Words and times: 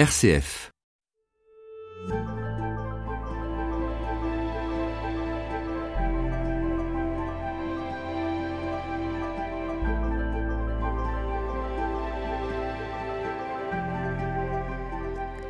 RCF. 0.00 0.72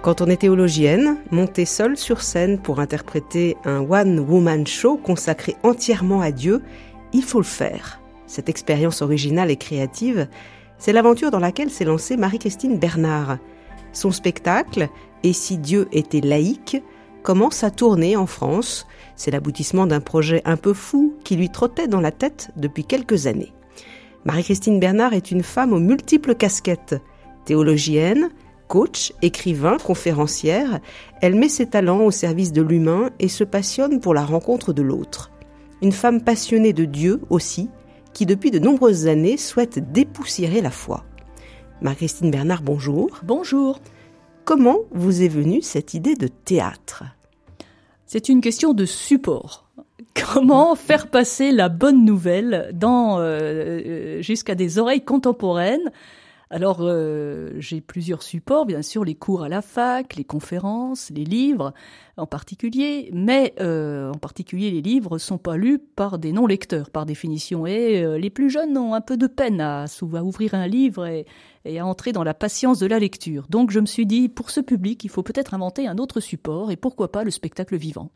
Quand 0.03 0.21
on 0.21 0.27
est 0.27 0.39
théologienne, 0.39 1.19
monter 1.31 1.65
seule 1.65 1.97
sur 1.97 2.21
scène 2.21 2.59
pour 2.61 2.81
interpréter 2.81 3.57
un 3.65 3.89
one-woman 3.89 4.67
show 4.67 4.97
consacré 4.97 5.55
entièrement 5.63 6.23
à 6.23 6.33
Dieu, 6.33 6.61
il 7.13 7.23
faut 7.23 7.39
le 7.39 7.45
faire. 7.45 8.01
Cette 8.27 8.49
expérience 8.49 9.01
originale 9.01 9.53
et 9.53 9.57
créative, 9.57 10.27
c'est 10.77 10.93
l'aventure 10.93 11.31
dans 11.31 11.39
laquelle 11.39 11.71
s'est 11.71 11.85
lancée 11.85 12.17
Marie-Christine 12.17 12.81
Bernard. 12.81 13.39
Son 13.93 14.11
spectacle, 14.11 14.89
Et 15.23 15.33
si 15.35 15.59
Dieu 15.59 15.87
était 15.93 16.23
laïque, 16.23 16.83
commence 17.23 17.63
à 17.65 17.71
tourner 17.71 18.17
en 18.17 18.27
France. 18.27 18.87
C'est 19.17 19.31
l'aboutissement 19.31 19.87
d'un 19.87 20.01
projet 20.01 20.41
un 20.45 20.57
peu 20.57 20.73
fou 20.73 21.15
qui 21.25 21.37
lui 21.37 21.51
trottait 21.51 21.89
dans 21.89 22.01
la 22.01 22.13
tête 22.13 22.51
depuis 22.57 22.85
quelques 22.85 23.27
années. 23.27 23.53
Marie-Christine 24.25 24.81
Bernard 24.81 25.15
est 25.15 25.31
une 25.31 25.43
femme 25.43 25.73
aux 25.73 25.81
multiples 25.81 26.35
casquettes. 26.35 26.97
Théologienne, 27.45 28.31
coach, 28.69 29.13
écrivain, 29.23 29.79
conférencière, 29.79 30.81
elle 31.21 31.35
met 31.35 31.49
ses 31.49 31.67
talents 31.67 32.05
au 32.05 32.11
service 32.11 32.53
de 32.53 32.63
l'humain 32.63 33.11
et 33.19 33.29
se 33.29 33.45
passionne 33.45 34.01
pour 34.01 34.15
la 34.15 34.25
rencontre 34.25 34.73
de 34.73 34.83
l'autre. 34.83 35.31
Une 35.83 35.93
femme 35.93 36.23
passionnée 36.23 36.73
de 36.73 36.85
Dieu 36.85 37.21
aussi, 37.31 37.71
qui 38.13 38.27
depuis 38.27 38.51
de 38.51 38.59
nombreuses 38.59 39.07
années 39.07 39.37
souhaite 39.37 39.93
dépoussiérer 39.93 40.61
la 40.61 40.71
foi. 40.71 41.05
Marie-Christine 41.83 42.31
Bernard, 42.31 42.61
bonjour. 42.61 43.09
Bonjour. 43.23 43.81
Comment 44.45 44.81
vous 44.91 45.23
est 45.23 45.29
venue 45.29 45.63
cette 45.63 45.95
idée 45.95 46.15
de 46.15 46.27
théâtre? 46.27 47.05
C'est 48.05 48.29
une 48.29 48.43
question 48.43 48.75
de 48.75 48.85
support. 48.85 49.71
Comment 50.15 50.75
faire 50.75 51.09
passer 51.09 51.53
la 51.53 51.71
bonne 51.71 52.05
nouvelle 52.05 52.71
dans 52.75 53.19
euh, 53.19 53.23
euh 53.23 54.23
jusqu'à 54.23 54.55
des 54.55 54.79
oreilles 54.79 55.05
contemporaines? 55.05 55.91
Alors, 56.53 56.79
euh, 56.81 57.53
j'ai 57.59 57.81
plusieurs 57.81 58.25
supports, 58.25 58.67
bien 58.67 58.83
sûr, 58.83 59.05
les 59.05 59.15
cours 59.15 59.45
à 59.45 59.49
la 59.49 59.63
fac, 59.63 60.17
les 60.17 60.25
conférences, 60.25 61.11
les 61.15 61.25
livres 61.25 61.73
en 62.17 62.27
particulier, 62.27 63.09
mais 63.13 63.55
euh, 63.61 64.11
en 64.11 64.19
particulier 64.19 64.73
les 64.73 64.83
livres 64.83 65.19
sont 65.19 65.39
pas 65.39 65.57
lus 65.57 65.79
par 65.79 66.19
des 66.19 66.33
non-lecteurs, 66.33 66.91
par 66.91 67.07
définition, 67.07 67.67
et 67.67 68.03
euh, 68.03 68.19
les 68.19 68.31
plus 68.31 68.51
jeunes 68.51 68.77
ont 68.77 68.95
un 68.95 69.01
peu 69.01 69.17
de 69.17 69.29
peine 69.29 69.61
à, 69.61 69.85
à 69.85 70.23
ouvrir 70.23 70.55
un 70.55 70.67
livre 70.67 71.07
et, 71.07 71.25
et 71.65 71.79
à 71.79 71.87
entrer 71.87 72.13
dans 72.13 72.25
la 72.25 72.35
patience 72.35 72.79
de 72.79 72.87
la 72.87 72.99
lecture. 72.99 73.47
Donc, 73.49 73.71
je 73.71 73.81
me 73.81 73.87
suis 73.87 74.07
dit, 74.07 74.29
pour 74.29 74.51
ce 74.51 74.61
public, 74.61 75.05
il 75.05 75.11
faut 75.11 75.23
peut-être 75.23 75.55
inventer 75.55 75.87
un 75.87 75.99
autre 75.99 76.21
support, 76.21 76.71
et 76.71 76.77
pourquoi 76.77 77.13
pas 77.13 77.25
le 77.25 77.31
spectacle 77.31 77.77
vivant. 77.77 78.11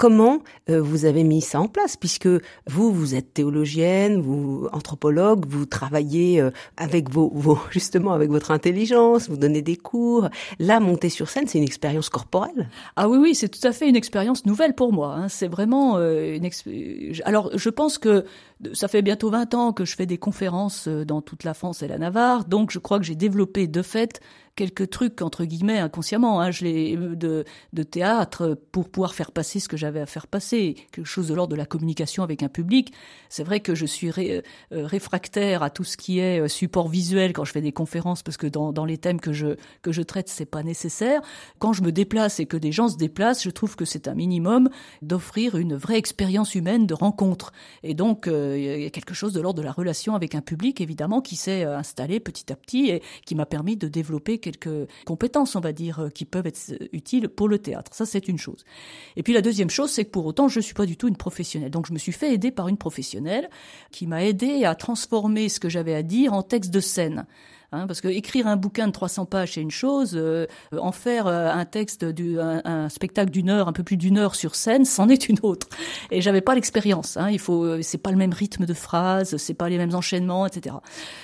Comment 0.00 0.38
euh, 0.70 0.80
vous 0.80 1.04
avez 1.04 1.24
mis 1.24 1.42
ça 1.42 1.60
en 1.60 1.68
place 1.68 1.94
Puisque 1.94 2.26
vous, 2.66 2.90
vous 2.90 3.14
êtes 3.14 3.34
théologienne, 3.34 4.22
vous 4.22 4.66
anthropologue, 4.72 5.44
vous 5.46 5.66
travaillez 5.66 6.40
euh, 6.40 6.50
avec 6.78 7.10
vos, 7.10 7.58
justement 7.70 8.14
avec 8.14 8.30
votre 8.30 8.50
intelligence, 8.50 9.28
vous 9.28 9.36
donnez 9.36 9.60
des 9.60 9.76
cours. 9.76 10.30
Là, 10.58 10.80
monter 10.80 11.10
sur 11.10 11.28
scène, 11.28 11.46
c'est 11.48 11.58
une 11.58 11.64
expérience 11.64 12.08
corporelle. 12.08 12.70
Ah 12.96 13.10
oui, 13.10 13.18
oui, 13.18 13.34
c'est 13.34 13.50
tout 13.50 13.68
à 13.68 13.72
fait 13.72 13.90
une 13.90 13.96
expérience 13.96 14.46
nouvelle 14.46 14.74
pour 14.74 14.90
moi. 14.90 15.14
Hein. 15.14 15.28
C'est 15.28 15.48
vraiment 15.48 15.98
euh, 15.98 16.34
une. 16.34 16.48
Alors, 17.26 17.50
je 17.54 17.68
pense 17.68 17.98
que 17.98 18.24
ça 18.72 18.88
fait 18.88 19.02
bientôt 19.02 19.28
20 19.28 19.52
ans 19.52 19.72
que 19.74 19.84
je 19.84 19.96
fais 19.96 20.06
des 20.06 20.16
conférences 20.16 20.88
dans 20.88 21.20
toute 21.20 21.44
la 21.44 21.52
France 21.52 21.82
et 21.82 21.88
la 21.88 21.98
Navarre, 21.98 22.46
donc 22.46 22.70
je 22.70 22.78
crois 22.78 22.98
que 22.98 23.04
j'ai 23.04 23.16
développé 23.16 23.66
de 23.66 23.82
fait 23.82 24.20
quelques 24.60 24.90
trucs 24.90 25.22
entre 25.22 25.46
guillemets 25.46 25.78
inconsciemment 25.78 26.42
hein, 26.42 26.50
je 26.50 26.64
l'ai 26.66 26.94
de, 26.94 27.46
de 27.72 27.82
théâtre 27.82 28.58
pour 28.72 28.90
pouvoir 28.90 29.14
faire 29.14 29.32
passer 29.32 29.58
ce 29.58 29.68
que 29.70 29.78
j'avais 29.78 30.00
à 30.00 30.06
faire 30.06 30.26
passer. 30.26 30.76
Quelque 30.92 31.06
chose 31.06 31.28
de 31.28 31.34
l'ordre 31.34 31.52
de 31.52 31.56
la 31.56 31.64
communication 31.64 32.22
avec 32.22 32.42
un 32.42 32.50
public. 32.50 32.92
C'est 33.30 33.42
vrai 33.42 33.60
que 33.60 33.74
je 33.74 33.86
suis 33.86 34.10
euh, 34.18 34.42
réfractaire 34.70 35.62
à 35.62 35.70
tout 35.70 35.84
ce 35.84 35.96
qui 35.96 36.18
est 36.18 36.40
euh, 36.42 36.48
support 36.48 36.88
visuel 36.88 37.32
quand 37.32 37.46
je 37.46 37.52
fais 37.52 37.62
des 37.62 37.72
conférences 37.72 38.22
parce 38.22 38.36
que 38.36 38.46
dans, 38.46 38.84
les 38.84 38.98
thèmes 38.98 39.18
que 39.18 39.32
je 39.32 39.56
que 39.80 39.92
je 39.92 40.02
traite 40.02 40.28
c'est 40.28 40.44
pas 40.44 40.62
nécessaire. 40.62 41.22
Quand 41.58 41.72
je 41.72 41.82
me 41.82 41.90
déplace 41.90 42.38
et 42.38 42.44
que 42.44 42.58
des 42.58 42.70
gens 42.70 42.88
se 42.88 42.98
déplacent 42.98 43.42
je 43.42 43.50
trouve 43.50 43.76
que 43.76 43.86
c'est 43.86 44.08
un 44.08 44.14
minimum 44.14 44.68
d'offrir 45.00 45.56
une 45.56 45.74
vraie 45.74 45.96
expérience 45.96 46.54
humaine 46.54 46.86
de 46.86 46.92
rencontre. 46.92 47.52
Et 47.82 47.94
donc 47.94 48.28
euh, 48.28 48.58
y 48.58 48.84
a 48.84 48.90
quelque 48.90 49.14
chose 49.14 49.32
de 49.32 49.40
l'ordre 49.40 49.60
de 49.60 49.64
la 49.64 49.72
relation 49.72 50.14
avec 50.14 50.34
un 50.34 50.42
public 50.42 50.82
évidemment 50.82 51.22
qui 51.22 51.36
s'est 51.36 51.64
euh, 51.64 51.78
installé 51.78 52.20
petit 52.20 52.52
à 52.52 52.56
petit 52.56 52.90
et 52.90 53.02
qui 53.24 53.34
m'a 53.34 53.46
permis 53.46 53.78
de 53.78 53.88
développer 53.88 54.38
quelques 54.50 54.88
compétences, 55.04 55.56
on 55.56 55.60
va 55.60 55.72
dire, 55.72 56.08
qui 56.14 56.24
peuvent 56.24 56.46
être 56.46 56.58
utiles 56.92 57.28
pour 57.28 57.48
le 57.48 57.58
théâtre. 57.58 57.94
Ça, 57.94 58.06
c'est 58.06 58.28
une 58.28 58.38
chose. 58.38 58.64
Et 59.16 59.22
puis 59.22 59.32
la 59.32 59.42
deuxième 59.42 59.70
chose, 59.70 59.90
c'est 59.90 60.04
que 60.04 60.10
pour 60.10 60.26
autant, 60.26 60.48
je 60.48 60.58
ne 60.58 60.62
suis 60.62 60.74
pas 60.74 60.86
du 60.86 60.96
tout 60.96 61.08
une 61.08 61.16
professionnelle. 61.16 61.70
Donc 61.70 61.86
je 61.86 61.92
me 61.92 61.98
suis 61.98 62.12
fait 62.12 62.32
aider 62.32 62.50
par 62.50 62.68
une 62.68 62.76
professionnelle 62.76 63.50
qui 63.90 64.06
m'a 64.06 64.24
aidé 64.24 64.64
à 64.64 64.74
transformer 64.74 65.48
ce 65.48 65.60
que 65.60 65.68
j'avais 65.68 65.94
à 65.94 66.02
dire 66.02 66.32
en 66.32 66.42
texte 66.42 66.70
de 66.70 66.80
scène. 66.80 67.26
Hein, 67.72 67.86
parce 67.86 68.00
que 68.00 68.08
écrire 68.08 68.48
un 68.48 68.56
bouquin 68.56 68.88
de 68.88 68.92
300 68.92 69.26
pages 69.26 69.52
c'est 69.52 69.60
une 69.60 69.70
chose, 69.70 70.14
euh, 70.16 70.46
en 70.76 70.90
faire 70.90 71.28
euh, 71.28 71.52
un 71.52 71.64
texte, 71.64 72.04
du, 72.04 72.40
un, 72.40 72.60
un 72.64 72.88
spectacle 72.88 73.30
d'une 73.30 73.48
heure, 73.48 73.68
un 73.68 73.72
peu 73.72 73.84
plus 73.84 73.96
d'une 73.96 74.18
heure 74.18 74.34
sur 74.34 74.56
scène, 74.56 74.84
c'en 74.84 75.08
est 75.08 75.28
une 75.28 75.38
autre. 75.44 75.68
Et 76.10 76.20
j'avais 76.20 76.40
pas 76.40 76.56
l'expérience. 76.56 77.16
Hein, 77.16 77.30
il 77.30 77.38
faut, 77.38 77.64
euh, 77.64 77.78
c'est 77.82 77.98
pas 77.98 78.10
le 78.10 78.16
même 78.16 78.32
rythme 78.32 78.66
de 78.66 78.74
phrase, 78.74 79.36
c'est 79.36 79.54
pas 79.54 79.68
les 79.68 79.78
mêmes 79.78 79.94
enchaînements, 79.94 80.46
etc. 80.46 80.74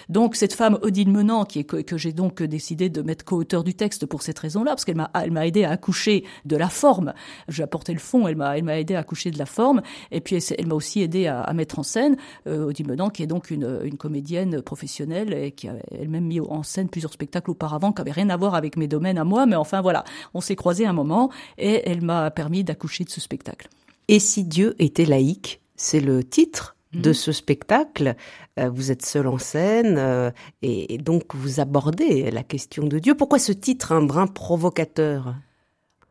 Donc 0.09 0.37
cette 0.37 0.53
femme 0.53 0.79
Odile 0.83 1.11
Menant, 1.11 1.45
qui 1.45 1.61
est 1.61 1.65
que, 1.65 1.79
que 1.79 1.97
j'ai 1.97 2.13
donc 2.13 2.41
décidé 2.45 2.91
de 2.91 3.03
mettre 3.03 3.25
co-auteur 3.25 3.65
du 3.65 3.75
texte 3.75 4.07
pour 4.07 4.23
cette 4.23 4.39
raison-là, 4.39 4.71
parce 4.71 4.85
qu'elle 4.85 4.97
m'a, 4.97 5.11
elle 5.21 5.33
m'a 5.33 5.49
aidé 5.49 5.65
à 5.65 5.71
accoucher 5.71 6.25
de 6.45 6.57
la 6.57 6.69
forme. 6.69 7.13
Lui 7.49 7.63
apporté 7.63 7.93
le 7.93 7.99
fond, 7.99 8.29
elle 8.29 8.37
m'a, 8.37 8.57
elle 8.57 8.65
m'a 8.65 8.79
aidé 8.79 8.95
à 8.95 9.01
accoucher 9.01 9.33
de 9.33 9.39
la 9.39 9.47
forme, 9.47 9.83
et 10.13 10.21
puis 10.21 10.37
elle, 10.37 10.43
elle 10.59 10.67
m'a 10.69 10.77
aussi 10.77 11.03
aidé 11.03 11.27
à, 11.27 11.41
à, 11.41 11.53
mettre 11.55 11.81
en 11.81 11.83
scène 11.83 12.17
euh, 12.47 12.67
Odile 12.67 12.87
Menant, 12.87 13.11
qui 13.11 13.25
est 13.25 13.27
donc 13.27 13.51
une, 13.51 13.81
une 13.83 13.97
comédienne 13.97 14.63
professionnelle 14.63 15.33
et 15.33 15.51
qui 15.51 15.69
a 15.69 15.75
elle-même 15.91 16.25
mis 16.25 16.36
en 16.41 16.63
scène 16.63 16.89
plusieurs 16.89 17.13
spectacles 17.13 17.51
auparavant 17.51 17.93
qui 17.93 18.01
n'avaient 18.01 18.13
rien 18.13 18.31
à 18.31 18.37
voir 18.37 18.55
avec 18.55 18.77
mes 18.77 18.89
domaines 18.89 19.19
à 19.19 19.25
moi, 19.25 19.47
mais 19.47 19.57
enfin 19.57 19.81
voilà, 19.81 20.05
on 20.35 20.41
s'est 20.41 20.57
croisés 20.57 20.87
un 20.87 20.93
moment 20.93 21.31
et 21.59 21.89
elle 21.89 22.03
m'a 22.03 22.31
permis 22.31 22.65
d'accoucher 22.65 23.05
de 23.05 23.11
ce 23.11 23.21
spectacle. 23.21 23.69
Et 24.09 24.19
si 24.19 24.45
Dieu 24.45 24.75
était 24.79 25.05
laïque, 25.05 25.61
c'est 25.77 26.01
le 26.01 26.23
titre 26.23 26.77
de 26.93 27.13
ce 27.13 27.33
spectacle. 27.33 28.15
Euh, 28.59 28.71
vous 28.71 28.91
êtes 28.91 29.05
seul 29.05 29.27
en 29.27 29.39
scène 29.39 29.97
euh, 29.99 30.31
et 30.63 30.99
donc 30.99 31.35
vous 31.35 31.61
abordez 31.61 32.31
la 32.31 32.43
question 32.43 32.85
de 32.85 32.99
Dieu. 32.99 33.15
Pourquoi 33.15 33.39
ce 33.39 33.53
titre 33.53 33.93
un 33.93 34.03
brin 34.03 34.27
provocateur? 34.27 35.35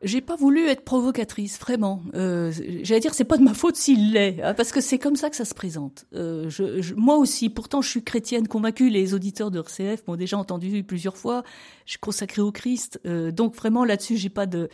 J'ai 0.06 0.20
pas 0.20 0.36
voulu 0.36 0.68
être 0.68 0.84
provocatrice, 0.84 1.58
vraiment. 1.58 2.00
Euh, 2.14 2.52
J'allais 2.82 3.00
dire, 3.00 3.12
c'est 3.12 3.24
pas 3.24 3.36
de 3.36 3.42
ma 3.42 3.54
faute 3.54 3.74
s'il 3.74 4.12
l'est, 4.12 4.40
hein, 4.40 4.54
parce 4.54 4.70
que 4.70 4.80
c'est 4.80 4.98
comme 4.98 5.16
ça 5.16 5.30
que 5.30 5.36
ça 5.36 5.44
se 5.44 5.52
présente. 5.54 6.06
Euh, 6.14 6.48
je, 6.48 6.80
je, 6.80 6.94
moi 6.94 7.16
aussi, 7.16 7.50
pourtant, 7.50 7.82
je 7.82 7.90
suis 7.90 8.04
chrétienne 8.04 8.46
convaincue. 8.46 8.88
Les 8.88 9.14
auditeurs 9.14 9.50
de 9.50 9.58
RCF 9.58 10.06
m'ont 10.06 10.16
déjà 10.16 10.38
entendu 10.38 10.84
plusieurs 10.84 11.16
fois. 11.16 11.42
Je 11.86 11.92
suis 11.92 11.98
consacrée 11.98 12.40
au 12.40 12.52
Christ, 12.52 13.00
euh, 13.04 13.32
donc 13.32 13.56
vraiment 13.56 13.84
là-dessus, 13.84 14.16
j'ai 14.16 14.28
pas 14.28 14.46
de, 14.46 14.68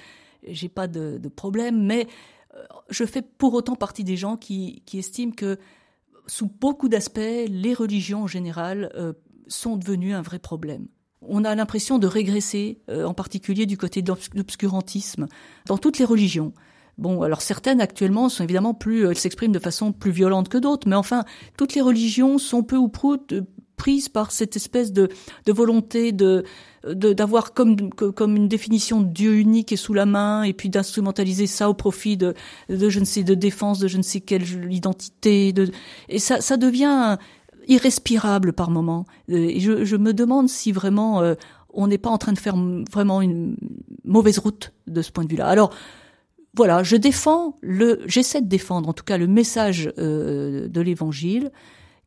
j'ai 0.46 0.68
pas 0.68 0.86
de, 0.86 1.18
de, 1.18 1.28
problème. 1.28 1.82
Mais 1.82 2.06
euh, 2.54 2.62
je 2.90 3.04
fais 3.04 3.22
pour 3.22 3.54
autant 3.54 3.74
partie 3.74 4.04
des 4.04 4.16
gens 4.16 4.36
qui, 4.36 4.82
qui 4.84 4.98
estiment 4.98 5.32
que, 5.32 5.58
sous 6.26 6.46
beaucoup 6.46 6.90
d'aspects, 6.90 7.18
les 7.18 7.74
religions 7.74 8.24
en 8.24 8.26
général 8.26 8.92
euh, 8.96 9.14
sont 9.48 9.76
devenues 9.76 10.12
un 10.12 10.22
vrai 10.22 10.38
problème 10.38 10.88
on 11.28 11.44
a 11.44 11.54
l'impression 11.54 11.98
de 11.98 12.06
régresser, 12.06 12.78
euh, 12.88 13.04
en 13.04 13.14
particulier 13.14 13.66
du 13.66 13.76
côté 13.76 14.02
de 14.02 14.12
l'obscurantisme, 14.34 15.26
dans 15.66 15.78
toutes 15.78 15.98
les 15.98 16.04
religions. 16.04 16.52
Bon, 16.98 17.22
alors 17.22 17.40
certaines 17.40 17.80
actuellement 17.80 18.28
sont 18.28 18.44
évidemment 18.44 18.74
plus, 18.74 19.06
elles 19.06 19.18
s'expriment 19.18 19.52
de 19.52 19.58
façon 19.58 19.92
plus 19.92 20.10
violente 20.10 20.48
que 20.48 20.58
d'autres, 20.58 20.88
mais 20.88 20.96
enfin, 20.96 21.24
toutes 21.56 21.74
les 21.74 21.80
religions 21.80 22.38
sont 22.38 22.62
peu 22.62 22.76
ou 22.76 22.88
prou 22.88 23.16
prises 23.82 24.08
par 24.08 24.30
cette 24.30 24.54
espèce 24.54 24.92
de, 24.92 25.08
de 25.44 25.52
volonté 25.52 26.12
de 26.12 26.44
d'avoir 26.84 27.52
comme 27.52 27.90
comme 27.90 28.36
une 28.36 28.48
définition 28.48 29.00
de 29.00 29.08
Dieu 29.08 29.34
unique 29.34 29.72
et 29.72 29.76
sous 29.76 29.94
la 29.94 30.06
main 30.06 30.42
et 30.42 30.52
puis 30.52 30.68
d'instrumentaliser 30.68 31.46
ça 31.46 31.68
au 31.68 31.74
profit 31.74 32.16
de 32.16 32.34
de 32.68 32.88
je 32.88 33.00
ne 33.00 33.04
sais 33.04 33.22
de 33.22 33.34
défense 33.34 33.78
de 33.78 33.88
je 33.88 33.98
ne 33.98 34.02
sais 34.02 34.20
quelle 34.20 34.72
identité 34.72 35.52
de 35.52 35.70
et 36.08 36.18
ça 36.18 36.40
ça 36.40 36.56
devient 36.56 37.18
irrespirable 37.68 38.52
par 38.52 38.70
moment. 38.70 39.06
Euh, 39.30 39.36
et 39.36 39.60
je, 39.60 39.84
je, 39.84 39.96
me 39.96 40.12
demande 40.12 40.48
si 40.48 40.72
vraiment 40.72 41.20
euh, 41.20 41.34
on 41.72 41.86
n'est 41.86 41.98
pas 41.98 42.10
en 42.10 42.18
train 42.18 42.32
de 42.32 42.38
faire 42.38 42.56
vraiment 42.90 43.22
une 43.22 43.56
mauvaise 44.04 44.38
route 44.38 44.72
de 44.86 45.02
ce 45.02 45.10
point 45.10 45.24
de 45.24 45.30
vue-là. 45.30 45.46
Alors 45.46 45.74
voilà, 46.54 46.82
je 46.82 46.96
défends 46.96 47.56
le, 47.62 48.02
j'essaie 48.06 48.42
de 48.42 48.48
défendre 48.48 48.88
en 48.88 48.92
tout 48.92 49.04
cas 49.04 49.16
le 49.16 49.26
message 49.26 49.92
euh, 49.98 50.68
de 50.68 50.80
l'Évangile 50.80 51.50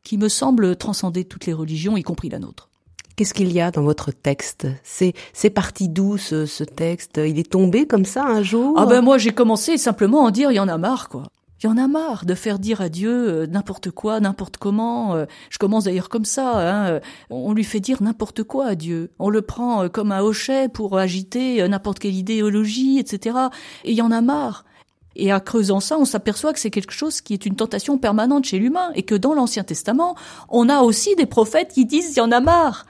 qui 0.02 0.18
me 0.18 0.28
semble 0.28 0.76
transcender 0.76 1.24
toutes 1.24 1.46
les 1.46 1.52
religions, 1.52 1.96
y 1.96 2.02
compris 2.02 2.28
la 2.28 2.38
nôtre. 2.38 2.70
Qu'est-ce 3.16 3.34
qu'il 3.34 3.50
y 3.50 3.60
a 3.60 3.70
dans 3.70 3.82
votre 3.82 4.12
texte? 4.12 4.68
C'est 4.84 5.14
c'est 5.32 5.50
parti 5.50 5.88
d'où 5.88 6.18
ce, 6.18 6.44
ce, 6.44 6.62
texte? 6.62 7.18
Il 7.26 7.38
est 7.38 7.50
tombé 7.50 7.86
comme 7.86 8.04
ça 8.04 8.24
un 8.24 8.42
jour? 8.42 8.74
Ah 8.78 8.86
ben 8.86 9.00
moi 9.00 9.16
j'ai 9.16 9.32
commencé 9.32 9.78
simplement 9.78 10.24
à 10.24 10.28
en 10.28 10.30
dire 10.30 10.52
il 10.52 10.56
y 10.56 10.60
en 10.60 10.68
a 10.68 10.76
marre 10.76 11.08
quoi. 11.08 11.24
Il 11.62 11.66
y 11.66 11.68
en 11.70 11.78
a 11.78 11.88
marre 11.88 12.26
de 12.26 12.34
faire 12.34 12.58
dire 12.58 12.82
à 12.82 12.90
Dieu 12.90 13.10
euh, 13.10 13.46
n'importe 13.46 13.90
quoi, 13.90 14.20
n'importe 14.20 14.58
comment. 14.58 15.14
Euh, 15.14 15.24
je 15.48 15.56
commence 15.58 15.84
d'ailleurs 15.84 16.10
comme 16.10 16.26
ça. 16.26 16.58
Hein, 16.58 16.86
euh, 16.88 17.00
on 17.30 17.54
lui 17.54 17.64
fait 17.64 17.80
dire 17.80 18.02
n'importe 18.02 18.42
quoi 18.42 18.66
à 18.66 18.74
Dieu. 18.74 19.10
On 19.18 19.30
le 19.30 19.40
prend 19.40 19.88
comme 19.88 20.12
un 20.12 20.20
hochet 20.20 20.68
pour 20.68 20.98
agiter 20.98 21.66
n'importe 21.66 21.98
quelle 21.98 22.14
idéologie, 22.14 22.98
etc. 22.98 23.38
Et 23.84 23.92
il 23.92 23.96
y 23.96 24.02
en 24.02 24.10
a 24.10 24.20
marre. 24.20 24.64
Et 25.18 25.32
en 25.32 25.40
creusant 25.40 25.80
ça, 25.80 25.96
on 25.98 26.04
s'aperçoit 26.04 26.52
que 26.52 26.60
c'est 26.60 26.70
quelque 26.70 26.92
chose 26.92 27.22
qui 27.22 27.32
est 27.32 27.46
une 27.46 27.56
tentation 27.56 27.96
permanente 27.96 28.44
chez 28.44 28.58
l'humain 28.58 28.90
et 28.94 29.02
que 29.02 29.14
dans 29.14 29.32
l'Ancien 29.32 29.64
Testament, 29.64 30.14
on 30.50 30.68
a 30.68 30.82
aussi 30.82 31.16
des 31.16 31.24
prophètes 31.24 31.72
qui 31.72 31.86
disent 31.86 32.12
il 32.12 32.18
y 32.18 32.20
en 32.20 32.32
a 32.32 32.40
marre. 32.40 32.84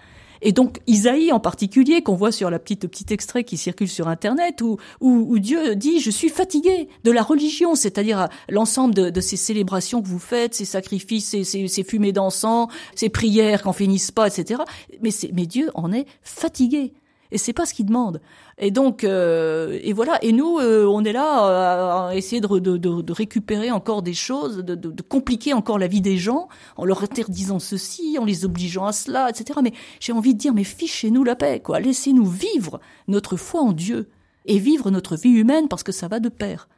Et 0.46 0.52
donc 0.52 0.78
Isaïe 0.86 1.32
en 1.32 1.40
particulier, 1.40 2.02
qu'on 2.02 2.14
voit 2.14 2.30
sur 2.30 2.50
la 2.50 2.60
petite 2.60 2.86
petit 2.86 3.12
extrait 3.12 3.42
qui 3.42 3.56
circule 3.56 3.88
sur 3.88 4.06
Internet, 4.06 4.62
où, 4.62 4.78
où, 5.00 5.40
Dieu 5.40 5.74
dit 5.74 5.98
je 5.98 6.08
suis 6.08 6.28
fatigué 6.28 6.88
de 7.02 7.10
la 7.10 7.24
religion, 7.24 7.74
c'est-à-dire 7.74 8.28
l'ensemble 8.48 8.94
de, 8.94 9.10
de, 9.10 9.20
ces 9.20 9.36
célébrations 9.36 10.00
que 10.00 10.06
vous 10.06 10.20
faites, 10.20 10.54
ces 10.54 10.64
sacrifices, 10.64 11.26
ces, 11.30 11.42
ces, 11.42 11.66
ces 11.66 11.82
fumées 11.82 12.12
d'encens, 12.12 12.68
ces 12.94 13.08
prières 13.08 13.64
qu'on 13.64 13.72
finissent 13.72 14.12
pas, 14.12 14.28
etc. 14.28 14.60
Mais, 15.02 15.10
mais 15.32 15.46
Dieu 15.46 15.68
en 15.74 15.92
est 15.92 16.06
fatigué. 16.22 16.92
Et 17.36 17.38
c'est 17.38 17.52
pas 17.52 17.66
ce 17.66 17.74
qu'il 17.74 17.84
demande. 17.84 18.22
Et 18.56 18.70
donc, 18.70 19.04
euh, 19.04 19.78
et 19.82 19.92
voilà. 19.92 20.18
Et 20.24 20.32
nous, 20.32 20.58
euh, 20.58 20.86
on 20.86 21.04
est 21.04 21.12
là 21.12 22.06
à, 22.08 22.14
essayer 22.14 22.40
de, 22.40 22.58
de, 22.78 23.12
récupérer 23.12 23.70
encore 23.70 24.00
des 24.00 24.14
choses, 24.14 24.64
de, 24.64 24.74
de, 24.74 25.02
compliquer 25.02 25.52
encore 25.52 25.78
la 25.78 25.86
vie 25.86 26.00
des 26.00 26.16
gens 26.16 26.48
en 26.78 26.86
leur 26.86 27.02
interdisant 27.02 27.58
ceci, 27.58 28.16
en 28.18 28.24
les 28.24 28.46
obligeant 28.46 28.86
à 28.86 28.92
cela, 28.92 29.28
etc. 29.28 29.60
Mais 29.62 29.74
j'ai 30.00 30.12
envie 30.12 30.32
de 30.32 30.38
dire, 30.38 30.54
mais 30.54 30.64
fichez-nous 30.64 31.24
la 31.24 31.36
paix, 31.36 31.60
quoi. 31.60 31.78
Laissez-nous 31.78 32.24
vivre 32.24 32.80
notre 33.06 33.36
foi 33.36 33.60
en 33.60 33.72
Dieu 33.72 34.08
et 34.46 34.58
vivre 34.58 34.90
notre 34.90 35.14
vie 35.14 35.28
humaine 35.28 35.68
parce 35.68 35.82
que 35.82 35.92
ça 35.92 36.08
va 36.08 36.20
de 36.20 36.30
pair. 36.30 36.70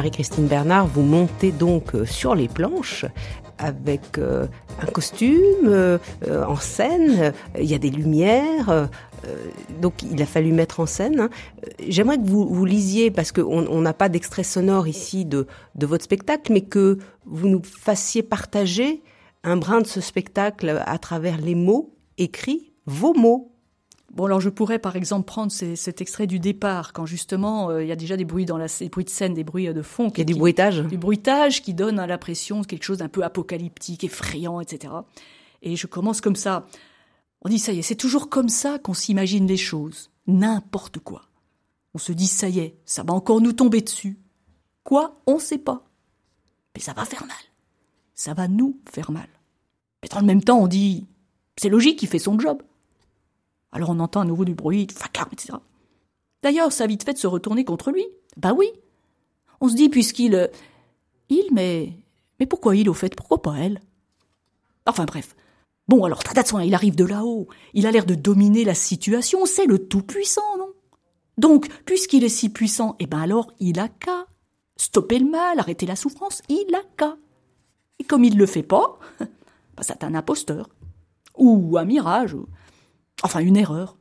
Marie-Christine 0.00 0.46
Bernard, 0.46 0.86
vous 0.86 1.02
montez 1.02 1.52
donc 1.52 1.94
euh, 1.94 2.06
sur 2.06 2.34
les 2.34 2.48
planches 2.48 3.04
avec 3.58 4.16
euh, 4.16 4.46
un 4.80 4.86
costume 4.86 5.66
euh, 5.66 5.98
en 6.26 6.56
scène, 6.56 7.34
il 7.58 7.66
y 7.66 7.74
a 7.74 7.78
des 7.78 7.90
lumières, 7.90 8.88
donc 9.82 10.02
il 10.02 10.22
a 10.22 10.24
fallu 10.24 10.52
mettre 10.52 10.80
en 10.80 10.86
scène. 10.86 11.20
Hein. 11.20 11.28
J'aimerais 11.86 12.16
que 12.16 12.24
vous, 12.24 12.48
vous 12.48 12.64
lisiez, 12.64 13.10
parce 13.10 13.30
qu'on 13.30 13.80
n'a 13.82 13.92
pas 13.92 14.08
d'extrait 14.08 14.42
sonore 14.42 14.88
ici 14.88 15.26
de, 15.26 15.46
de 15.74 15.84
votre 15.84 16.04
spectacle, 16.04 16.50
mais 16.50 16.62
que 16.62 16.96
vous 17.26 17.48
nous 17.50 17.60
fassiez 17.62 18.22
partager 18.22 19.02
un 19.44 19.58
brin 19.58 19.82
de 19.82 19.86
ce 19.86 20.00
spectacle 20.00 20.82
à 20.86 20.96
travers 20.96 21.36
les 21.36 21.54
mots 21.54 21.94
écrits, 22.16 22.72
vos 22.86 23.12
mots. 23.12 23.52
Bon, 24.10 24.24
alors 24.24 24.40
je 24.40 24.48
pourrais 24.48 24.80
par 24.80 24.96
exemple 24.96 25.24
prendre 25.24 25.52
cet 25.52 26.00
extrait 26.00 26.26
du 26.26 26.40
départ, 26.40 26.92
quand 26.92 27.06
justement 27.06 27.70
euh, 27.70 27.84
il 27.84 27.88
y 27.88 27.92
a 27.92 27.96
déjà 27.96 28.16
des 28.16 28.24
bruits 28.24 28.44
dans 28.44 28.58
la 28.58 28.66
des 28.66 28.88
bruits 28.88 29.04
de 29.04 29.10
scène, 29.10 29.34
des 29.34 29.44
bruits 29.44 29.68
euh, 29.68 29.72
de 29.72 29.82
fond. 29.82 30.10
Il 30.10 30.18
y 30.18 30.22
a 30.22 30.24
du 30.24 30.34
bruitage. 30.34 30.82
Du 30.82 30.98
bruitage 30.98 31.62
qui 31.62 31.74
donne 31.74 32.04
l'impression 32.04 32.60
de 32.60 32.66
quelque 32.66 32.82
chose 32.82 32.98
d'un 32.98 33.08
peu 33.08 33.22
apocalyptique, 33.22 34.02
effrayant, 34.02 34.60
etc. 34.60 34.92
Et 35.62 35.76
je 35.76 35.86
commence 35.86 36.20
comme 36.20 36.34
ça. 36.34 36.66
On 37.42 37.48
dit 37.48 37.60
ça 37.60 37.72
y 37.72 37.78
est, 37.78 37.82
c'est 37.82 37.94
toujours 37.94 38.28
comme 38.28 38.48
ça 38.48 38.80
qu'on 38.80 38.94
s'imagine 38.94 39.46
les 39.46 39.56
choses. 39.56 40.10
N'importe 40.26 40.98
quoi. 40.98 41.22
On 41.94 41.98
se 41.98 42.10
dit 42.10 42.26
ça 42.26 42.48
y 42.48 42.58
est, 42.58 42.76
ça 42.84 43.04
va 43.04 43.14
encore 43.14 43.40
nous 43.40 43.52
tomber 43.52 43.80
dessus. 43.80 44.18
Quoi? 44.82 45.20
On 45.26 45.38
sait 45.38 45.58
pas. 45.58 45.84
Mais 46.74 46.82
ça 46.82 46.94
va 46.94 47.04
faire 47.04 47.24
mal. 47.26 47.36
Ça 48.14 48.34
va 48.34 48.48
nous 48.48 48.80
faire 48.90 49.12
mal. 49.12 49.28
Mais 50.02 50.08
dans 50.08 50.20
le 50.20 50.26
même 50.26 50.42
temps, 50.42 50.58
on 50.58 50.66
dit 50.66 51.06
c'est 51.56 51.68
logique, 51.68 52.02
il 52.02 52.08
fait 52.08 52.18
son 52.18 52.38
job. 52.38 52.60
Alors 53.72 53.90
on 53.90 54.00
entend 54.00 54.20
à 54.20 54.24
nouveau 54.24 54.44
du 54.44 54.54
bruit, 54.54 54.86
du 54.86 54.94
etc. 54.94 55.58
D'ailleurs, 56.42 56.72
ça 56.72 56.84
a 56.84 56.86
vite 56.86 57.04
fait 57.04 57.12
de 57.12 57.18
se 57.18 57.26
retourner 57.26 57.64
contre 57.64 57.90
lui. 57.90 58.04
Bah 58.36 58.52
oui. 58.52 58.70
On 59.60 59.68
se 59.68 59.74
dit, 59.74 59.88
puisqu'il. 59.88 60.34
Euh, 60.34 60.48
il, 61.28 61.44
mais. 61.52 61.92
Mais 62.38 62.46
pourquoi 62.46 62.74
il, 62.76 62.88
au 62.88 62.94
fait 62.94 63.14
Pourquoi 63.14 63.42
pas 63.42 63.56
elle? 63.58 63.80
Enfin 64.86 65.04
bref. 65.04 65.36
Bon, 65.88 66.04
alors, 66.04 66.22
Tadatsoin, 66.22 66.64
il 66.64 66.74
arrive 66.74 66.94
de 66.94 67.04
là-haut. 67.04 67.48
Il 67.74 67.86
a 67.86 67.90
l'air 67.90 68.06
de 68.06 68.14
dominer 68.14 68.64
la 68.64 68.74
situation. 68.74 69.44
C'est 69.44 69.66
le 69.66 69.78
tout-puissant, 69.78 70.56
non? 70.58 70.72
Donc, 71.36 71.68
puisqu'il 71.84 72.24
est 72.24 72.28
si 72.28 72.48
puissant, 72.48 72.96
eh 72.98 73.06
ben 73.06 73.20
alors, 73.20 73.52
il 73.60 73.80
a 73.80 73.88
qu'à 73.88 74.26
stopper 74.76 75.18
le 75.18 75.28
mal, 75.28 75.58
arrêter 75.58 75.86
la 75.86 75.96
souffrance. 75.96 76.42
Il 76.48 76.74
a 76.74 76.82
qu'à. 76.96 77.16
Et 77.98 78.04
comme 78.04 78.24
il 78.24 78.38
le 78.38 78.46
fait 78.46 78.62
pas, 78.62 78.98
bah, 79.20 79.82
c'est 79.82 80.04
un 80.04 80.14
imposteur. 80.14 80.68
Ou 81.36 81.76
un 81.76 81.84
mirage. 81.84 82.36
Enfin, 83.22 83.40
une 83.40 83.56
erreur. 83.56 83.96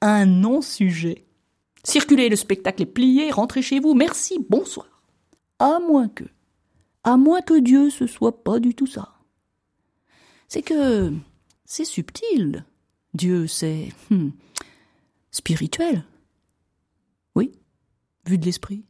Un 0.00 0.26
non-sujet. 0.26 1.26
Circulez, 1.84 2.28
le 2.28 2.36
spectacle 2.36 2.82
est 2.82 2.86
plié, 2.86 3.30
rentrez 3.30 3.62
chez 3.62 3.80
vous, 3.80 3.94
merci, 3.94 4.44
bonsoir. 4.48 4.86
À 5.58 5.78
moins 5.78 6.08
que, 6.08 6.24
à 7.04 7.16
moins 7.16 7.40
que 7.42 7.58
Dieu 7.58 7.90
ce 7.90 8.06
soit 8.06 8.42
pas 8.44 8.60
du 8.60 8.74
tout 8.74 8.86
ça. 8.86 9.14
C'est 10.48 10.62
que 10.62 11.12
c'est 11.64 11.84
subtil. 11.84 12.64
Dieu, 13.14 13.46
c'est 13.46 13.88
hmm, 14.10 14.30
spirituel. 15.30 16.04
Oui, 17.34 17.52
vu 18.26 18.38
de 18.38 18.44
l'esprit. 18.44 18.84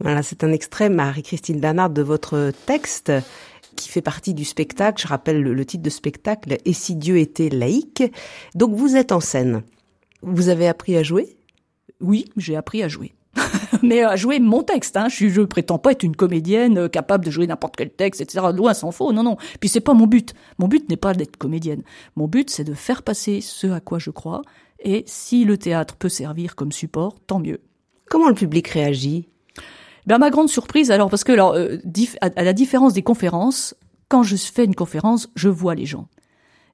Voilà, 0.00 0.22
c'est 0.22 0.44
un 0.44 0.52
extrait, 0.52 0.88
Marie-Christine 0.88 1.60
Bernard, 1.60 1.90
de 1.90 2.02
votre 2.02 2.52
texte 2.66 3.12
qui 3.74 3.88
fait 3.88 4.02
partie 4.02 4.34
du 4.34 4.44
spectacle. 4.44 5.02
Je 5.02 5.08
rappelle 5.08 5.40
le, 5.40 5.64
titre 5.64 5.82
de 5.82 5.90
spectacle, 5.90 6.58
Et 6.64 6.72
si 6.72 6.96
Dieu 6.96 7.18
était 7.18 7.48
laïque. 7.48 8.02
Donc 8.54 8.74
vous 8.74 8.96
êtes 8.96 9.12
en 9.12 9.20
scène. 9.20 9.62
Vous 10.22 10.48
avez 10.48 10.66
appris 10.66 10.96
à 10.96 11.02
jouer? 11.02 11.36
Oui, 12.00 12.26
j'ai 12.36 12.56
appris 12.56 12.82
à 12.82 12.88
jouer. 12.88 13.14
mais 13.82 14.02
à 14.02 14.16
jouer 14.16 14.40
mon 14.40 14.62
texte. 14.62 14.96
Hein. 14.96 15.08
Je, 15.08 15.40
ne 15.40 15.46
prétends 15.46 15.78
pas 15.78 15.92
être 15.92 16.02
une 16.02 16.16
comédienne 16.16 16.78
euh, 16.78 16.88
capable 16.88 17.24
de 17.24 17.30
jouer 17.30 17.46
n'importe 17.46 17.76
quel 17.76 17.90
texte, 17.90 18.20
etc. 18.20 18.46
Loin 18.54 18.74
s'en 18.74 18.90
faut. 18.90 19.12
Non, 19.12 19.22
non. 19.22 19.36
Puis 19.60 19.68
c'est 19.68 19.80
pas 19.80 19.94
mon 19.94 20.06
but. 20.06 20.34
Mon 20.58 20.68
but 20.68 20.88
n'est 20.88 20.96
pas 20.96 21.14
d'être 21.14 21.36
comédienne. 21.36 21.82
Mon 22.16 22.28
but, 22.28 22.50
c'est 22.50 22.64
de 22.64 22.74
faire 22.74 23.02
passer 23.02 23.40
ce 23.40 23.66
à 23.68 23.80
quoi 23.80 23.98
je 23.98 24.10
crois. 24.10 24.42
Et 24.80 25.04
si 25.06 25.44
le 25.44 25.56
théâtre 25.56 25.96
peut 25.96 26.08
servir 26.08 26.56
comme 26.56 26.72
support, 26.72 27.18
tant 27.26 27.38
mieux. 27.38 27.60
Comment 28.10 28.28
le 28.28 28.34
public 28.34 28.68
réagit? 28.68 29.28
Ben, 30.06 30.18
ma 30.18 30.30
grande 30.30 30.48
surprise, 30.48 30.90
alors 30.90 31.10
parce 31.10 31.24
que 31.24 31.32
alors, 31.32 31.54
euh, 31.54 31.78
à, 32.20 32.42
la 32.42 32.52
différence 32.52 32.92
des 32.92 33.02
conférences, 33.02 33.74
quand 34.08 34.22
je 34.22 34.36
fais 34.36 34.64
une 34.64 34.74
conférence, 34.74 35.30
je 35.34 35.48
vois 35.48 35.74
les 35.74 35.86
gens. 35.86 36.08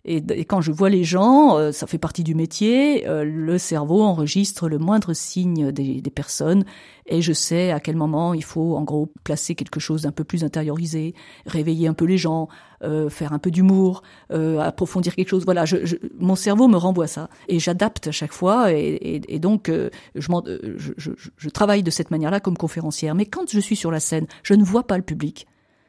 Et, 0.06 0.44
quand 0.46 0.62
je 0.62 0.72
vois 0.72 0.88
les 0.88 1.04
gens, 1.04 1.58
euh, 1.58 1.72
ça 1.72 1.86
fait 1.86 1.98
partie 1.98 2.24
du 2.24 2.34
métier, 2.34 3.06
euh, 3.06 3.22
le 3.22 3.58
cerveau 3.58 4.02
enregistre 4.02 4.66
le 4.66 4.78
moindre 4.78 5.12
signe 5.12 5.72
des, 5.72 6.00
personnes 6.14 6.64
et 7.06 7.20
je 7.22 7.32
sais 7.32 7.70
à 7.70 7.80
quel 7.80 7.96
moment 7.96 8.34
il 8.34 8.42
faut 8.42 8.76
en 8.76 8.82
gros 8.82 9.12
placer 9.24 9.54
quelque 9.54 9.78
chose 9.78 10.02
d'un 10.02 10.10
peu 10.10 10.24
plus 10.24 10.42
intériorisé, 10.42 11.14
réveiller 11.44 11.86
un 11.86 11.92
peu 11.92 12.06
les 12.06 12.16
gens, 12.16 12.48
euh, 12.82 13.10
faire 13.10 13.32
un 13.32 13.38
peu 13.38 13.50
d'humour, 13.50 14.02
approfondir 14.30 15.14
quelque 15.14 15.28
chose. 15.28 15.44
Voilà, 15.44 15.66
je, 15.66 15.84
je, 15.84 15.96
mon 16.18 16.34
cerveau 16.34 16.66
me 16.66 16.76
renvoie 16.76 17.06
ça 17.06 17.28
et 17.48 17.58
j'adapte 17.58 18.08
à 18.08 18.12
chaque 18.12 18.32
fois 18.32 18.72
et, 18.72 19.38
donc 19.38 19.70
je, 19.70 20.92
je, 20.96 21.10
je 21.36 21.48
travaille 21.50 21.82
de 21.82 21.90
cette 21.90 22.10
manière-là 22.10 22.40
comme 22.40 22.56
conférencière. 22.56 23.14
Mais 23.14 23.26
quand 23.26 23.50
je 23.50 23.60
suis 23.60 23.76
sur 23.76 23.90
la 23.90 24.00
scène, 24.00 24.26
je 24.42 24.54
ne 24.54 24.64
vois 24.64 24.86
pas 24.86 24.96
le 24.96 25.04
public. 25.04 25.46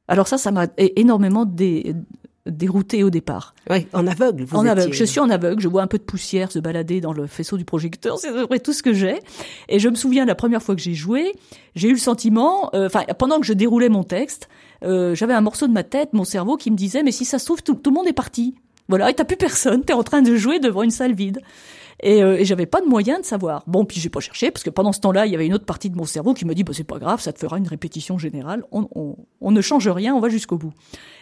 Alors 0.08 0.28
ça, 0.28 0.38
ça 0.38 0.52
m'a 0.52 0.68
énormément 0.78 1.46
dé 1.46 1.96
dérouté 2.46 3.04
au 3.04 3.10
départ. 3.10 3.54
Oui, 3.70 3.88
en 3.94 4.08
aveugle. 4.08 4.44
Vous 4.44 4.58
en 4.58 4.66
aveugle. 4.66 4.94
Je 4.94 5.04
suis 5.04 5.20
en 5.20 5.30
aveugle. 5.30 5.62
Je 5.62 5.68
vois 5.68 5.82
un 5.82 5.88
peu 5.88 5.98
de 5.98 6.04
poussière 6.04 6.52
se 6.52 6.60
balader 6.60 7.02
dans 7.02 7.14
le 7.14 7.28
faisceau 7.28 7.58
du 7.58 7.66
projecteur. 7.66 8.18
C'est 8.20 8.64
tout 8.64 8.74
ce 8.74 8.84
que 8.84 8.94
j'ai. 8.94 9.20
Et 9.70 9.80
je 9.80 9.90
me 9.90 9.96
souviens 9.96 10.26
la 10.26 10.36
première 10.36 10.62
fois 10.62 10.76
que 10.76 10.82
j'ai 10.82 10.94
joué, 10.94 11.34
j'ai 11.76 11.90
eu 11.90 11.94
le 11.94 12.00
sentiment, 12.00 12.70
euh, 12.74 12.88
enfin 12.88 13.04
pendant 13.18 13.40
que 13.40 13.46
je 13.46 13.54
déroulais 13.54 13.90
mon 13.90 14.04
texte, 14.04 14.50
euh, 14.84 15.16
j'avais 15.16 15.34
un 15.34 15.42
morceau 15.42 15.68
de 15.68 15.74
ma 15.74 15.84
tête, 15.84 16.14
mon 16.14 16.24
cerveau 16.24 16.58
qui 16.58 16.72
me 16.72 16.76
disait 16.76 17.04
mais 17.04 17.12
si 17.12 17.26
ça 17.26 17.40
se 17.40 17.46
trouve 17.46 17.62
tout, 17.62 17.76
tout 17.76 17.92
le 17.92 17.96
monde 17.96 18.08
est 18.08 18.14
parti. 18.14 18.56
Voilà, 18.90 19.10
et 19.10 19.14
t'as 19.14 19.24
plus 19.24 19.38
personne. 19.38 19.84
T'es 19.84 19.94
en 19.94 20.04
train 20.04 20.22
de 20.22 20.36
jouer 20.36 20.60
devant 20.60 20.84
une 20.84 20.92
salle 20.92 21.14
vide. 21.14 21.42
Et, 22.02 22.24
euh, 22.24 22.38
et 22.40 22.46
j'avais 22.46 22.66
pas 22.66 22.82
de 22.82 22.88
moyen 22.88 23.20
de 23.20 23.26
savoir. 23.26 23.64
Bon, 23.68 23.86
puis 23.86 24.00
j'ai 24.00 24.10
pas 24.10 24.20
cherché 24.20 24.52
parce 24.52 24.64
que 24.64 24.70
pendant 24.70 24.92
ce 24.92 25.00
temps-là, 25.02 25.26
il 25.26 25.32
y 25.32 25.36
avait 25.36 25.46
une 25.46 25.54
autre 25.54 25.66
partie 25.66 25.90
de 25.90 25.98
mon 25.98 26.06
cerveau 26.06 26.34
qui 26.34 26.46
me 26.46 26.56
dit 26.56 26.64
bah 26.64 26.74
c'est 26.76 26.84
pas 26.84 27.00
grave, 27.00 27.22
ça 27.22 27.32
te 27.34 27.40
fera 27.40 27.58
une 27.58 27.68
répétition 27.68 28.18
générale. 28.18 28.64
On, 28.72 28.88
on, 28.96 29.16
on 29.40 29.52
ne 29.52 29.62
change 29.62 29.88
rien, 29.88 30.16
on 30.16 30.20
va 30.20 30.30
jusqu'au 30.30 30.58
bout. 30.58 30.74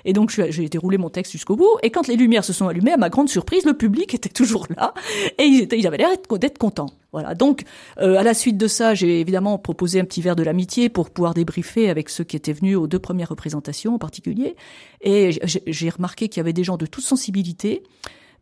Et 0.06 0.14
donc 0.14 0.30
j'ai 0.32 0.70
déroulé 0.70 0.98
mon 0.98 1.10
texte 1.10 1.32
jusqu'au 1.32 1.56
bout. 1.56 1.78
Et 1.84 1.90
quand 1.90 2.08
les 2.08 2.16
lumières 2.16 2.46
se 2.46 2.54
sont 2.54 2.68
allumées, 2.68 2.94
à 2.94 2.98
ma 2.98 3.10
grande 3.10 3.30
surprise, 3.30 3.66
le 3.66 3.74
public 3.74 4.14
était 4.14 4.30
toujours 4.30 4.68
là 4.76 4.94
et 5.38 5.44
ils, 5.44 5.62
étaient, 5.62 5.78
ils 5.78 5.88
avaient 5.88 5.98
l'air 5.98 6.10
d'être 6.40 6.58
contents. 6.58 6.90
Voilà. 7.12 7.34
Donc, 7.34 7.64
euh, 8.00 8.18
à 8.18 8.24
la 8.24 8.34
suite 8.34 8.58
de 8.58 8.68
ça, 8.68 8.94
j'ai 8.94 9.20
évidemment 9.20 9.58
proposé 9.58 10.00
un 10.00 10.06
petit 10.06 10.22
verre 10.22 10.36
de 10.36 10.44
l'amitié 10.44 10.90
pour 10.90 11.10
pouvoir 11.10 11.34
débriefer 11.34 11.90
avec 11.90 12.10
ceux 12.10 12.24
qui 12.24 12.36
étaient 12.36 12.54
venus 12.54 12.78
aux 12.78 12.88
deux 12.88 13.00
premières 13.00 13.30
représentations 13.30 13.96
en 13.96 14.00
particulier. 14.00 14.56
Et 15.02 15.32
j'ai 15.44 15.90
remarqué 15.90 16.30
qu'il 16.30 16.40
y 16.40 16.42
avait 16.42 16.54
des 16.54 16.64
gens 16.64 16.78
de 16.78 16.86
toute 16.86 17.04
sensibilité, 17.04 17.84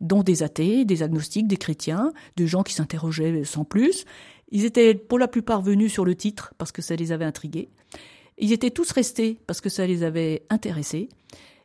dont 0.00 0.22
des 0.22 0.42
athées, 0.42 0.84
des 0.84 1.02
agnostiques, 1.02 1.48
des 1.48 1.56
chrétiens, 1.56 2.12
des 2.36 2.46
gens 2.46 2.62
qui 2.62 2.74
s'interrogeaient 2.74 3.44
sans 3.44 3.64
plus. 3.64 4.04
Ils 4.50 4.64
étaient 4.64 4.94
pour 4.94 5.18
la 5.18 5.28
plupart 5.28 5.62
venus 5.62 5.92
sur 5.92 6.04
le 6.04 6.14
titre 6.14 6.54
parce 6.58 6.72
que 6.72 6.82
ça 6.82 6.96
les 6.96 7.12
avait 7.12 7.24
intrigués. 7.24 7.68
Ils 8.38 8.52
étaient 8.52 8.70
tous 8.70 8.90
restés 8.92 9.38
parce 9.46 9.60
que 9.60 9.68
ça 9.68 9.86
les 9.86 10.04
avait 10.04 10.42
intéressés. 10.48 11.08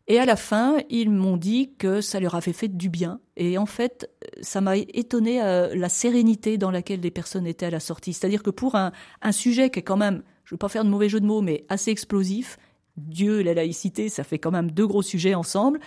Et 0.08 0.20
à 0.20 0.26
la 0.26 0.36
fin, 0.36 0.80
ils 0.90 1.10
m'ont 1.10 1.38
dit 1.38 1.72
que 1.78 2.02
ça 2.02 2.20
leur 2.20 2.36
avait 2.36 2.52
fait 2.52 2.68
du 2.68 2.90
bien. 2.90 3.22
Et 3.38 3.58
en 3.58 3.66
fait, 3.66 4.10
ça 4.42 4.60
m'a 4.60 4.76
étonné 4.76 5.42
euh, 5.42 5.74
la 5.76 5.88
sérénité 5.88 6.58
dans 6.58 6.72
laquelle 6.72 7.00
les 7.00 7.12
personnes 7.12 7.48
étaient 7.48 7.68
à 7.68 7.70
la 7.70 7.80
sortie. 7.80 8.12
C'est-à-dire 8.12 8.44
que 8.44 8.50
pour 8.50 8.76
un, 8.76 8.92
un 9.22 9.32
sujet 9.32 9.70
qui 9.70 9.80
est 9.80 9.84
quand 9.84 9.96
même, 9.96 10.24
je 10.44 10.50
ne 10.50 10.56
veux 10.56 10.58
pas 10.58 10.68
faire 10.68 10.84
de 10.84 10.90
mauvais 10.90 11.08
jeu 11.08 11.22
de 11.22 11.26
mots, 11.26 11.42
mais 11.42 11.64
assez 11.70 11.90
explosif, 11.90 12.58
Dieu 12.98 13.40
et 13.40 13.44
la 13.44 13.54
laïcité, 13.54 14.10
ça 14.10 14.24
fait 14.26 14.40
quand 14.40 14.52
même 14.52 14.72
deux 14.72 14.86
gros 14.86 15.02
sujets 15.02 15.36
ensemble. 15.36 15.80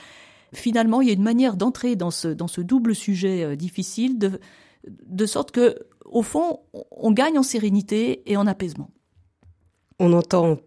Finalement, 0.53 1.01
il 1.01 1.09
y 1.09 1.11
a 1.11 1.15
une 1.15 1.23
manière 1.23 1.57
d'entrer 1.57 1.97
dans 1.97 2.11
ce, 2.11 2.61
double 2.61 2.95
sujet 2.95 3.45
euh, 3.45 3.57
difficile, 3.57 4.19
de, 4.19 5.27
sorte 5.27 5.51
que, 5.51 5.77
au 6.05 6.23
fond, 6.23 6.61
on 6.91 7.11
gagne 7.11 7.39
en 7.39 7.43
sérénité 7.43 8.23
et 8.31 8.37
en 8.37 8.47
apaisement. 8.47 8.91
On 9.99 10.13
entend 10.13 10.59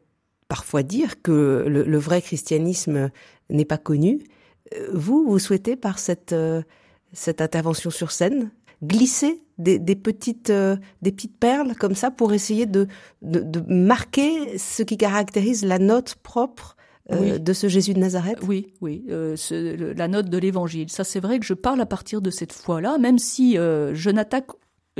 parfois 0.48 0.83
dire 0.83 1.21
que 1.21 1.65
le, 1.67 1.98
vrai 1.98 2.21
christianisme 2.21 3.09
n'est 3.50 3.65
pas 3.65 3.77
connu. 3.77 4.24
Euh, 4.75 4.89
vous, 4.93 5.24
vous 5.29 5.39
souhaitez 5.39 5.75
par 5.75 6.00
cette, 6.00 6.33
euh, 6.33 6.62
intervention 7.39 7.89
sur 7.89 8.12
scène 8.12 8.51
glisser 8.83 9.41
des, 9.57 9.79
petites, 9.95 10.53
perles 11.39 11.75
comme 11.75 11.95
ça 11.95 12.12
pour 12.12 12.31
essayer 12.33 12.65
de, 12.65 12.88
marquer 13.67 14.57
ce 14.57 14.83
qui 14.83 14.98
caractérise 14.98 15.65
la 15.65 15.79
note 15.79 16.15
propre 16.15 16.77
de 17.10 17.54
ce 17.54 17.68
Jésus 17.68 17.94
de 17.94 18.00
Nazareth? 18.00 18.39
Oui, 18.48 18.74
oui, 18.82 19.06
la 19.10 20.08
note 20.08 20.30
de 20.30 20.38
l'Évangile. 20.38 20.89
Ça, 20.89 21.04
c'est 21.04 21.20
vrai 21.20 21.39
que 21.39 21.46
je 21.46 21.54
parle 21.54 21.82
à 21.82 21.86
partir 21.86 22.22
de 22.22 22.30
cette 22.30 22.54
foi-là, 22.54 22.98
même 22.98 23.20
si 23.20 23.56
je 23.56 24.10
n'attaque 24.10 24.48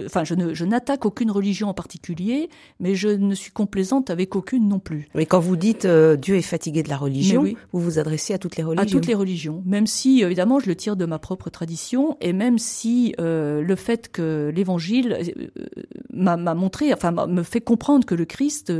enfin, 0.06 0.24
je, 0.24 0.34
ne, 0.34 0.54
je 0.54 0.66
n'attaque 0.66 1.06
aucune 1.06 1.32
religion 1.32 1.70
en 1.70 1.74
particulier, 1.74 2.50
mais 2.80 2.96
je 2.96 3.10
ne 3.10 3.34
suis 3.36 3.52
complaisante 3.52 4.10
avec 4.10 4.36
aucune 4.36 4.68
non 4.68 4.80
plus. 4.80 5.08
Mais 5.16 5.26
quand 5.26 5.40
vous 5.40 5.56
dites 5.56 5.86
euh, 5.86 6.16
Dieu 6.16 6.36
est 6.36 6.42
fatigué 6.42 6.84
de 6.84 6.90
la 6.90 6.98
religion, 6.98 7.44
vous 7.72 7.80
vous 7.80 8.00
adressez 8.00 8.34
à 8.34 8.38
toutes 8.38 8.58
les 8.58 8.64
religions. 8.64 8.84
À 8.84 8.90
toutes 8.90 9.08
les 9.08 9.14
religions, 9.14 9.64
même 9.66 9.88
si 9.88 10.22
évidemment 10.22 10.60
je 10.60 10.68
le 10.68 10.76
tire 10.76 10.96
de 10.96 11.06
ma 11.06 11.20
propre 11.20 11.50
tradition, 11.50 12.18
et 12.22 12.34
même 12.34 12.58
si 12.58 13.16
euh, 13.20 13.62
le 13.62 13.76
fait 13.76 14.12
que 14.12 14.52
l'Évangile 14.54 15.18
euh, 15.20 15.64
m'a, 16.12 16.38
m'a 16.38 16.54
montré, 16.54 16.94
enfin 16.94 17.12
me 17.12 17.44
fait 17.44 17.62
comprendre 17.62 18.06
que 18.06 18.16
le 18.16 18.26
Christ 18.26 18.72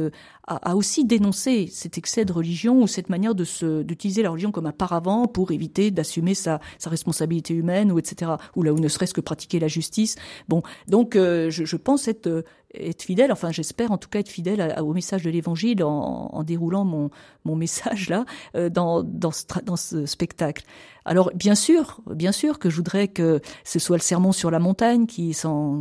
a, 0.50 0.76
aussi 0.76 1.06
dénoncé 1.06 1.68
cet 1.72 1.98
excès 1.98 2.26
de 2.26 2.34
religion 2.34 2.82
ou 2.82 2.88
cette 2.88 3.10
manière 3.10 3.36
de 3.36 3.44
se 3.44 3.84
d'utiliser 3.84 4.24
la 4.24 4.32
religion 4.32 4.52
comme 4.52 4.66
un 4.66 4.72
paravent 4.72 5.28
pour 5.28 5.52
éviter 5.52 5.92
d'assumer 5.92 6.34
sa, 6.34 6.60
sa 6.78 6.90
responsabilité 6.90 7.54
humaine 7.54 7.92
ou 7.92 8.00
etc. 8.00 8.32
ou 8.56 8.64
là 8.64 8.74
où 8.74 8.80
ne 8.80 8.88
serait-ce 8.88 9.14
que 9.14 9.22
pratiquer 9.22 9.60
la 9.60 9.68
justice. 9.68 10.16
Bon, 10.48 10.64
donc 10.88 11.16
euh, 11.16 11.50
je, 11.50 11.66
je, 11.66 11.76
pense 11.76 12.08
être 12.08 12.28
euh, 12.28 12.44
être 12.74 13.04
fidèle, 13.04 13.32
enfin 13.32 13.52
j'espère 13.52 13.92
en 13.92 13.98
tout 13.98 14.10
cas 14.10 14.20
être 14.20 14.30
fidèle 14.30 14.76
au 14.80 14.94
message 14.94 15.24
de 15.24 15.30
l'Évangile 15.30 15.84
en, 15.84 16.30
en, 16.32 16.44
déroulant 16.44 16.86
mon, 16.86 17.10
mon 17.46 17.56
message 17.56 18.10
là 18.10 18.26
euh, 18.56 18.70
dans, 18.70 19.04
dans, 19.04 19.32
ce, 19.32 19.46
dans 19.64 19.76
ce 19.76 20.06
spectacle. 20.06 20.64
Alors 21.06 21.32
bien 21.34 21.56
sûr, 21.56 22.02
bien 22.08 22.32
sûr 22.32 22.60
que 22.60 22.70
je 22.70 22.76
voudrais 22.76 23.08
que 23.08 23.42
ce 23.64 23.80
soit 23.80 23.98
le 23.98 24.04
sermon 24.04 24.32
sur 24.32 24.52
la 24.52 24.60
montagne 24.60 25.08
qui 25.08 25.34
s'en 25.34 25.80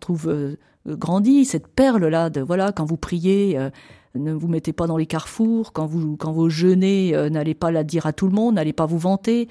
trouve 0.00 0.28
euh, 0.28 0.56
grandi, 0.94 1.44
cette 1.44 1.66
perle-là 1.66 2.30
de 2.30 2.40
voilà, 2.40 2.72
quand 2.72 2.84
vous 2.84 2.96
priez, 2.96 3.58
euh, 3.58 3.70
ne 4.14 4.32
vous 4.32 4.48
mettez 4.48 4.72
pas 4.72 4.86
dans 4.86 4.96
les 4.96 5.06
carrefours, 5.06 5.72
quand 5.72 5.86
vous 5.86 6.16
quand 6.16 6.32
vous 6.32 6.48
jeûnez, 6.48 7.14
euh, 7.14 7.28
n'allez 7.28 7.54
pas 7.54 7.70
la 7.70 7.84
dire 7.84 8.06
à 8.06 8.12
tout 8.12 8.26
le 8.26 8.32
monde, 8.32 8.54
n'allez 8.54 8.72
pas 8.72 8.86
vous 8.86 8.98
vanter, 8.98 9.48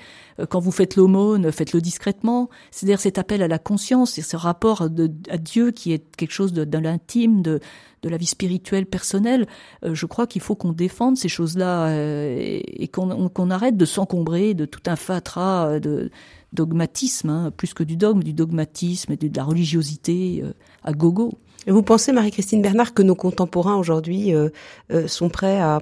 quand 0.49 0.59
vous 0.59 0.71
faites 0.71 0.95
l'aumône, 0.95 1.51
faites-le 1.51 1.81
discrètement. 1.81 2.49
C'est-à-dire 2.71 2.99
cet 2.99 3.17
appel 3.17 3.43
à 3.43 3.47
la 3.47 3.59
conscience, 3.59 4.13
c'est 4.13 4.21
ce 4.21 4.37
rapport 4.37 4.81
à 5.29 5.37
Dieu 5.37 5.71
qui 5.71 5.93
est 5.93 6.03
quelque 6.15 6.31
chose 6.31 6.53
de, 6.53 6.63
de 6.63 6.77
l'intime, 6.77 7.41
de 7.41 7.59
de 8.03 8.09
la 8.09 8.17
vie 8.17 8.27
spirituelle 8.27 8.85
personnelle. 8.85 9.47
je 9.81 10.05
crois 10.05 10.27
qu'il 10.27 10.41
faut 10.43 10.53
qu'on 10.53 10.73
défende 10.73 11.17
ces 11.17 11.27
choses-là 11.27 11.89
et, 11.91 12.87
qu'on 12.87 13.49
arrête 13.49 13.77
de 13.77 13.85
s'encombrer 13.85 14.53
de 14.53 14.65
tout 14.65 14.83
un 14.85 14.95
fatras 14.95 15.79
de 15.79 16.11
dogmatisme, 16.55 17.29
hein, 17.29 17.51
plus 17.55 17.74
que 17.75 17.83
du 17.83 17.97
dogme, 17.97 18.24
du 18.24 18.33
dogmatisme 18.33 19.12
et 19.12 19.17
de 19.17 19.38
la 19.38 19.43
religiosité 19.43 20.43
à 20.83 20.91
gogo. 20.93 21.33
Et 21.67 21.71
vous 21.71 21.83
pensez, 21.83 22.12
Marie-Christine 22.12 22.62
Bernard, 22.62 22.93
que 22.93 23.01
nos 23.01 23.15
contemporains 23.15 23.75
aujourd'hui 23.75 24.33
euh, 24.33 24.50
euh, 24.91 25.07
sont 25.07 25.29
prêts 25.29 25.59
à, 25.59 25.81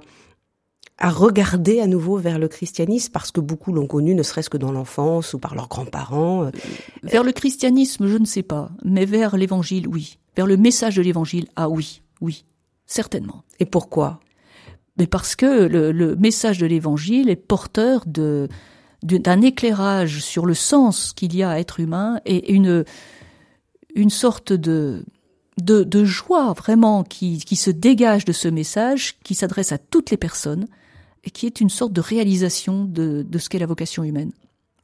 à 0.97 1.09
regarder 1.09 1.81
à 1.81 1.87
nouveau 1.87 2.17
vers 2.17 2.39
le 2.39 2.47
christianisme 2.47 3.11
parce 3.11 3.31
que 3.31 3.41
beaucoup 3.41 3.73
l'ont 3.73 3.87
connu, 3.87 4.15
ne 4.15 4.23
serait-ce 4.23 4.49
que 4.49 4.57
dans 4.57 4.71
l'enfance 4.71 5.33
ou 5.33 5.39
par 5.39 5.55
leurs 5.55 5.67
grands-parents. 5.67 6.45
Euh, 6.45 6.51
vers 7.03 7.23
le 7.23 7.33
christianisme, 7.33 8.07
je 8.07 8.17
ne 8.17 8.25
sais 8.25 8.43
pas, 8.43 8.69
mais 8.85 9.05
vers 9.05 9.35
l'évangile, 9.35 9.87
oui. 9.87 10.17
Vers 10.35 10.47
le 10.47 10.57
message 10.57 10.95
de 10.95 11.01
l'évangile, 11.01 11.47
ah 11.55 11.69
oui, 11.69 12.01
oui, 12.21 12.45
certainement. 12.85 13.43
Et 13.59 13.65
pourquoi? 13.65 14.19
Mais 14.97 15.05
parce 15.05 15.35
que 15.35 15.65
le, 15.65 15.91
le 15.91 16.15
message 16.15 16.59
de 16.59 16.65
l'évangile 16.65 17.29
est 17.29 17.35
porteur 17.35 18.03
de 18.05 18.47
d'un 19.03 19.41
éclairage 19.41 20.19
sur 20.21 20.45
le 20.45 20.53
sens 20.53 21.13
qu'il 21.13 21.35
y 21.35 21.43
a 21.43 21.51
à 21.51 21.59
être 21.59 21.79
humain 21.79 22.19
et 22.25 22.53
une 22.53 22.85
une 23.95 24.09
sorte 24.09 24.53
de, 24.53 25.05
de, 25.61 25.83
de 25.83 26.03
joie 26.03 26.53
vraiment 26.53 27.03
qui, 27.03 27.37
qui 27.39 27.55
se 27.55 27.69
dégage 27.69 28.25
de 28.25 28.31
ce 28.31 28.47
message, 28.47 29.19
qui 29.23 29.35
s'adresse 29.35 29.71
à 29.71 29.77
toutes 29.77 30.09
les 30.11 30.17
personnes 30.17 30.67
et 31.23 31.29
qui 31.29 31.45
est 31.45 31.61
une 31.61 31.69
sorte 31.69 31.93
de 31.93 32.01
réalisation 32.01 32.85
de, 32.85 33.23
de 33.27 33.37
ce 33.37 33.49
qu'est 33.49 33.59
la 33.59 33.65
vocation 33.65 34.03
humaine. 34.03 34.31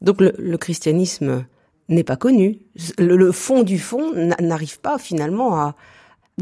Donc 0.01 0.21
le, 0.21 0.33
le 0.37 0.57
christianisme 0.57 1.45
n'est 1.89 2.03
pas 2.03 2.15
connu. 2.15 2.59
Le, 2.97 3.17
le, 3.17 3.31
fond 3.31 3.63
du 3.63 3.79
fond 3.79 4.13
n'arrive 4.39 4.79
pas 4.79 4.97
finalement 4.97 5.55
à, 5.59 5.75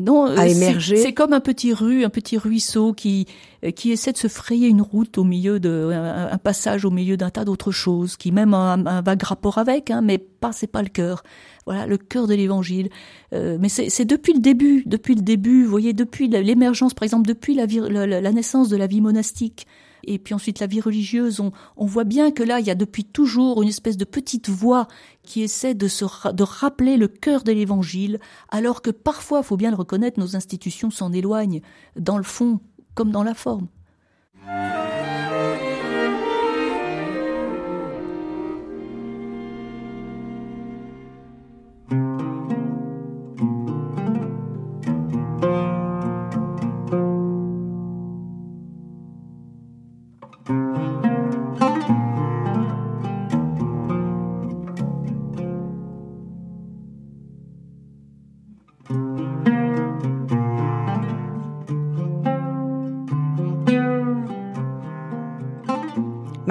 non, 0.02 0.26
à 0.26 0.44
euh, 0.44 0.48
émerger. 0.48 0.98
C'est 0.98 1.14
comme 1.14 1.34
un 1.34 1.40
petit 1.40 1.74
rue, 1.74 2.04
un 2.04 2.10
petit 2.10 2.38
ruisseau 2.38 2.94
qui 2.94 3.28
qui 3.76 3.92
essaie 3.92 4.12
de 4.12 4.18
se 4.18 4.28
frayer 4.28 4.68
une 4.68 4.84
route 4.84 5.18
au 5.18 5.24
milieu 5.24 5.60
de 5.60 5.90
un, 5.92 6.38
passage 6.38 6.86
au 6.86 6.92
milieu 6.92 7.18
d'un 7.18 7.32
tas 7.32 7.44
d'autres 7.44 7.72
choses, 7.72 8.16
qui 8.16 8.32
même 8.32 8.54
a 8.54 8.74
un, 8.74 8.86
un, 8.86 9.02
vague 9.02 9.24
rapport 9.24 9.58
avec, 9.58 9.90
hein, 9.90 10.02
mais 10.02 10.20
pas 10.20 10.52
c'est 10.52 10.68
pas 10.68 10.84
le 10.84 10.90
cœur. 10.90 11.24
Voilà 11.66 11.88
le 11.88 11.98
cœur 11.98 12.28
de 12.28 12.36
l'Évangile. 12.36 12.90
Euh, 13.34 13.58
mais 13.60 13.68
c'est 13.70 14.06
depuis 14.06 14.34
le 14.34 14.40
début, 14.40 14.84
depuis 14.86 15.16
le 15.16 15.22
début, 15.22 15.64
vous 15.64 15.72
voyez, 15.72 15.94
depuis 15.94 16.28
l'émergence, 16.28 16.94
par 16.94 17.04
exemple, 17.04 17.28
depuis 17.28 17.56
la, 17.56 17.66
la, 17.66 18.22
la 18.22 18.32
naissance 18.32 18.70
de 18.70 18.78
la 18.78 18.88
vie 18.88 19.02
monastique 19.02 19.66
et 20.08 20.20
puis 20.20 20.34
ensuite 20.34 20.60
la 20.60 20.68
vie 20.68 20.82
religieuse, 20.82 21.40
on, 21.40 21.86
voit 21.86 22.04
bien 22.04 22.32
que 22.32 22.44
là, 22.44 22.60
il 22.60 22.66
y 22.66 22.72
a 22.72 22.76
depuis 22.76 23.04
toujours 23.04 23.62
une 23.62 23.70
espèce 23.70 23.98
de 23.98 24.06
petite 24.06 24.50
voix 24.50 24.88
qui 25.24 25.42
essaie 25.42 25.74
de, 25.76 25.88
se, 25.88 26.06
de 26.32 26.44
rappeler 26.44 26.98
le 26.98 27.08
cœur 27.08 27.44
de 27.44 27.52
l'Évangile, 27.52 28.20
alors 28.50 28.82
que 28.82 28.90
parfois, 28.90 29.44
faut 29.44 29.58
bien 29.58 29.70
le 29.70 29.78
reconnaître, 29.78 30.20
nos 30.20 30.36
institutions 30.36 30.90
s'en 30.90 31.12
éloignent, 31.12 31.62
dans 31.98 32.18
le 32.18 32.24
fond 32.24 32.60
comme 32.96 33.12
dans 33.12 33.24
la 33.24 33.34
forme. 33.34 33.68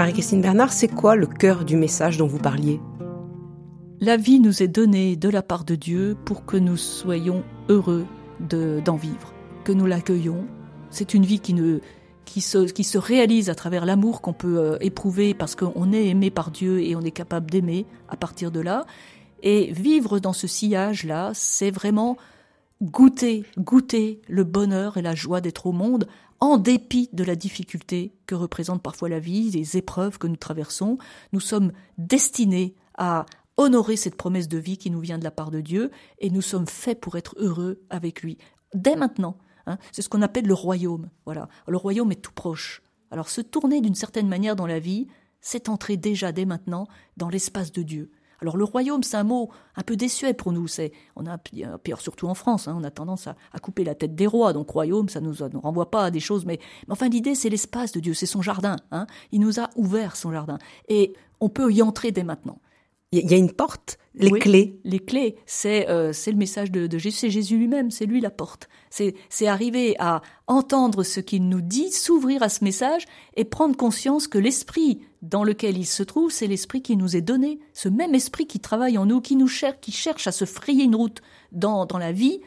Marie-Christine 0.07 0.41
Bernard, 0.41 0.73
c'est 0.73 0.87
quoi 0.87 1.17
le 1.17 1.27
cœur 1.27 1.65
du 1.65 1.75
message 1.75 2.17
dont 2.17 2.29
vous 2.29 2.39
parliez? 2.39 2.81
La 3.99 4.17
vie 4.17 4.39
nous 4.39 4.63
est 4.63 4.69
donnée 4.69 5.17
de 5.17 5.29
la 5.29 5.43
part 5.43 5.65
de 5.65 5.75
Dieu 5.75 6.17
pour 6.25 6.47
que 6.47 6.57
nous 6.57 6.77
soyons 6.77 7.43
heureux 7.69 8.07
d'en 8.39 8.95
vivre, 8.95 9.35
que 9.65 9.73
nous 9.73 9.85
l'accueillons. 9.85 10.47
C'est 10.91 11.13
une 11.13 11.25
vie 11.25 11.41
qui, 11.41 11.55
ne, 11.55 11.81
qui, 12.25 12.41
se, 12.41 12.99
réalise 12.99 13.51
à 13.51 13.57
travers 13.57 13.85
l'amour 13.85 14.21
qu'on 14.21 14.33
peut 14.33 14.59
euh, 14.59 14.77
éprouver 14.81 15.35
parce 15.35 15.57
qu'on 15.57 15.93
est 15.93 16.07
aimé 16.07 16.31
par 16.31 16.53
Dieu 16.53 16.85
et 16.85 16.95
on 16.95 17.01
est 17.01 17.11
capable 17.11 17.51
d'aimer 17.51 17.85
à 18.09 18.17
partir 18.17 18.53
de 18.53 18.61
là. 18.61 18.87
Et 19.43 19.73
vivre 19.73 20.21
dans 20.21 20.33
ce 20.33 20.47
sillage-là, 20.47 21.33
c'est 21.35 21.73
vraiment 21.73 22.17
goûter, 22.83 23.45
goûter 23.59 24.21
le 24.29 24.45
bonheur 24.45 24.97
et 24.97 25.03
la 25.03 25.15
joie 25.15 25.41
d'être 25.41 25.67
au 25.67 25.73
monde 25.73 26.07
en 26.41 26.59
dépit 26.59 27.09
de 27.13 27.25
la 27.25 27.37
difficulté 27.37 28.13
que 28.27 28.35
représente 28.35 28.83
parfois 28.83 29.09
la 29.09 29.19
vie, 29.19 29.51
les 29.51 29.77
épreuves 29.77 30.19
que 30.19 30.27
nous 30.27 30.37
traversons, 30.37 30.99
nous 31.33 31.41
sommes 31.41 31.73
destinés 31.99 32.75
à 32.99 33.27
honorer 33.57 33.97
cette 33.97 34.17
promesse 34.17 34.49
de 34.49 34.59
vie 34.59 34.77
qui 34.77 34.91
nous 34.91 35.01
vient 35.01 35.19
de 35.19 35.25
la 35.25 35.31
part 35.31 35.51
de 35.51 35.61
Dieu, 35.61 35.91
et 36.19 36.31
nous 36.31 36.43
sommes 36.43 36.67
faits 36.67 37.01
pour 37.01 37.17
être 37.17 37.35
heureux 37.39 37.81
avec 37.89 38.23
lui. 38.23 38.37
Dès 38.75 38.97
maintenant, 38.97 39.39
hein, 39.67 39.79
c'est 39.93 40.03
ce 40.03 40.11
qu'on 40.11 40.23
appelle 40.23 40.47
le 40.47 40.55
royaume. 40.55 41.09
Voilà, 41.25 41.49
le 41.67 41.77
royaume 41.79 42.13
est 42.13 42.23
tout 42.23 42.33
proche. 42.33 42.83
Alors 43.11 43.31
se 43.31 43.41
tourner 43.41 43.81
d'une 43.81 43.95
certaine 43.95 44.29
manière 44.29 44.57
dans 44.57 44.67
la 44.67 44.79
vie, 44.79 45.07
c'est 45.41 45.69
entrer 45.69 45.97
déjà 45.97 46.33
dès 46.33 46.45
maintenant 46.45 46.87
dans 47.17 47.29
l'espace 47.29 47.73
de 47.73 47.83
Dieu. 47.83 48.11
Alors 48.43 48.57
le 48.57 48.65
royaume, 48.65 49.03
c'est 49.03 49.17
un 49.17 49.25
mot 49.25 49.51
un 49.77 49.83
peu 49.83 49.97
désuet 49.97 50.35
pour 50.35 50.53
nous. 50.53 50.69
C'est, 50.69 50.93
on 51.17 51.27
a 51.27 51.39
pire 51.39 52.01
surtout 52.01 52.27
en 52.29 52.35
France, 52.35 52.69
hein, 52.69 52.77
on 52.79 52.85
a 52.85 52.91
tendance 52.91 53.27
à, 53.27 53.37
couper 53.61 53.85
la 53.85 53.95
tête 53.95 54.15
des 54.15 54.27
rois. 54.27 54.53
Donc 54.53 54.71
royaume, 54.71 55.09
ça 55.09 55.21
nous, 55.21 55.35
nous 55.53 55.61
renvoie 55.61 55.91
pas 55.91 56.05
à 56.05 56.11
des 56.11 56.21
choses. 56.21 56.45
Mais, 56.45 56.59
enfin, 56.89 57.09
l'idée, 57.09 57.35
c'est 57.35 57.49
l'espace 57.49 57.93
de 57.93 58.01
Dieu, 58.01 58.15
c'est 58.15 58.27
son 58.27 58.43
jardin. 58.43 58.77
Hein. 58.91 59.07
Il 59.33 59.41
nous 59.41 59.61
a 59.61 59.71
ouvert 59.77 60.17
son 60.17 60.33
jardin 60.33 60.59
et 60.89 61.15
on 61.41 61.49
peut 61.49 61.73
y 61.73 61.83
entrer 61.83 62.13
dès 62.13 62.25
maintenant. 62.25 62.59
Il 63.13 63.31
y 63.31 63.35
a 63.35 63.37
une 63.37 63.53
porte, 63.53 63.99
les 64.15 64.31
clés. 64.31 64.81
Les 64.85 64.99
clés, 64.99 65.37
c'est 65.47 65.89
euh, 65.89 66.13
c'est 66.13 66.33
le 66.33 66.39
message 66.39 66.71
de, 66.71 66.87
de 66.87 66.99
Jésus, 66.99 67.17
c'est 67.19 67.31
Jésus 67.31 67.57
lui-même, 67.59 67.91
c'est 67.91 68.07
lui 68.07 68.21
la 68.21 68.31
porte. 68.31 68.69
C'est 68.91 69.15
c'est 69.29 69.47
arriver 69.47 69.95
à 69.99 70.23
entendre 70.47 71.03
ce 71.03 71.21
qu'il 71.21 71.49
nous 71.49 71.61
dit, 71.61 71.93
s'ouvrir 71.93 72.43
à 72.43 72.49
ce 72.49 72.65
message 72.65 73.05
et 73.37 73.45
prendre 73.45 73.77
conscience 73.77 74.27
que 74.27 74.39
l'esprit 74.39 75.03
dans 75.23 75.45
lequel 75.45 75.77
il 75.77 75.87
se 75.87 76.03
trouve, 76.03 76.31
c'est 76.31 76.47
l'esprit 76.47 76.83
qui 76.83 76.97
nous 76.97 77.17
est 77.17 77.21
donné, 77.21 77.61
ce 77.75 77.89
même 77.89 78.15
esprit 78.15 78.47
qui 78.47 78.61
travaille 78.61 78.99
en 78.99 79.07
nous, 79.07 79.21
qui 79.21 79.37
nous 79.37 79.49
cherche, 79.49 79.81
qui 79.81 79.93
cherche 79.93 80.27
à 80.27 80.33
se 80.33 80.45
frayer 80.45 80.85
une 80.85 80.97
route 80.97 81.21
dans 81.53 81.87
dans 81.87 81.99
la 81.99 82.13
vie 82.13 82.41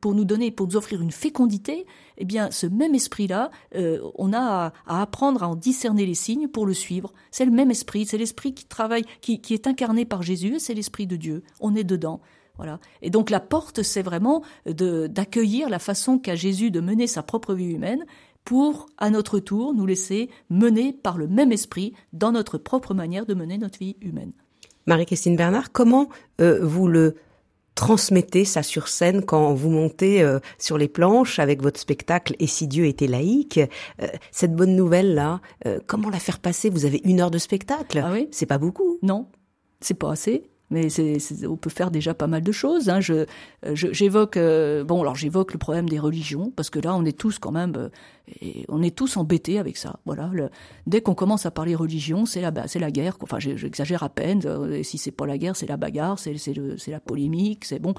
pour 0.00 0.14
nous 0.14 0.24
donner, 0.24 0.50
pour 0.50 0.66
nous 0.66 0.76
offrir 0.76 1.02
une 1.02 1.12
fécondité, 1.12 1.86
eh 2.20 2.24
bien, 2.26 2.50
ce 2.50 2.66
même 2.66 2.94
esprit-là, 2.94 3.50
euh, 3.74 3.98
on 4.14 4.34
a 4.34 4.72
à, 4.86 5.02
apprendre 5.02 5.42
à 5.42 5.48
en 5.48 5.56
discerner 5.56 6.04
les 6.04 6.14
signes 6.14 6.48
pour 6.48 6.66
le 6.66 6.74
suivre. 6.74 7.12
C'est 7.30 7.46
le 7.46 7.50
même 7.50 7.70
esprit, 7.70 8.04
c'est 8.04 8.18
l'esprit 8.18 8.52
qui 8.52 8.66
travaille, 8.66 9.04
qui, 9.22 9.40
est 9.50 9.66
incarné 9.66 10.04
par 10.04 10.22
Jésus, 10.22 10.56
c'est 10.58 10.74
l'esprit 10.74 11.06
de 11.06 11.16
Dieu. 11.16 11.42
On 11.60 11.74
est 11.74 11.82
dedans. 11.84 12.20
Voilà. 12.58 12.78
Et 13.00 13.08
donc 13.08 13.30
la 13.30 13.40
porte, 13.40 13.82
c'est 13.82 14.02
vraiment 14.02 14.42
d'accueillir 14.66 15.70
la 15.70 15.78
façon 15.78 16.18
qu'a 16.18 16.34
Jésus 16.34 16.70
de 16.70 16.80
mener 16.80 17.06
sa 17.06 17.22
propre 17.22 17.54
vie 17.54 17.72
humaine 17.72 18.04
pour, 18.44 18.86
à 18.98 19.08
notre 19.08 19.38
tour, 19.38 19.72
nous 19.72 19.86
laisser 19.86 20.28
mener 20.50 20.92
par 20.92 21.16
le 21.16 21.26
même 21.26 21.52
esprit 21.52 21.94
dans 22.12 22.32
notre 22.32 22.58
propre 22.58 22.92
manière 22.92 23.24
de 23.24 23.32
mener 23.32 23.56
notre 23.56 23.78
vie 23.78 23.96
humaine. 24.02 24.32
Marie-Christine 24.86 25.36
Bernard, 25.36 25.72
comment 25.72 26.10
euh, 26.42 26.60
vous 26.62 26.86
le 26.86 27.16
transmettez 27.80 28.44
ça 28.44 28.62
sur 28.62 28.88
scène 28.88 29.24
quand 29.24 29.54
vous 29.54 29.70
montez 29.70 30.22
euh, 30.22 30.38
sur 30.58 30.76
les 30.76 30.86
planches 30.86 31.38
avec 31.38 31.62
votre 31.62 31.80
spectacle 31.80 32.36
Et 32.38 32.46
si 32.46 32.68
Dieu 32.68 32.84
était 32.84 33.06
laïque 33.06 33.58
euh, 34.02 34.06
Cette 34.32 34.54
bonne 34.54 34.76
nouvelle 34.76 35.14
là, 35.14 35.40
euh, 35.64 35.78
comment 35.86 36.10
la 36.10 36.18
faire 36.18 36.40
passer? 36.40 36.68
Vous 36.68 36.84
avez 36.84 37.00
une 37.04 37.22
heure 37.22 37.30
de 37.30 37.38
spectacle. 37.38 38.02
Ah 38.04 38.10
oui 38.12 38.28
C'est 38.32 38.44
pas 38.44 38.58
beaucoup. 38.58 38.98
Non, 39.02 39.28
c'est 39.80 39.94
pas 39.94 40.12
assez 40.12 40.50
mais 40.70 40.88
c'est, 40.88 41.18
on 41.46 41.56
peut 41.56 41.70
faire 41.70 41.90
déjà 41.90 42.14
pas 42.14 42.28
mal 42.28 42.42
de 42.42 42.52
choses. 42.52 42.88
Hein. 42.88 43.00
Je, 43.00 43.26
j'évoque, 43.74 44.36
euh, 44.36 44.84
bon, 44.84 45.00
alors 45.02 45.16
j'évoque 45.16 45.52
le 45.52 45.58
problème 45.58 45.88
des 45.88 45.98
religions 45.98 46.52
parce 46.54 46.70
que 46.70 46.78
là, 46.78 46.94
on 46.94 47.04
est 47.04 47.18
tous 47.18 47.40
quand 47.40 47.50
même, 47.50 47.74
euh, 47.76 47.88
on 48.68 48.80
est 48.80 48.94
tous 48.94 49.16
embêtés 49.16 49.58
avec 49.58 49.76
ça. 49.76 49.98
Voilà, 50.06 50.30
le, 50.32 50.48
dès 50.86 51.00
qu'on 51.00 51.14
commence 51.14 51.44
à 51.44 51.50
parler 51.50 51.74
religion, 51.74 52.24
c'est 52.24 52.40
la, 52.40 52.52
c'est 52.68 52.78
la 52.78 52.92
guerre. 52.92 53.16
Enfin, 53.20 53.40
j'exagère 53.40 54.04
à 54.04 54.08
peine. 54.08 54.42
Euh, 54.44 54.78
et 54.78 54.84
si 54.84 54.96
c'est 54.96 55.10
pas 55.10 55.26
la 55.26 55.38
guerre, 55.38 55.56
c'est 55.56 55.68
la 55.68 55.76
bagarre, 55.76 56.20
c'est, 56.20 56.36
c'est, 56.38 56.54
c'est 56.78 56.92
la 56.92 57.00
polémique, 57.00 57.64
c'est 57.64 57.80
bon, 57.80 57.94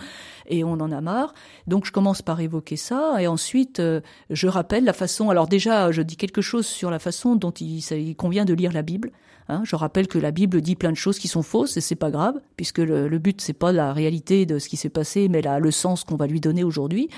et 0.47 0.63
on 0.63 0.73
en 0.73 0.91
a 0.91 1.01
marre. 1.01 1.33
Donc, 1.67 1.85
je 1.85 1.91
commence 1.91 2.21
par 2.21 2.39
évoquer 2.39 2.77
ça, 2.77 3.21
et 3.21 3.27
ensuite, 3.27 3.81
je 4.29 4.47
rappelle 4.47 4.85
la 4.85 4.93
façon. 4.93 5.29
Alors 5.29 5.47
déjà, 5.47 5.91
je 5.91 6.01
dis 6.01 6.15
quelque 6.15 6.41
chose 6.41 6.65
sur 6.65 6.89
la 6.89 6.99
façon 6.99 7.35
dont 7.35 7.51
il, 7.51 7.79
il 7.79 8.15
convient 8.15 8.45
de 8.45 8.53
lire 8.53 8.71
la 8.71 8.81
Bible. 8.81 9.11
Hein, 9.47 9.61
je 9.65 9.75
rappelle 9.75 10.07
que 10.07 10.19
la 10.19 10.31
Bible 10.31 10.61
dit 10.61 10.75
plein 10.75 10.91
de 10.91 10.97
choses 10.97 11.19
qui 11.19 11.27
sont 11.27 11.43
fausses 11.43 11.75
et 11.77 11.81
c'est 11.81 11.95
pas 11.95 12.11
grave, 12.11 12.39
puisque 12.55 12.77
le, 12.77 13.07
le 13.07 13.19
but 13.19 13.41
c'est 13.41 13.53
pas 13.53 13.71
la 13.71 13.91
réalité 13.91 14.45
de 14.45 14.59
ce 14.59 14.69
qui 14.69 14.77
s'est 14.77 14.89
passé, 14.89 15.27
mais 15.29 15.41
la, 15.41 15.59
le 15.59 15.71
sens 15.71 16.03
qu'on 16.03 16.15
va 16.15 16.27
lui 16.27 16.39
donner 16.39 16.63
aujourd'hui. 16.63 17.09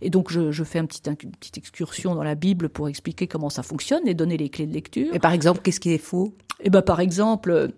Et 0.00 0.10
donc 0.10 0.30
je, 0.30 0.50
je 0.50 0.64
fais 0.64 0.78
un 0.78 0.86
petit, 0.86 1.00
une 1.22 1.30
petite 1.32 1.58
excursion 1.58 2.14
dans 2.14 2.24
la 2.24 2.34
Bible 2.34 2.68
pour 2.68 2.88
expliquer 2.88 3.26
comment 3.26 3.50
ça 3.50 3.62
fonctionne 3.62 4.06
et 4.06 4.14
donner 4.14 4.36
les 4.36 4.48
clés 4.48 4.66
de 4.66 4.72
lecture. 4.74 5.14
Et 5.14 5.18
par 5.18 5.32
exemple, 5.32 5.60
qu'est-ce 5.62 5.80
qui 5.80 5.92
est 5.92 5.98
faux? 5.98 6.34
Eh 6.60 6.70
ben 6.70 6.82
par 6.82 7.00
exemple, 7.00 7.70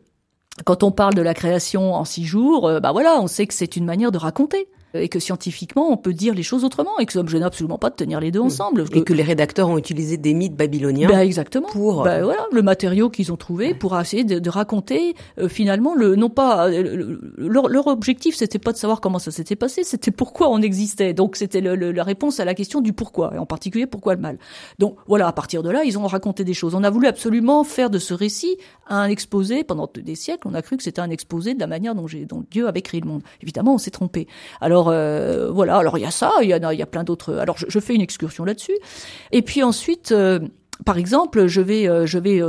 quand 0.65 0.83
on 0.83 0.91
parle 0.91 1.15
de 1.15 1.23
la 1.23 1.35
création 1.35 1.95
en 1.95 2.05
six 2.05 2.25
jours, 2.25 2.67
euh, 2.67 2.81
bah 2.81 2.93
voilà, 2.93 3.21
on 3.21 3.27
sait 3.27 3.47
que 3.47 3.55
c'est 3.55 3.77
une 3.77 3.85
manière 3.85 4.11
de 4.11 4.19
raconter 4.19 4.69
et 4.95 5.09
que 5.09 5.19
scientifiquement 5.19 5.91
on 5.91 5.97
peut 5.97 6.13
dire 6.13 6.35
les 6.35 6.43
choses 6.43 6.65
autrement 6.65 6.99
et 6.99 7.07
que 7.07 7.13
ça 7.13 7.23
me 7.23 7.29
gêne 7.29 7.43
absolument 7.43 7.79
pas 7.79 7.91
de 7.91 7.95
tenir 7.95 8.21
les 8.21 8.31
deux 8.31 8.41
ensemble. 8.41 8.85
Et 8.93 9.05
que 9.05 9.13
les 9.13 9.23
rédacteurs 9.23 9.69
ont 9.69 9.79
utilisé 9.79 10.17
des 10.17 10.35
mythes 10.35 10.57
babyloniens. 10.57 11.09
Ben 11.09 11.21
exactement. 11.21 11.69
Pour 11.69 12.05
ben 12.05 12.25
voilà 12.25 12.47
le 12.53 12.63
matériau 12.63 13.11
qu'ils 13.11 13.33
ont 13.33 13.37
trouvé 13.37 13.75
pour 13.75 13.99
essayer 13.99 14.25
de, 14.25 14.39
de 14.39 14.51
raconter 14.51 15.15
euh, 15.39 15.49
finalement 15.49 15.95
le 15.95 16.17
non 16.17 16.31
pas 16.31 16.69
euh, 16.69 17.19
leur, 17.37 17.69
leur, 17.69 17.87
objectif 17.87 18.37
c'était 18.37 18.59
pas 18.59 18.73
de 18.73 18.77
savoir 18.77 19.01
comment 19.01 19.19
ça 19.19 19.31
s'était 19.31 19.57
passé 19.57 19.83
c'était 19.85 20.11
pourquoi 20.11 20.51
on 20.51 20.61
existait 20.61 21.15
donc 21.15 21.37
c'était 21.37 21.61
la 21.61 22.05
réponse 22.05 22.41
à 22.41 22.45
la 22.45 22.55
question 22.55 22.81
du 22.81 22.93
pourquoi 22.93 23.33
et 23.35 23.39
en 23.39 23.47
particulier 23.47 23.87
pourquoi 23.87 24.15
le 24.15 24.21
mal. 24.21 24.39
Donc 24.79 24.97
voilà 25.07 25.27
à 25.27 25.33
partir 25.33 25.63
de 25.63 25.71
là 25.71 25.85
ils 25.85 25.99
ont 25.99 26.07
raconté 26.07 26.45
des 26.45 26.55
choses. 26.55 26.75
On 26.75 26.85
a 26.85 26.91
voulu 26.91 27.07
absolument 27.07 27.65
faire 27.65 27.91
de 27.91 27.99
ce 27.99 28.15
récit 28.15 28.57
un 28.89 29.09
exposé 29.09 29.65
pendant 29.65 29.91
des 29.95 30.15
siècles 30.15 30.49
on 30.49 30.55
a 30.55 30.63
cru 30.63 30.77
que 30.77 30.83
c'était 30.83 31.01
un 31.01 31.11
exposé 31.11 31.55
de 31.55 31.61
la 31.61 31.67
manière 31.67 31.95
dont, 31.95 32.07
dont 32.29 32.45
Dieu 32.51 32.69
avait 32.69 32.83
créé 32.83 33.01
le 33.01 33.09
monde. 33.09 33.23
Évidemment 33.43 33.75
on 33.75 33.79
s'est 33.79 33.91
trompé. 33.91 34.27
Alors 34.61 34.78
alors 34.79 34.91
euh, 34.93 35.51
voilà, 35.51 35.77
alors 35.77 35.99
il 35.99 36.03
y 36.03 36.07
a 36.07 36.11
ça, 36.11 36.33
il 36.43 36.49
y 36.49 36.53
a, 36.53 36.73
il 36.73 36.79
y 36.79 36.83
a 36.83 36.87
plein 36.87 37.05
d'autres. 37.05 37.35
Alors 37.35 37.57
je, 37.59 37.81
fais 37.81 37.95
une 37.95 38.01
excursion 38.01 38.45
là-dessus. 38.45 38.77
Et 39.33 39.43
puis 39.43 39.63
ensuite, 39.63 40.13
euh, 40.13 40.39
par 40.85 40.99
exemple, 40.99 41.47
je 41.47 41.61
vais, 41.61 41.89
euh, 41.89 42.07
je 42.07 42.19
vais 42.19 42.41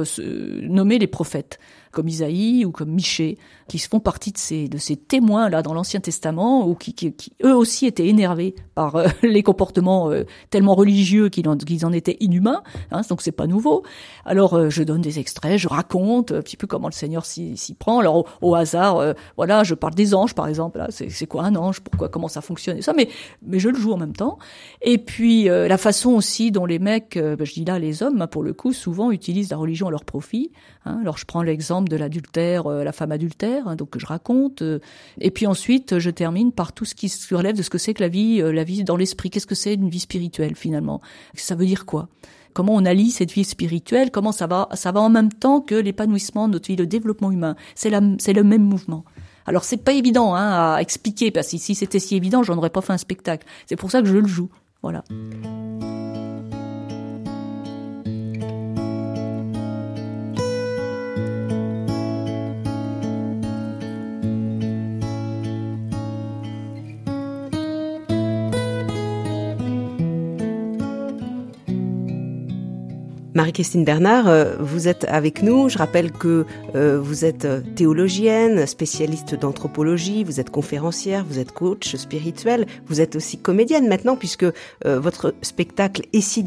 nommer 0.62 1.00
les 1.00 1.08
prophètes 1.08 1.60
comme 1.92 2.08
Isaïe 2.08 2.66
ou 2.66 2.72
comme 2.72 2.92
Michée, 2.92 3.40
qui 3.70 3.80
font 3.80 4.00
partie 4.00 4.32
de 4.32 4.38
ces, 4.38 4.68
de 4.68 4.78
ces 4.78 4.98
témoins-là 4.98 5.62
dans 5.62 5.74
l'Ancien 5.74 6.02
Testament, 6.02 6.68
ou 6.68 6.76
qui, 6.76 6.94
qui, 6.94 7.32
eux 7.44 7.56
aussi 7.56 7.86
étaient 7.86 8.08
énervés 8.08 8.56
par 8.76 8.96
euh, 8.96 9.08
les 9.24 9.44
comportements 9.44 10.12
euh, 10.12 10.26
tellement 10.50 10.76
religieux 10.76 11.30
qu'ils 11.30 11.48
en, 11.48 11.56
qu'ils 11.56 11.86
en 11.86 11.94
étaient 11.94 12.18
inhumains, 12.20 12.62
hein, 12.92 13.02
donc 13.10 13.22
c'est 13.22 13.32
pas 13.32 13.48
nouveau. 13.48 13.84
Alors 14.26 14.56
euh, 14.56 14.70
je 14.70 14.84
donne 14.84 15.02
des 15.02 15.20
extraits, 15.20 15.58
je 15.58 15.68
raconte 15.68 16.32
un 16.32 16.42
petit 16.42 16.58
peu 16.58 16.68
comment 16.68 16.88
le 16.88 16.94
Seigneur 16.94 17.26
s'y, 17.26 17.56
prend. 17.78 18.00
Alors 18.00 18.26
au, 18.42 18.56
hasard, 18.56 19.14
voilà, 19.38 19.64
je 19.64 19.76
parle 19.76 19.94
des 19.94 20.14
anges 20.14 20.34
par 20.36 20.48
exemple. 20.48 20.84
C'est, 20.90 21.28
quoi 21.28 21.44
un 21.44 21.56
ange? 21.56 21.80
Pourquoi 21.80 22.10
Comment 22.10 22.28
ça 22.28 22.42
fonctionne 22.42 22.78
et 22.78 22.82
ça 22.82 22.94
Mais 22.94 23.08
mais 23.42 23.60
je 23.60 23.70
le 23.70 23.76
joue 23.76 23.94
en 23.94 23.98
même 23.98 24.16
temps. 24.16 24.40
Et 24.82 24.98
puis 24.98 25.46
la 25.46 25.78
façon 25.78 26.12
aussi 26.12 26.52
dont 26.52 26.66
les 26.66 26.80
mecs, 26.80 27.18
ben, 27.18 27.46
je 27.46 27.54
dis 27.54 27.66
là 27.66 27.80
les 27.80 28.04
hommes, 28.04 28.22
hein, 28.22 28.28
pour 28.28 28.44
le 28.44 28.54
coup, 28.54 28.74
souvent 28.74 29.12
utilisent 29.12 29.52
la 29.52 29.58
religion 29.58 29.88
à 29.88 29.92
leur 29.92 30.06
profit. 30.06 30.52
Hein. 30.86 31.00
Alors 31.02 31.18
je 31.18 31.26
prends 31.26 31.44
l'exemple 31.44 31.90
de 31.90 31.96
l'adultère, 31.98 32.68
euh, 32.68 32.84
la 32.84 32.92
femme 32.92 33.12
adultère, 33.12 33.59
hein, 33.68 33.76
donc 33.76 33.92
que 33.92 34.00
je 34.00 34.06
raconte. 34.06 34.62
Euh, 34.62 34.80
et 35.20 35.32
puis 35.32 35.48
ensuite, 35.48 36.00
je 36.00 36.10
termine 36.10 36.52
par 36.52 36.74
tout 36.74 36.86
ce 36.86 36.96
qui 36.96 37.10
se 37.10 37.34
relève 37.34 37.56
de 37.56 37.62
ce 37.62 37.70
que 37.70 37.78
c'est 37.78 37.94
que 37.94 38.02
la 38.02 38.10
vie, 38.10 38.42
euh, 38.42 38.52
la 38.52 38.64
vie 38.64 38.84
dans 38.84 38.96
l'esprit. 38.96 39.30
Qu'est-ce 39.30 39.48
que 39.48 39.56
c'est 39.56 39.74
une 39.74 39.90
vie 39.90 40.00
spirituelle 40.00 40.56
finalement? 40.56 41.02
Ça 41.36 41.56
veut 41.56 41.66
dire 41.66 41.86
quoi? 41.86 42.08
Comment 42.54 42.76
on 42.76 42.86
allie 42.86 43.12
cette 43.12 43.32
vie 43.32 43.44
spirituelle? 43.44 44.12
Comment 44.12 44.32
ça 44.32 44.48
va 44.48 44.70
Ça 44.74 44.92
va 44.92 45.02
en 45.02 45.10
même 45.10 45.32
temps 45.32 45.62
que 45.62 45.76
l'épanouissement 45.76 46.48
de 46.48 46.54
notre 46.54 46.68
vie, 46.68 46.76
le 46.76 46.88
développement 46.88 47.32
humain? 47.32 47.56
C'est 47.76 47.90
le 47.90 48.44
même 48.44 48.64
mouvement. 48.64 49.06
Alors 49.46 49.64
c'est 49.64 49.78
pas 49.78 49.94
évident 49.94 50.36
hein, 50.36 50.76
à 50.76 50.82
expliquer 50.82 51.32
parce 51.32 51.50
que 51.50 51.58
si 51.58 51.76
c'était 51.76 52.00
si 52.00 52.16
évident, 52.16 52.44
j'en 52.44 52.58
aurais 52.58 52.70
pas 52.70 52.82
fait 52.82 52.94
un 52.94 52.98
spectacle. 52.98 53.48
C'est 53.66 53.76
pour 53.76 53.92
ça 53.92 54.02
que 54.02 54.08
je 54.08 54.18
le 54.18 54.28
joue. 54.28 54.50
Voilà. 54.82 55.04
Marie-Christine 73.40 73.86
Bernard, 73.86 74.28
euh, 74.28 74.58
vous 74.60 74.90
êtes 74.90 75.06
avec 75.06 75.44
nous. 75.44 75.70
Je 75.70 75.78
rappelle 75.78 76.12
que 76.12 76.46
euh, 76.76 77.00
vous 77.00 77.24
êtes 77.24 77.46
euh, 77.46 77.62
théologienne, 77.78 78.68
spécialiste 78.68 79.34
d'anthropologie, 79.34 80.26
vous 80.26 80.42
êtes 80.42 80.50
conférencière, 80.50 81.24
vous 81.24 81.40
êtes 81.40 81.54
coach 81.54 81.96
spirituel, 81.96 82.66
vous 82.88 83.00
êtes 83.00 83.16
aussi 83.16 83.38
comédienne 83.38 83.88
maintenant 83.88 84.18
puisque 84.18 84.46
votre 84.84 85.34
spectacle 85.42 86.02
Et 86.12 86.20
si 86.20 86.44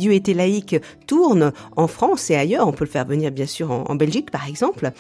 tourne 1.07 1.53
en 1.77 1.87
France 1.87 2.29
et 2.29 2.37
ailleurs. 2.37 2.69
On 2.69 2.73
peut 2.73 2.85
le 2.85 2.91
faire 2.91 3.07
venir 3.07 3.31
bien 3.31 3.47
sûr 3.47 3.71
en, 3.71 3.95
Belgique 3.95 4.31
par 4.31 4.47
exemple. 4.47 4.91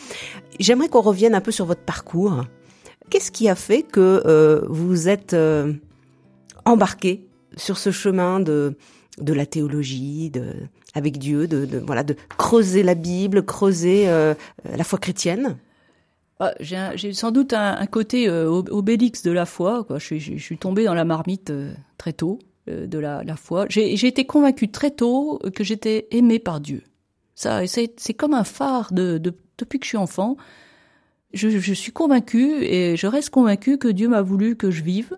J'aimerais 0.59 0.89
qu'on 0.89 1.03
revienne 1.03 1.35
un 1.35 1.43
peu 1.43 1.53
sur 1.53 1.67
votre 1.67 1.83
parcours. 1.83 2.47
Qu'est-ce 3.11 3.31
qui 3.31 3.51
a 3.51 3.55
fait 3.55 3.83
que 3.83 4.65
vous 4.67 5.11
êtes 5.11 5.37
embarqué 6.65 7.27
sur 7.59 7.77
ce 7.77 7.91
chemin 7.91 8.41
de 8.41 8.79
de 9.19 9.33
la 9.33 9.47
théologie, 9.47 10.31
de 10.31 10.55
avec 10.95 11.19
Dieu, 11.19 11.47
de, 11.47 11.65
de, 11.65 11.79
voilà, 11.79 12.03
de 12.03 12.17
creuser 12.37 12.83
la 12.83 12.95
Bible, 12.95 13.45
creuser 13.45 14.09
euh, 14.09 14.35
la 14.65 14.85
foi 14.85 14.99
chrétienne 14.99 15.57
ah, 16.43 16.55
J'ai 16.61 17.13
sans 17.13 17.31
doute 17.31 17.53
un, 17.53 17.77
un 17.79 17.87
côté 17.87 18.29
euh, 18.29 18.49
obélix 18.49 19.23
de 19.23 19.31
la 19.31 19.47
foi. 19.47 19.85
Quoi. 19.85 19.99
Je, 19.99 20.17
je, 20.19 20.37
je, 20.37 20.43
suis 20.43 20.59
tombée 20.59 20.85
dans 20.85 20.95
la 20.95 21.05
marmite 21.05 21.51
euh, 21.51 21.73
très 21.99 22.13
tôt 22.13 22.41
euh, 22.69 22.87
de 22.87 22.99
la, 22.99 23.23
la 23.23 23.37
foi. 23.37 23.67
J'ai 23.69 24.07
été 24.07 24.25
convaincue 24.25 24.69
très 24.69 24.91
tôt 24.91 25.41
que 25.55 25.63
j'étais 25.63 26.09
aimée 26.11 26.41
par 26.41 26.61
Dieu. 26.61 26.83
Ça, 27.35 27.67
c'est 27.67 28.15
comme 28.15 28.35
un 28.35 28.45
phare 28.45 28.93
de, 28.93 29.19
de, 29.19 29.33
depuis 29.57 29.79
que 29.79 29.85
je 29.85 29.91
suis 29.91 29.99
enfant. 29.99 30.37
Je, 31.33 31.49
je 31.49 31.73
suis 31.73 31.93
convaincue 31.93 32.63
et 32.63 32.97
je 32.97 33.07
reste 33.07 33.31
convaincue 33.31 33.79
que 33.79 33.89
Dieu 33.89 34.09
m'a 34.09 34.21
voulu 34.21 34.57
que 34.57 34.71
je 34.71 34.83
vive 34.83 35.17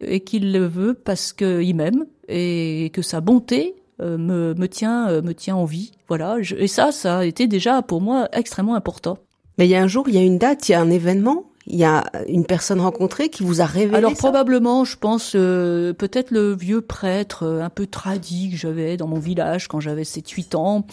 et 0.00 0.20
qu'il 0.20 0.52
le 0.52 0.66
veut 0.66 0.94
parce 0.94 1.32
qu'il 1.32 1.74
m'aime 1.74 2.06
et 2.28 2.90
que 2.92 3.02
sa 3.02 3.20
bonté 3.20 3.76
euh, 4.00 4.18
me, 4.18 4.54
me 4.54 4.68
tient 4.68 5.08
euh, 5.08 5.22
me 5.22 5.32
tient 5.32 5.56
en 5.56 5.64
vie. 5.64 5.92
Voilà. 6.08 6.36
et 6.56 6.66
ça, 6.66 6.92
ça 6.92 7.18
a 7.18 7.24
été 7.24 7.46
déjà 7.46 7.82
pour 7.82 8.00
moi 8.00 8.28
extrêmement 8.32 8.74
important. 8.74 9.18
Mais 9.58 9.66
il 9.66 9.70
y 9.70 9.74
a 9.74 9.82
un 9.82 9.86
jour, 9.86 10.08
il 10.08 10.14
y 10.14 10.18
a 10.18 10.22
une 10.22 10.38
date, 10.38 10.68
il 10.68 10.72
y 10.72 10.74
a 10.74 10.80
un 10.80 10.90
événement 10.90 11.44
Il 11.66 11.76
y 11.76 11.84
a 11.84 12.04
une 12.28 12.44
personne 12.44 12.80
rencontrée 12.80 13.28
qui 13.28 13.42
vous 13.42 13.60
a 13.60 13.64
révélé 13.64 13.96
Alors 13.96 14.12
ça 14.12 14.18
probablement, 14.18 14.84
je 14.84 14.96
pense 14.96 15.32
euh, 15.34 15.92
peut-être 15.92 16.30
le 16.30 16.54
vieux 16.54 16.82
prêtre 16.82 17.44
euh, 17.44 17.62
un 17.62 17.70
peu 17.70 17.86
tradit 17.86 18.50
que 18.50 18.56
j'avais 18.56 18.96
dans 18.96 19.06
mon 19.06 19.18
village 19.18 19.68
quand 19.68 19.80
j'avais 19.80 20.02
7-8 20.02 20.56
ans. 20.56 20.86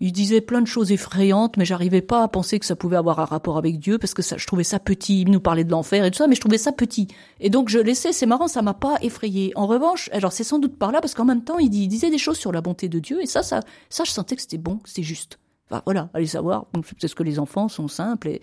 Il 0.00 0.12
disait 0.12 0.40
plein 0.40 0.60
de 0.60 0.66
choses 0.66 0.92
effrayantes, 0.92 1.56
mais 1.56 1.64
j'arrivais 1.64 2.02
pas 2.02 2.22
à 2.22 2.28
penser 2.28 2.58
que 2.58 2.66
ça 2.66 2.76
pouvait 2.76 2.96
avoir 2.96 3.18
un 3.18 3.24
rapport 3.24 3.56
avec 3.56 3.78
Dieu 3.78 3.98
parce 3.98 4.14
que 4.14 4.22
ça, 4.22 4.36
je 4.36 4.46
trouvais 4.46 4.64
ça 4.64 4.78
petit. 4.78 5.22
Il 5.22 5.30
nous 5.30 5.40
parlait 5.40 5.64
de 5.64 5.70
l'enfer 5.70 6.04
et 6.04 6.10
tout 6.10 6.18
ça, 6.18 6.26
mais 6.26 6.34
je 6.34 6.40
trouvais 6.40 6.58
ça 6.58 6.72
petit. 6.72 7.08
Et 7.40 7.50
donc 7.50 7.68
je 7.68 7.78
laissais. 7.78 8.12
C'est 8.12 8.26
marrant, 8.26 8.48
ça 8.48 8.62
m'a 8.62 8.74
pas 8.74 8.96
effrayé. 9.00 9.52
En 9.56 9.66
revanche, 9.66 10.10
alors 10.12 10.32
c'est 10.32 10.44
sans 10.44 10.58
doute 10.58 10.78
par 10.78 10.92
là 10.92 11.00
parce 11.00 11.14
qu'en 11.14 11.24
même 11.24 11.44
temps, 11.44 11.58
il, 11.58 11.74
il 11.74 11.88
disait 11.88 12.10
des 12.10 12.18
choses 12.18 12.38
sur 12.38 12.52
la 12.52 12.60
bonté 12.60 12.88
de 12.88 12.98
Dieu 12.98 13.22
et 13.22 13.26
ça, 13.26 13.42
ça, 13.42 13.60
ça, 13.88 14.04
je 14.04 14.10
sentais 14.10 14.36
que 14.36 14.42
c'était 14.42 14.58
bon, 14.58 14.80
c'était 14.84 15.02
juste. 15.02 15.38
Voilà, 15.84 16.10
allez 16.14 16.26
savoir. 16.26 16.66
C'est 16.98 17.08
ce 17.08 17.14
que 17.16 17.24
les 17.24 17.40
enfants 17.40 17.68
sont 17.68 17.88
simples. 17.88 18.28
Et 18.28 18.40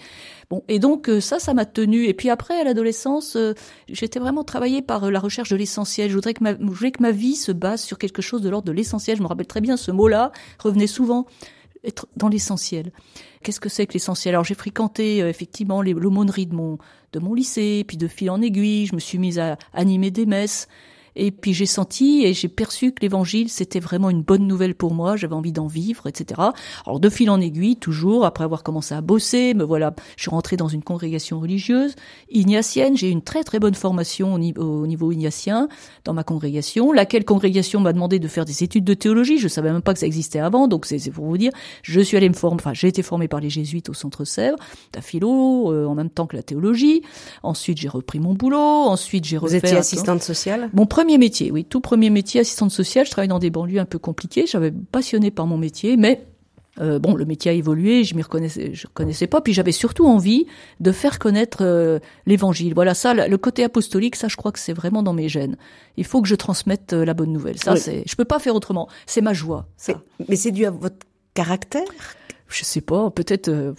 bon, 0.49 0.63
et 0.67 0.79
donc 0.79 1.09
euh, 1.09 1.21
ça, 1.21 1.39
ça 1.39 1.53
m'a 1.53 1.65
tenu. 1.65 2.05
Et 2.05 2.13
puis 2.13 2.29
après, 2.29 2.59
à 2.59 2.65
l'adolescence, 2.65 3.37
euh, 3.37 3.53
j'étais 3.87 4.19
vraiment 4.19 4.43
travaillée 4.43 4.81
par 4.81 5.05
euh, 5.05 5.09
la 5.09 5.21
recherche 5.21 5.49
de 5.49 5.55
l'essentiel. 5.55 6.09
Je 6.09 6.15
voudrais 6.15 6.33
que 6.33 6.43
ma, 6.43 6.51
je 6.51 6.63
voulais 6.63 6.91
que 6.91 7.01
ma 7.01 7.11
vie 7.11 7.35
se 7.35 7.53
base 7.53 7.81
sur 7.81 7.97
quelque 7.97 8.21
chose 8.21 8.41
de 8.41 8.49
l'ordre 8.49 8.67
de 8.67 8.73
l'essentiel. 8.73 9.17
Je 9.17 9.23
me 9.23 9.27
rappelle 9.27 9.47
très 9.47 9.61
bien 9.61 9.77
ce 9.77 9.91
mot-là 9.91 10.33
revenait 10.59 10.87
souvent 10.87 11.25
être 11.85 12.07
dans 12.17 12.27
l'essentiel. 12.27 12.91
Qu'est-ce 13.41 13.61
que 13.61 13.69
c'est 13.69 13.87
que 13.87 13.93
l'essentiel? 13.93 14.35
Alors 14.35 14.43
j'ai 14.43 14.55
fréquenté 14.55 15.19
effectivement 15.19 15.81
l'aumônerie 15.81 16.45
de 16.45 16.55
mon 16.55 16.77
de 17.11 17.19
mon 17.19 17.33
lycée, 17.33 17.83
puis 17.87 17.97
de 17.97 18.07
fil 18.07 18.29
en 18.31 18.41
aiguille, 18.41 18.85
je 18.85 18.95
me 18.95 18.99
suis 18.99 19.17
mise 19.17 19.37
à 19.37 19.57
animer 19.73 20.11
des 20.11 20.25
messes. 20.25 20.67
Et 21.15 21.31
puis 21.31 21.53
j'ai 21.53 21.65
senti 21.65 22.23
et 22.25 22.33
j'ai 22.33 22.47
perçu 22.47 22.91
que 22.91 23.01
l'évangile, 23.01 23.49
c'était 23.49 23.79
vraiment 23.79 24.09
une 24.09 24.21
bonne 24.21 24.47
nouvelle 24.47 24.75
pour 24.75 24.93
moi, 24.93 25.15
j'avais 25.15 25.35
envie 25.35 25.51
d'en 25.51 25.67
vivre, 25.67 26.07
etc. 26.07 26.41
Alors 26.85 26.99
de 26.99 27.09
fil 27.09 27.29
en 27.29 27.39
aiguille, 27.39 27.75
toujours, 27.75 28.25
après 28.25 28.43
avoir 28.43 28.63
commencé 28.63 28.95
à 28.95 29.01
bosser, 29.01 29.53
me 29.53 29.63
voilà, 29.63 29.93
je 30.17 30.23
suis 30.23 30.31
rentrée 30.31 30.57
dans 30.57 30.67
une 30.67 30.83
congrégation 30.83 31.39
religieuse, 31.39 31.95
ignatienne, 32.31 32.97
j'ai 32.97 33.09
une 33.09 33.21
très 33.21 33.43
très 33.43 33.59
bonne 33.59 33.75
formation 33.75 34.33
au 34.33 34.39
niveau, 34.39 34.61
au 34.61 34.87
niveau 34.87 35.11
ignatien 35.11 35.67
dans 36.03 36.13
ma 36.13 36.23
congrégation, 36.23 36.91
laquelle 36.91 37.25
congrégation 37.25 37.79
m'a 37.79 37.93
demandé 37.93 38.19
de 38.19 38.27
faire 38.27 38.45
des 38.45 38.63
études 38.63 38.85
de 38.85 38.93
théologie, 38.93 39.37
je 39.37 39.47
savais 39.47 39.71
même 39.71 39.81
pas 39.81 39.93
que 39.93 39.99
ça 39.99 40.07
existait 40.07 40.39
avant, 40.39 40.67
donc 40.67 40.85
c'est 40.85 41.11
pour 41.11 41.25
vous 41.25 41.37
dire, 41.37 41.51
je 41.83 41.99
suis 42.01 42.17
allée 42.17 42.29
me 42.29 42.33
former, 42.33 42.55
enfin 42.59 42.73
j'ai 42.73 42.87
été 42.87 43.03
formée 43.03 43.27
par 43.27 43.39
les 43.39 43.49
jésuites 43.49 43.89
au 43.89 43.93
Centre 43.93 44.25
Sèvres, 44.25 44.57
la 44.95 45.01
philo, 45.01 45.71
euh, 45.71 45.85
en 45.85 45.95
même 45.95 46.09
temps 46.09 46.25
que 46.25 46.35
la 46.35 46.43
théologie, 46.43 47.03
ensuite 47.43 47.77
j'ai 47.77 47.89
repris 47.89 48.19
mon 48.19 48.33
boulot, 48.33 48.57
ensuite 48.57 49.25
j'ai 49.25 49.37
refait... 49.37 49.59
Vous 49.59 49.65
étiez 49.65 49.77
assistante 49.77 50.23
sociale? 50.23 50.69
Mon 50.73 50.85
premier 50.85 51.02
métier, 51.03 51.51
oui, 51.51 51.65
tout 51.65 51.81
premier 51.81 52.09
métier, 52.09 52.41
assistante 52.41 52.71
sociale. 52.71 53.05
Je 53.05 53.11
travaille 53.11 53.27
dans 53.27 53.39
des 53.39 53.49
banlieues 53.49 53.79
un 53.79 53.85
peu 53.85 53.99
compliquées. 53.99 54.45
J'avais 54.47 54.71
passionné 54.71 55.31
par 55.31 55.45
mon 55.47 55.57
métier, 55.57 55.97
mais 55.97 56.25
euh, 56.81 56.97
bon, 56.97 57.13
le 57.15 57.25
métier 57.25 57.51
a 57.51 57.53
évolué, 57.53 58.03
je 58.03 58.15
m'y 58.15 58.23
reconnaissais, 58.23 58.71
je 58.73 58.87
reconnaissais 58.87 59.27
pas. 59.27 59.41
Puis 59.41 59.53
j'avais 59.53 59.71
surtout 59.71 60.07
envie 60.07 60.47
de 60.79 60.91
faire 60.91 61.19
connaître 61.19 61.59
euh, 61.61 61.99
l'Évangile. 62.25 62.73
Voilà, 62.73 62.93
ça, 62.93 63.13
le 63.13 63.37
côté 63.37 63.63
apostolique, 63.63 64.15
ça, 64.15 64.27
je 64.27 64.35
crois 64.37 64.51
que 64.51 64.59
c'est 64.59 64.73
vraiment 64.73 65.03
dans 65.03 65.13
mes 65.13 65.29
gènes. 65.29 65.57
Il 65.97 66.05
faut 66.05 66.21
que 66.21 66.27
je 66.27 66.35
transmette 66.35 66.93
euh, 66.93 67.05
la 67.05 67.13
bonne 67.13 67.31
nouvelle. 67.31 67.59
Ça, 67.59 67.73
Oui. 67.73 67.79
c'est, 67.79 68.03
je 68.07 68.15
peux 68.15 68.25
pas 68.25 68.39
faire 68.39 68.55
autrement. 68.55 68.87
C'est 69.05 69.21
ma 69.21 69.33
joie. 69.33 69.67
Ça. 69.77 70.01
Mais, 70.19 70.25
mais 70.29 70.35
c'est 70.35 70.51
dû 70.51 70.65
à 70.65 70.71
votre 70.71 71.05
caractère? 71.35 71.83
Je 72.47 72.63
sais 72.63 72.81
pas, 72.81 73.09
peut-être. 73.09 73.73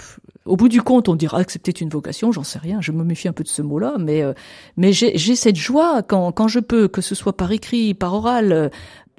Au 0.46 0.56
bout 0.56 0.68
du 0.68 0.82
compte, 0.82 1.08
on 1.08 1.14
dira 1.14 1.42
que 1.44 1.52
peut-être 1.58 1.80
une 1.80 1.88
vocation, 1.88 2.30
j'en 2.32 2.44
sais 2.44 2.58
rien. 2.58 2.80
Je 2.80 2.92
me 2.92 3.02
méfie 3.02 3.28
un 3.28 3.32
peu 3.32 3.44
de 3.44 3.48
ce 3.48 3.62
mot-là, 3.62 3.96
mais 3.98 4.22
euh, 4.22 4.34
mais 4.76 4.92
j'ai 4.92 5.36
cette 5.36 5.56
joie 5.56 6.02
quand 6.02 6.32
quand 6.32 6.48
je 6.48 6.60
peux, 6.60 6.88
que 6.88 7.00
ce 7.00 7.14
soit 7.14 7.36
par 7.36 7.50
écrit, 7.52 7.94
par 7.94 8.14
oral, 8.14 8.52
euh, 8.52 8.68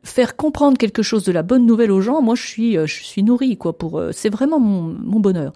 faire 0.04 0.36
comprendre 0.36 0.78
quelque 0.78 1.02
chose 1.02 1.24
de 1.24 1.32
la 1.32 1.42
bonne 1.42 1.66
nouvelle 1.66 1.92
aux 1.92 2.02
gens. 2.02 2.22
Moi, 2.22 2.36
je 2.36 2.46
suis 2.46 2.78
euh, 2.78 2.86
je 2.86 3.04
suis 3.04 3.24
nourrie 3.24 3.58
quoi. 3.58 3.78
Pour 3.78 4.02
c'est 4.12 4.30
vraiment 4.30 4.60
mon 4.60 4.82
mon 4.84 5.20
bonheur. 5.20 5.54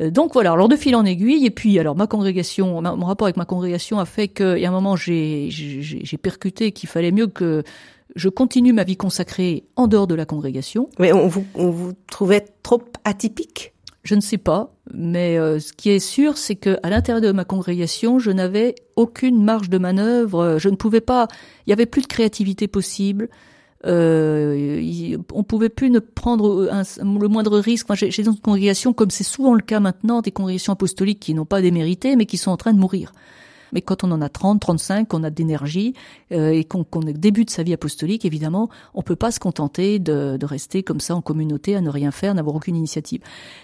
Donc 0.00 0.32
voilà, 0.32 0.52
alors 0.52 0.68
de 0.70 0.76
fil 0.76 0.96
en 0.96 1.04
aiguille, 1.04 1.44
et 1.44 1.50
puis 1.50 1.78
alors 1.78 1.94
ma 1.94 2.06
congrégation, 2.06 2.80
mon 2.80 3.04
rapport 3.04 3.26
avec 3.26 3.36
ma 3.36 3.44
congrégation 3.44 3.98
a 3.98 4.06
fait 4.06 4.28
qu'il 4.28 4.56
y 4.56 4.64
a 4.64 4.68
un 4.70 4.72
moment 4.72 4.96
j'ai 4.96 5.50
percuté 6.22 6.72
qu'il 6.72 6.88
fallait 6.88 7.12
mieux 7.12 7.26
que 7.26 7.62
je 8.16 8.30
continue 8.30 8.72
ma 8.72 8.84
vie 8.84 8.96
consacrée 8.96 9.64
en 9.76 9.86
dehors 9.86 10.06
de 10.06 10.14
la 10.14 10.24
congrégation. 10.24 10.88
Mais 10.98 11.12
on 11.12 11.28
vous, 11.28 11.44
on 11.54 11.68
vous 11.68 11.92
trouvait 12.08 12.46
trop 12.62 12.82
atypique? 13.04 13.74
Je 14.02 14.14
ne 14.14 14.20
sais 14.22 14.38
pas, 14.38 14.74
mais 14.94 15.36
euh, 15.38 15.60
ce 15.60 15.74
qui 15.74 15.90
est 15.90 15.98
sûr, 15.98 16.38
c'est 16.38 16.56
que 16.56 16.78
à 16.82 16.88
l'intérieur 16.88 17.20
de 17.20 17.32
ma 17.32 17.44
congrégation, 17.44 18.18
je 18.18 18.30
n'avais 18.30 18.74
aucune 18.96 19.42
marge 19.44 19.68
de 19.68 19.76
manœuvre. 19.78 20.40
euh, 20.40 20.58
Je 20.58 20.70
ne 20.70 20.76
pouvais 20.76 21.02
pas. 21.02 21.28
Il 21.66 21.70
y 21.70 21.72
avait 21.74 21.84
plus 21.86 22.00
de 22.02 22.06
créativité 22.06 22.66
possible. 22.66 23.28
Euh, 23.86 24.78
il- 24.82 25.18
on 25.32 25.42
pouvait 25.42 25.68
plus 25.70 25.90
ne 25.90 25.98
prendre 25.98 26.68
un- 26.70 26.82
le 27.18 27.28
moindre 27.28 27.58
risque. 27.58 27.86
J'ai 27.94 28.10
j'ai 28.10 28.22
dans 28.22 28.32
une 28.32 28.38
congrégation, 28.40 28.92
comme 28.92 29.10
c'est 29.10 29.24
souvent 29.24 29.54
le 29.54 29.62
cas 29.62 29.80
maintenant, 29.80 30.20
des 30.20 30.30
congrégations 30.32 30.72
apostoliques 30.72 31.20
qui 31.20 31.34
n'ont 31.34 31.46
pas 31.46 31.60
démérité, 31.62 32.16
mais 32.16 32.26
qui 32.26 32.36
sont 32.36 32.50
en 32.50 32.56
train 32.56 32.72
de 32.72 32.78
mourir. 32.78 33.12
Mais 33.72 33.82
quand 33.82 34.04
on 34.04 34.10
en 34.10 34.20
a 34.20 34.28
30, 34.28 34.60
35, 34.60 35.08
qu'on 35.08 35.22
a 35.22 35.30
d'énergie 35.30 35.94
euh, 36.32 36.50
et 36.50 36.64
qu'on 36.64 36.84
qu'on 36.84 37.00
débute 37.00 37.50
sa 37.50 37.62
vie 37.62 37.72
apostolique, 37.72 38.24
évidemment, 38.24 38.68
on 38.94 39.02
peut 39.02 39.16
pas 39.16 39.30
se 39.30 39.40
contenter 39.40 39.98
de, 39.98 40.36
de 40.36 40.46
rester 40.46 40.82
comme 40.82 41.00
ça 41.00 41.14
en 41.14 41.22
communauté, 41.22 41.76
à 41.76 41.80
ne 41.80 41.90
rien 41.90 42.10
faire, 42.10 42.34
n'avoir 42.34 42.56
aucune 42.56 42.76
initiative. 42.76 43.20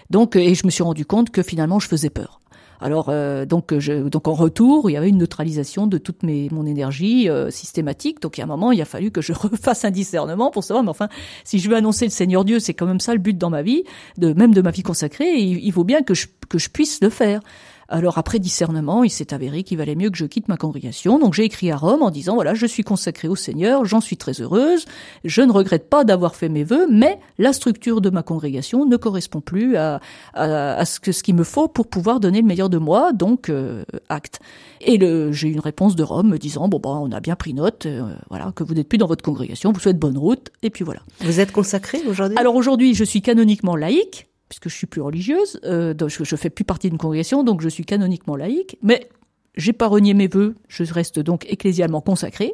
Donc, 0.09 0.35
et 0.35 0.55
je 0.55 0.65
me 0.65 0.71
suis 0.71 0.83
rendu 0.83 1.05
compte 1.05 1.29
que 1.29 1.43
finalement, 1.43 1.79
je 1.79 1.87
faisais 1.87 2.09
peur. 2.09 2.41
Alors, 2.79 3.07
euh, 3.09 3.45
donc, 3.45 3.77
je, 3.77 4.07
donc 4.07 4.27
en 4.27 4.33
retour, 4.33 4.89
il 4.89 4.93
y 4.93 4.97
avait 4.97 5.09
une 5.09 5.17
neutralisation 5.17 5.87
de 5.87 5.97
toute 5.97 6.23
mes, 6.23 6.47
mon 6.51 6.65
énergie 6.65 7.29
euh, 7.29 7.49
systématique. 7.49 8.21
Donc, 8.21 8.37
il 8.37 8.41
y 8.41 8.43
a 8.43 8.45
un 8.45 8.47
moment, 8.47 8.71
il 8.71 8.81
a 8.81 8.85
fallu 8.85 9.11
que 9.11 9.21
je 9.21 9.33
refasse 9.37 9.85
un 9.85 9.91
discernement 9.91 10.51
pour 10.51 10.63
savoir, 10.63 10.83
mais 10.83 10.89
enfin, 10.89 11.09
si 11.43 11.59
je 11.59 11.69
veux 11.69 11.75
annoncer 11.75 12.05
le 12.05 12.11
Seigneur 12.11 12.45
Dieu, 12.45 12.59
c'est 12.59 12.73
quand 12.73 12.85
même 12.85 12.99
ça 12.99 13.13
le 13.13 13.19
but 13.19 13.37
dans 13.37 13.49
ma 13.49 13.61
vie, 13.61 13.83
de 14.17 14.33
même 14.33 14.53
de 14.53 14.61
ma 14.61 14.71
vie 14.71 14.83
consacrée. 14.83 15.37
il, 15.37 15.63
il 15.63 15.71
faut 15.71 15.83
bien 15.83 16.03
que 16.03 16.13
je, 16.13 16.27
que 16.49 16.57
je 16.57 16.69
puisse 16.69 17.01
le 17.01 17.09
faire. 17.09 17.41
Alors 17.89 18.17
après 18.17 18.39
discernement, 18.39 19.03
il 19.03 19.09
s'est 19.09 19.33
avéré 19.33 19.63
qu'il 19.63 19.77
valait 19.77 19.95
mieux 19.95 20.09
que 20.09 20.17
je 20.17 20.25
quitte 20.25 20.47
ma 20.47 20.57
congrégation. 20.57 21.19
Donc 21.19 21.33
j'ai 21.33 21.45
écrit 21.45 21.71
à 21.71 21.77
Rome 21.77 22.01
en 22.01 22.11
disant 22.11 22.35
voilà, 22.35 22.53
je 22.53 22.65
suis 22.65 22.83
consacrée 22.83 23.27
au 23.27 23.35
Seigneur, 23.35 23.85
j'en 23.85 24.01
suis 24.01 24.17
très 24.17 24.41
heureuse, 24.41 24.85
je 25.23 25.41
ne 25.41 25.51
regrette 25.51 25.89
pas 25.89 26.03
d'avoir 26.03 26.35
fait 26.35 26.49
mes 26.49 26.63
vœux, 26.63 26.87
mais 26.91 27.19
la 27.37 27.53
structure 27.53 28.01
de 28.01 28.09
ma 28.09 28.23
congrégation 28.23 28.85
ne 28.85 28.97
correspond 28.97 29.41
plus 29.41 29.77
à, 29.77 30.01
à, 30.33 30.73
à 30.73 30.85
ce 30.85 30.99
que 30.99 31.11
ce 31.11 31.23
qu'il 31.23 31.35
me 31.35 31.43
faut 31.43 31.67
pour 31.67 31.87
pouvoir 31.87 32.19
donner 32.19 32.41
le 32.41 32.47
meilleur 32.47 32.69
de 32.69 32.77
moi. 32.77 33.13
Donc 33.13 33.49
euh, 33.49 33.83
acte. 34.09 34.39
Et 34.81 34.97
le, 34.97 35.31
j'ai 35.31 35.47
eu 35.47 35.53
une 35.53 35.59
réponse 35.59 35.95
de 35.95 36.03
Rome 36.03 36.29
me 36.29 36.37
disant 36.37 36.67
bon 36.67 36.79
bah 36.79 36.89
on 36.89 37.11
a 37.11 37.19
bien 37.19 37.35
pris 37.35 37.53
note, 37.53 37.85
euh, 37.85 38.13
voilà 38.29 38.51
que 38.53 38.63
vous 38.63 38.73
n'êtes 38.73 38.89
plus 38.89 38.97
dans 38.97 39.07
votre 39.07 39.23
congrégation, 39.23 39.71
vous 39.71 39.79
souhaite 39.79 39.99
bonne 39.99 40.17
route. 40.17 40.49
Et 40.61 40.69
puis 40.69 40.83
voilà. 40.83 41.01
Vous 41.21 41.39
êtes 41.39 41.51
consacré 41.51 42.01
aujourd'hui? 42.07 42.37
Alors 42.37 42.55
aujourd'hui, 42.55 42.93
je 42.93 43.03
suis 43.03 43.21
canoniquement 43.21 43.75
laïque, 43.75 44.27
puisque 44.49 44.69
je 44.69 44.75
suis 44.75 44.87
plus 44.87 45.01
religieuse, 45.01 45.59
euh, 45.65 45.93
je, 46.07 46.23
je 46.23 46.35
fais 46.35 46.49
plus 46.49 46.63
partie 46.65 46.89
d'une 46.89 46.97
congrégation, 46.97 47.43
donc 47.43 47.61
je 47.61 47.69
suis 47.69 47.85
canoniquement 47.85 48.35
laïque, 48.35 48.77
mais 48.81 49.09
j'ai 49.55 49.73
pas 49.73 49.87
renié 49.87 50.13
mes 50.13 50.27
vœux, 50.27 50.55
je 50.67 50.83
reste 50.93 51.19
donc 51.19 51.45
ecclésialement 51.49 52.01
consacrée. 52.01 52.53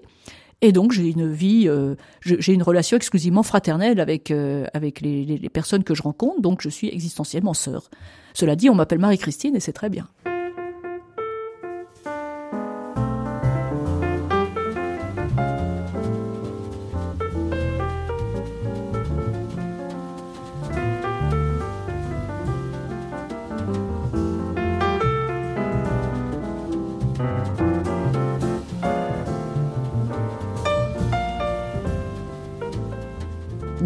Et 0.61 0.71
donc 0.71 0.93
j'ai 0.93 1.09
une 1.09 1.29
vie, 1.31 1.67
euh, 1.67 1.95
j'ai 2.21 2.53
une 2.53 2.63
relation 2.63 2.95
exclusivement 2.95 3.43
fraternelle 3.43 3.99
avec 3.99 4.31
euh, 4.31 4.65
avec 4.73 5.01
les, 5.01 5.25
les- 5.25 5.37
les 5.37 5.49
personnes 5.49 5.83
que 5.83 5.93
je 5.93 6.01
rencontre, 6.01 6.39
donc 6.41 6.61
je 6.61 6.69
suis 6.69 6.87
existentiellement 6.87 7.53
sœur. 7.53 7.89
Cela 8.33 8.55
dit, 8.55 8.69
on 8.69 8.75
m'appelle 8.75 8.99
Marie-Christine 8.99 9.55
et 9.55 9.59
c'est 9.59 9.73
très 9.73 9.89
bien. 9.89 10.07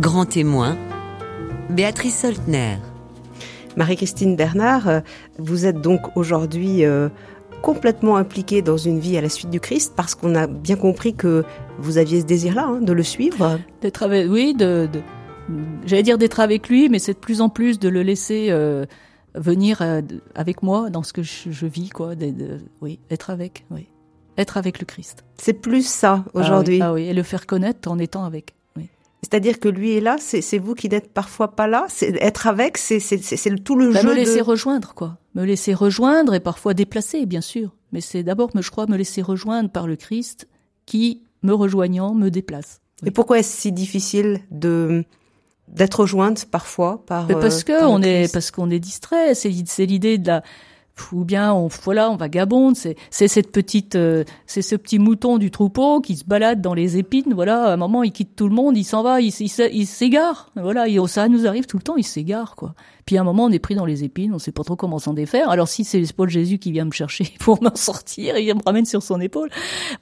Grand 0.08 0.24
témoin, 0.26 0.78
Béatrice 1.70 2.20
Soltner. 2.22 2.78
Marie-Christine 3.76 4.38
Bernard, 4.38 4.88
euh, 4.88 5.00
vous 5.38 5.66
êtes 5.66 5.82
donc 5.82 6.16
aujourd'hui 6.16 6.86
euh, 6.86 7.10
complètement 7.62 8.16
impliquée 8.16 8.62
dans 8.62 8.78
une 8.78 9.00
vie 9.02 9.18
à 9.18 9.22
la 9.22 9.28
suite 9.28 9.50
du 9.50 9.60
Christ 9.60 9.92
parce 9.98 10.16
qu'on 10.16 10.34
a 10.36 10.48
bien 10.48 10.78
compris 10.78 11.14
que 11.14 11.44
vous 11.80 11.98
aviez 11.98 12.22
ce 12.22 12.26
désir-là 12.26 12.68
hein, 12.68 12.80
de 12.80 12.94
le 12.94 13.04
suivre. 13.04 13.60
D'être 13.82 14.02
avec, 14.04 14.30
oui, 14.32 14.54
de, 14.54 14.88
de- 14.94 15.02
j'allais 15.86 16.04
dire 16.04 16.18
d'être 16.18 16.40
avec 16.40 16.70
lui, 16.70 16.88
mais 16.88 17.00
c'est 17.00 17.14
de 17.16 17.20
plus 17.20 17.42
en 17.42 17.50
plus 17.50 17.78
de 17.78 17.90
le 17.90 18.02
laisser 18.02 18.48
euh, 18.50 18.86
venir 19.36 19.82
euh, 19.82 20.00
avec 20.36 20.64
moi 20.64 20.90
dans 20.90 21.04
ce 21.04 21.12
que 21.12 21.22
je, 21.22 21.52
je 21.52 21.66
vis, 21.66 21.90
quoi. 21.90 22.16
de- 22.16 22.32
de- 22.32 22.60
oui, 22.80 23.00
être 23.12 23.30
avec, 23.30 23.66
oui, 23.72 23.90
être 24.38 24.56
avec 24.56 24.80
le 24.80 24.86
Christ 24.86 25.26
C'est 25.38 25.52
plus 25.52 25.86
ça 25.86 26.24
Ah 26.28 26.32
oui, 26.34 26.42
aujourd'hui. 26.46 26.80
Ah 26.82 26.94
oui, 26.94 27.04
et 27.08 27.14
le 27.14 27.24
faire 27.24 27.46
connaître 27.46 27.92
en 27.92 28.00
étant 28.00 28.24
avec. 28.24 28.54
Oui. 29.24 29.30
C'est-à-dire 29.30 29.60
que 29.60 29.68
lui 29.68 29.96
est 29.98 30.02
là, 30.02 30.18
c'est 30.20 30.58
vous 30.58 30.74
qui 30.76 30.90
n'êtes 30.90 31.12
parfois 31.14 31.56
pas 31.56 31.68
là. 31.68 31.88
Être 32.02 32.48
avec, 32.48 32.78
c'est 32.78 33.00
tout 33.64 33.76
le 33.76 33.92
Bah, 33.92 34.02
jeu 34.02 34.10
me 34.10 34.14
laisser 34.16 34.38
de. 34.38 34.44
rejoindre, 34.44 34.94
quoi. 34.94 35.18
Me 35.36 35.44
laisser 35.44 35.74
rejoindre 35.74 36.34
et 36.34 36.40
parfois 36.40 36.74
déplacer, 36.74 37.26
bien 37.26 37.42
sûr. 37.42 37.76
Mais 37.92 38.02
c'est 38.02 38.24
d'abord, 38.24 38.50
je 38.56 38.70
crois, 38.72 38.86
me 38.88 38.98
laisser 38.98 39.22
rejoindre 39.22 39.70
par 39.70 39.88
le 39.88 39.96
Christ 39.96 40.48
qui, 40.86 41.24
me 41.44 41.54
rejoignant, 41.54 42.14
me 42.14 42.30
déplace. 42.30 42.80
Et 43.06 43.12
pourquoi 43.12 43.40
est-ce 43.40 43.56
si 43.62 43.72
difficile 43.72 44.42
de 44.52 45.04
d'être 45.68 46.00
rejointe 46.02 46.46
parfois 46.46 47.04
par 47.06 47.28
Mais 47.28 47.36
euh, 47.36 47.42
parce 47.42 47.64
que 47.66 47.74
par 47.78 47.90
le 47.90 47.96
on 47.96 48.02
est 48.02 48.32
parce 48.32 48.52
qu'on 48.52 48.70
est 48.70 48.80
distrait. 48.80 49.36
C'est 49.36 49.50
l'idée 49.86 50.18
de 50.18 50.28
la 50.28 50.44
ou 51.12 51.26
bien 51.26 51.54
on 51.54 51.68
voilà 51.68 52.10
on 52.12 52.16
vagabonde 52.16 52.76
c'est 52.76 52.96
c'est 53.10 53.28
cette 53.28 53.52
petite 53.52 53.96
euh, 53.96 54.24
c'est 54.46 54.62
ce 54.62 54.76
petit 54.76 55.00
mouton 55.00 55.38
du 55.38 55.52
troupeau 55.52 56.02
qui 56.02 56.16
se 56.16 56.26
balade 56.26 56.62
dans 56.62 56.74
les 56.74 56.98
épines 56.98 57.34
voilà 57.34 57.66
à 57.66 57.74
un 57.74 57.78
moment 57.78 58.04
il 58.04 58.12
quitte 58.12 58.36
tout 58.36 58.48
le 58.48 58.56
monde 58.56 58.78
il 58.78 58.84
s'en 58.84 59.04
va 59.04 59.22
il, 59.22 59.34
il, 59.40 59.88
s'égare 59.88 60.52
voilà 60.56 60.88
et 60.88 60.98
ça 61.08 61.28
nous 61.28 61.48
arrive 61.48 61.66
tout 61.66 61.78
le 61.78 61.84
temps 61.84 61.96
il 61.96 62.04
s'égare 62.04 62.56
quoi. 62.56 62.74
Puis 63.06 63.18
à 63.18 63.22
un 63.22 63.24
moment 63.24 63.46
on 63.46 63.52
est 63.52 63.60
pris 63.60 63.76
dans 63.76 63.86
les 63.86 64.04
épines 64.04 64.34
on 64.34 64.40
sait 64.40 64.52
pas 64.52 64.64
trop 64.64 64.76
comment 64.76 65.00
s'en 65.00 65.14
défaire. 65.14 65.50
Alors 65.50 65.68
si 65.68 65.84
c'est 65.84 66.00
l'épaule 66.00 66.30
Jésus 66.30 66.58
qui 66.58 66.72
vient 66.72 66.86
me 66.86 66.92
chercher 66.92 67.26
pour 67.40 67.62
m'en 67.62 67.76
sortir 67.76 68.38
il 68.38 68.54
me 68.54 68.62
ramène 68.66 68.86
sur 68.86 69.02
son 69.04 69.22
épaule. 69.22 69.50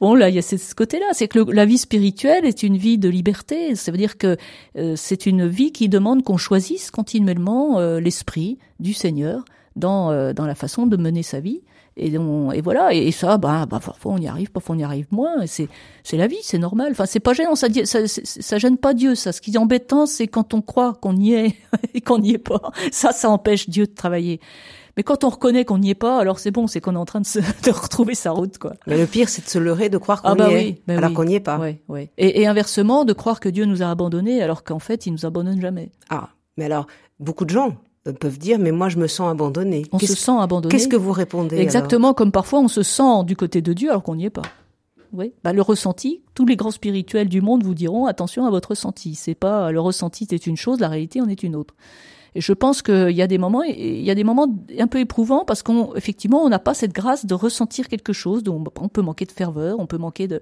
Bon 0.01 0.15
là 0.15 0.29
il 0.29 0.35
y 0.35 0.39
a 0.39 0.41
ce 0.41 0.75
côté 0.75 0.99
là 0.99 1.07
c'est 1.13 1.27
que 1.27 1.39
la 1.39 1.65
vie 1.65 1.77
spirituelle 1.77 2.45
est 2.45 2.63
une 2.63 2.77
vie 2.77 2.97
de 2.97 3.09
liberté. 3.09 3.75
Ça 3.75 3.91
veut 3.91 3.97
dire 3.97 4.17
que 4.17 4.37
euh, 4.77 4.95
c'est 4.95 5.25
une 5.25 5.47
vie 5.47 5.71
qui 5.71 5.89
demande 5.89 6.23
qu'on 6.23 6.37
choisisse 6.37 6.91
continuellement 6.91 7.79
euh, 7.79 7.99
l'esprit 7.99 8.57
du 8.79 8.93
Seigneur 8.93 9.43
dans 9.75 10.11
euh, 10.11 10.33
dans 10.33 10.45
la 10.45 10.55
façon 10.55 10.87
de 10.87 10.97
mener 10.97 11.23
sa 11.23 11.39
vie. 11.39 11.61
Et, 11.97 12.13
et 12.13 12.61
voilà, 12.61 12.93
et, 12.93 13.09
ça, 13.11 13.37
bah, 13.37 13.65
bah, 13.69 13.79
parfois 13.79 14.11
on 14.11 14.17
y 14.17 14.27
arrive, 14.27 14.51
parfois 14.51 14.75
on 14.75 14.79
y 14.79 14.83
arrive 14.83 15.07
moins. 15.11 15.45
C'est 15.45 15.69
c'est 16.03 16.17
la 16.17 16.27
vie, 16.27 16.39
c'est 16.41 16.57
normal. 16.57 16.89
Enfin, 16.91 17.05
c'est 17.05 17.21
pas 17.21 17.31
gênant, 17.31 17.55
ça, 17.55 17.67
ça, 17.85 17.99
ça 18.05 18.57
gêne 18.57 18.77
pas 18.77 18.93
Dieu. 18.93 19.15
Ça, 19.15 19.31
ce 19.31 19.39
qui 19.39 19.51
est 19.51 19.57
embêtant, 19.57 20.05
c'est 20.05 20.27
quand 20.27 20.53
on 20.53 20.61
croit 20.61 20.93
qu'on 20.93 21.15
y 21.15 21.33
est 21.33 21.55
et 21.93 22.01
qu'on 22.01 22.19
n'y 22.19 22.33
est 22.33 22.37
pas. 22.37 22.71
Ça, 22.91 23.13
ça 23.13 23.29
empêche 23.29 23.69
Dieu 23.69 23.85
de 23.85 23.93
travailler. 23.93 24.41
Mais 24.97 25.03
quand 25.03 25.23
on 25.23 25.29
reconnaît 25.29 25.65
qu'on 25.65 25.77
n'y 25.77 25.89
est 25.89 25.95
pas, 25.95 26.19
alors 26.19 26.39
c'est 26.39 26.51
bon, 26.51 26.67
c'est 26.67 26.79
qu'on 26.79 26.95
est 26.95 26.99
en 26.99 27.05
train 27.05 27.21
de, 27.21 27.25
se, 27.25 27.39
de 27.63 27.71
retrouver 27.71 28.15
sa 28.15 28.31
route, 28.31 28.57
quoi. 28.57 28.73
Mais 28.87 28.97
le 28.97 29.05
pire, 29.05 29.29
c'est 29.29 29.43
de 29.43 29.49
se 29.49 29.59
leurrer, 29.59 29.89
de 29.89 29.97
croire 29.97 30.21
qu'on 30.21 30.29
ah 30.29 30.35
bah 30.35 30.51
y 30.51 30.55
oui, 30.55 30.61
est, 30.61 30.81
bah 30.87 30.97
alors 30.97 31.13
qu'on 31.13 31.25
n'y 31.25 31.35
est 31.35 31.41
pas. 31.41 31.57
Ouais, 31.57 31.81
ouais. 31.89 32.11
Et, 32.17 32.41
et, 32.41 32.47
inversement, 32.47 33.03
de 33.05 33.13
croire 33.13 33.39
que 33.39 33.49
Dieu 33.49 33.65
nous 33.65 33.83
a 33.83 33.89
abandonnés, 33.89 34.41
alors 34.41 34.63
qu'en 34.63 34.79
fait, 34.79 35.05
il 35.05 35.11
nous 35.11 35.25
abandonne 35.25 35.59
jamais. 35.59 35.91
Ah, 36.09 36.29
mais 36.57 36.65
alors, 36.65 36.87
beaucoup 37.19 37.45
de 37.45 37.49
gens 37.49 37.75
peuvent 38.13 38.37
dire 38.37 38.59
mais 38.59 38.71
moi 38.71 38.89
je 38.89 38.97
me 38.97 39.07
sens 39.07 39.31
abandonné. 39.31 39.83
On 39.91 39.99
se 39.99 40.15
sent 40.15 40.37
abandonné. 40.39 40.71
Qu'est-ce 40.71 40.87
que 40.87 40.95
vous 40.95 41.11
répondez 41.11 41.57
Exactement 41.57 42.13
comme 42.13 42.31
parfois 42.31 42.59
on 42.59 42.67
se 42.67 42.83
sent 42.83 43.23
du 43.25 43.35
côté 43.35 43.61
de 43.61 43.73
Dieu 43.73 43.89
alors 43.89 44.03
qu'on 44.03 44.15
n'y 44.15 44.25
est 44.25 44.29
pas. 44.29 44.43
Oui, 45.13 45.31
bah, 45.43 45.53
le 45.53 45.61
ressenti, 45.61 46.21
tous 46.33 46.45
les 46.45 46.57
grands 46.57 46.71
spirituels 46.71 47.29
du 47.29 47.41
monde 47.41 47.63
vous 47.63 47.73
diront 47.73 48.05
attention 48.05 48.45
à 48.45 48.49
votre 48.49 48.71
ressenti. 48.71 49.15
C'est 49.15 49.35
pas 49.35 49.71
le 49.71 49.79
ressenti 49.79 50.27
c'est 50.29 50.45
une 50.45 50.57
chose, 50.57 50.79
la 50.79 50.89
réalité 50.89 51.21
en 51.21 51.29
est 51.29 51.41
une 51.41 51.55
autre. 51.55 51.73
Et 52.35 52.41
je 52.41 52.51
pense 52.51 52.81
qu'il 52.81 53.11
y 53.11 53.21
a 53.21 53.27
des 53.27 53.37
moments, 53.37 53.63
il 53.63 54.03
y 54.03 54.11
a 54.11 54.15
des 54.15 54.25
moments 54.25 54.47
un 54.77 54.87
peu 54.87 54.99
éprouvants 54.99 55.45
parce 55.45 55.63
qu'on, 55.63 55.95
effectivement, 55.95 56.43
on 56.43 56.49
n'a 56.49 56.59
pas 56.59 56.73
cette 56.73 56.91
grâce 56.91 57.25
de 57.25 57.33
ressentir 57.33 57.87
quelque 57.87 58.11
chose. 58.11 58.43
Donc 58.43 58.67
on 58.79 58.89
peut 58.89 59.01
manquer 59.01 59.23
de 59.23 59.31
ferveur, 59.31 59.79
on 59.79 59.87
peut 59.87 59.97
manquer 59.97 60.27
de. 60.27 60.41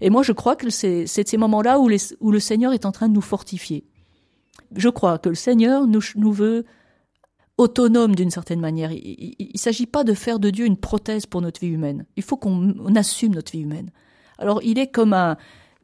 Et 0.00 0.08
moi, 0.08 0.22
je 0.22 0.32
crois 0.32 0.56
que 0.56 0.70
c'est 0.70 1.06
ces 1.06 1.36
moments-là 1.36 1.78
où, 1.78 1.90
où 2.20 2.30
le 2.30 2.40
Seigneur 2.40 2.72
est 2.72 2.86
en 2.86 2.92
train 2.92 3.08
de 3.08 3.14
nous 3.14 3.20
fortifier. 3.20 3.84
Je 4.74 4.88
crois 4.88 5.18
que 5.18 5.28
le 5.28 5.34
Seigneur 5.34 5.86
nous, 5.86 6.00
nous 6.16 6.32
veut 6.32 6.64
autonome 7.58 8.14
d'une 8.14 8.30
certaine 8.30 8.60
manière. 8.60 8.90
Il 8.92 9.50
ne 9.54 9.58
s'agit 9.58 9.86
pas 9.86 10.04
de 10.04 10.14
faire 10.14 10.38
de 10.38 10.50
Dieu 10.50 10.66
une 10.66 10.76
prothèse 10.76 11.26
pour 11.26 11.40
notre 11.40 11.60
vie 11.60 11.68
humaine. 11.68 12.04
Il 12.16 12.22
faut 12.22 12.36
qu'on 12.36 12.94
assume 12.96 13.34
notre 13.34 13.52
vie 13.52 13.62
humaine. 13.62 13.90
Alors 14.38 14.60
il 14.62 14.78
est 14.78 14.88
comme 14.88 15.12
un... 15.12 15.36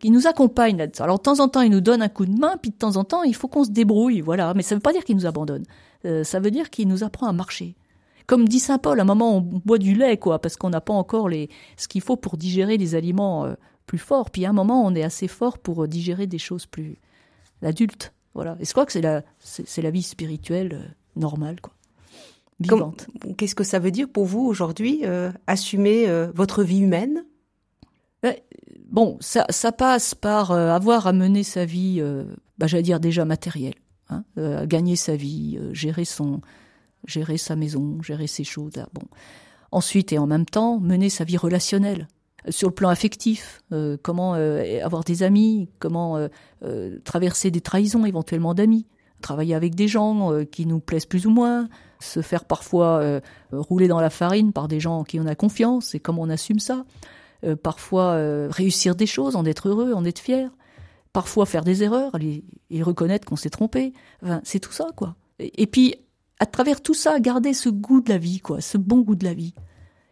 Il 0.02 0.12
nous 0.12 0.26
accompagne 0.26 0.78
là-dedans. 0.78 1.04
Alors 1.04 1.18
de 1.18 1.22
temps 1.22 1.40
en 1.40 1.48
temps, 1.48 1.60
il 1.60 1.70
nous 1.70 1.82
donne 1.82 2.00
un 2.00 2.08
coup 2.08 2.24
de 2.24 2.38
main, 2.38 2.56
puis 2.56 2.70
de 2.70 2.76
temps 2.76 2.96
en 2.96 3.04
temps, 3.04 3.22
il 3.22 3.34
faut 3.34 3.48
qu'on 3.48 3.64
se 3.64 3.70
débrouille, 3.70 4.22
voilà. 4.22 4.54
Mais 4.54 4.62
ça 4.62 4.74
ne 4.74 4.78
veut 4.78 4.82
pas 4.82 4.94
dire 4.94 5.04
qu'il 5.04 5.14
nous 5.14 5.26
abandonne. 5.26 5.64
Euh, 6.06 6.24
ça 6.24 6.40
veut 6.40 6.50
dire 6.50 6.70
qu'il 6.70 6.88
nous 6.88 7.04
apprend 7.04 7.26
à 7.26 7.32
marcher. 7.32 7.76
Comme 8.26 8.48
dit 8.48 8.60
saint 8.60 8.78
Paul, 8.78 8.98
à 8.98 9.02
un 9.02 9.06
moment, 9.06 9.36
on 9.36 9.40
boit 9.40 9.76
du 9.76 9.94
lait, 9.94 10.16
quoi, 10.16 10.38
parce 10.38 10.56
qu'on 10.56 10.70
n'a 10.70 10.80
pas 10.80 10.94
encore 10.94 11.28
les 11.28 11.50
ce 11.76 11.86
qu'il 11.86 12.00
faut 12.00 12.16
pour 12.16 12.38
digérer 12.38 12.78
des 12.78 12.94
aliments 12.94 13.44
euh, 13.44 13.54
plus 13.86 13.98
forts. 13.98 14.30
Puis 14.30 14.46
à 14.46 14.50
un 14.50 14.54
moment, 14.54 14.84
on 14.86 14.94
est 14.94 15.02
assez 15.02 15.28
fort 15.28 15.58
pour 15.58 15.84
euh, 15.84 15.88
digérer 15.88 16.26
des 16.26 16.38
choses 16.38 16.64
plus 16.64 16.96
adultes. 17.62 18.14
Voilà. 18.32 18.56
Et 18.58 18.64
je 18.64 18.70
crois 18.70 18.86
que 18.86 18.92
c'est 18.92 19.02
la 19.02 19.22
c'est 19.40 19.82
la 19.82 19.90
vie 19.90 20.02
spirituelle 20.02 20.94
normale, 21.16 21.60
quoi. 21.60 21.72
Vivante. 22.60 23.06
Qu'est-ce 23.38 23.54
que 23.54 23.64
ça 23.64 23.78
veut 23.78 23.90
dire 23.90 24.08
pour 24.08 24.26
vous 24.26 24.40
aujourd'hui, 24.40 25.00
euh, 25.04 25.32
assumer 25.46 26.08
euh, 26.08 26.30
votre 26.34 26.62
vie 26.62 26.80
humaine? 26.80 27.24
Ben, 28.22 28.34
Bon, 28.90 29.16
ça, 29.20 29.46
ça, 29.50 29.70
passe 29.70 30.16
par 30.16 30.50
euh, 30.50 30.70
avoir 30.70 31.06
à 31.06 31.12
mener 31.12 31.44
sa 31.44 31.64
vie, 31.64 32.02
bah, 32.58 32.66
j'allais 32.66 32.82
dire 32.82 32.98
déjà 32.98 33.24
matérielle, 33.24 33.76
hein, 34.08 34.24
gagner 34.66 34.96
sa 34.96 35.14
vie, 35.14 35.60
gérer 35.72 36.04
son, 36.04 36.40
gérer 37.06 37.38
sa 37.38 37.54
maison, 37.54 38.02
gérer 38.02 38.26
ses 38.26 38.42
choses. 38.42 38.72
Ah, 38.78 38.88
bon. 38.92 39.02
Ensuite 39.70 40.12
et 40.12 40.18
en 40.18 40.26
même 40.26 40.44
temps, 40.44 40.80
mener 40.80 41.08
sa 41.08 41.22
vie 41.22 41.36
relationnelle 41.36 42.08
sur 42.48 42.68
le 42.68 42.74
plan 42.74 42.88
affectif, 42.88 43.62
comment 44.02 44.32
avoir 44.32 45.04
des 45.04 45.22
amis, 45.22 45.68
comment 45.78 46.18
traverser 47.04 47.52
des 47.52 47.60
trahisons 47.60 48.04
éventuellement 48.04 48.54
d'amis, 48.54 48.86
travailler 49.20 49.54
avec 49.54 49.74
des 49.74 49.88
gens 49.88 50.32
euh, 50.32 50.44
qui 50.44 50.66
nous 50.66 50.80
plaisent 50.80 51.06
plus 51.06 51.26
ou 51.26 51.30
moins, 51.30 51.68
se 52.00 52.22
faire 52.22 52.44
parfois 52.44 52.98
euh, 53.00 53.20
rouler 53.52 53.88
dans 53.88 54.00
la 54.00 54.10
farine 54.10 54.52
par 54.52 54.68
des 54.68 54.80
gens 54.80 54.98
en 54.98 55.04
qui 55.04 55.20
on 55.20 55.26
a 55.26 55.34
confiance 55.34 55.94
et 55.94 56.00
comment 56.00 56.22
on 56.22 56.30
assume 56.30 56.58
ça. 56.58 56.84
Euh, 57.44 57.56
parfois 57.56 58.16
réussir 58.50 58.94
des 58.94 59.06
choses, 59.06 59.36
en 59.36 59.44
être 59.44 59.68
heureux, 59.68 59.92
en 59.92 60.04
être 60.04 60.18
fier. 60.18 60.50
Parfois 61.12 61.46
faire 61.46 61.64
des 61.64 61.82
erreurs 61.82 62.12
et, 62.20 62.44
reconnaître 62.82 63.26
qu'on 63.26 63.36
s'est 63.36 63.50
trompé. 63.50 63.92
C'est 64.44 64.60
tout 64.60 64.72
ça, 64.72 64.86
quoi. 64.94 65.16
Et, 65.40 65.62
et, 65.62 65.66
puis, 65.66 65.96
à 66.38 66.46
travers 66.46 66.80
tout 66.82 66.94
ça, 66.94 67.18
garder 67.18 67.52
ce 67.52 67.68
goût 67.68 68.00
de 68.00 68.10
la 68.10 68.18
vie, 68.18 68.38
quoi, 68.38 68.60
ce 68.60 68.78
bon 68.78 69.00
goût 69.00 69.16
de 69.16 69.24
la 69.24 69.34
vie. 69.34 69.54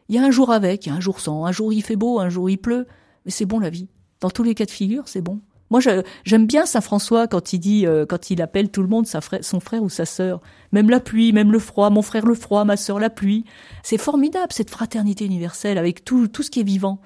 Il 0.09 0.17
y 0.17 0.19
a 0.19 0.25
un 0.25 0.31
jour 0.31 0.51
avec, 0.51 0.87
il 0.87 0.89
y 0.89 0.93
a 0.93 0.95
un 0.97 1.01
jour 1.01 1.21
sans, 1.21 1.45
un 1.45 1.53
jour 1.53 1.73
il 1.73 1.83
fait 1.83 1.97
beau, 1.97 2.19
un 2.19 2.31
jour 2.31 2.49
il 2.49 2.57
pleut, 2.57 2.87
mais 3.25 3.31
c'est 3.31 3.45
bon 3.45 3.61
la 3.61 3.71
vie. 3.71 3.89
Dans 4.21 4.31
tous 4.31 4.43
les 4.43 4.55
cas 4.55 4.65
de 4.65 4.71
figure, 4.71 5.07
c'est 5.07 5.21
bon. 5.21 5.41
Moi, 5.71 5.81
j'aime 6.25 6.47
bien 6.47 6.65
Saint 6.65 6.81
François 6.81 7.29
quand 7.29 7.53
il 7.53 7.59
dit, 7.59 7.87
euh, 7.87 8.07
quand 8.07 8.31
il 8.31 8.41
appelle 8.41 8.71
tout 8.71 8.83
le 8.83 8.89
monde 8.89 9.07
son 9.07 9.61
frère 9.61 9.83
ou 9.83 9.91
sa 9.91 10.07
sœur. 10.07 10.41
Même 10.73 10.89
la 10.89 11.01
pluie, 11.01 11.33
même 11.33 11.53
le 11.53 11.59
froid, 11.59 11.91
mon 11.91 12.03
frère 12.03 12.25
le 12.25 12.35
froid, 12.35 12.65
ma 12.65 12.77
sœur 12.77 12.99
la 12.99 13.11
pluie. 13.11 13.45
C'est 13.83 13.99
formidable 13.99 14.53
cette 14.53 14.71
fraternité 14.71 15.27
universelle 15.27 15.77
avec 15.77 16.05
tout, 16.05 16.29
ce 16.41 16.51
qui 16.51 16.61
est 16.61 16.65
vivant. 16.65 17.01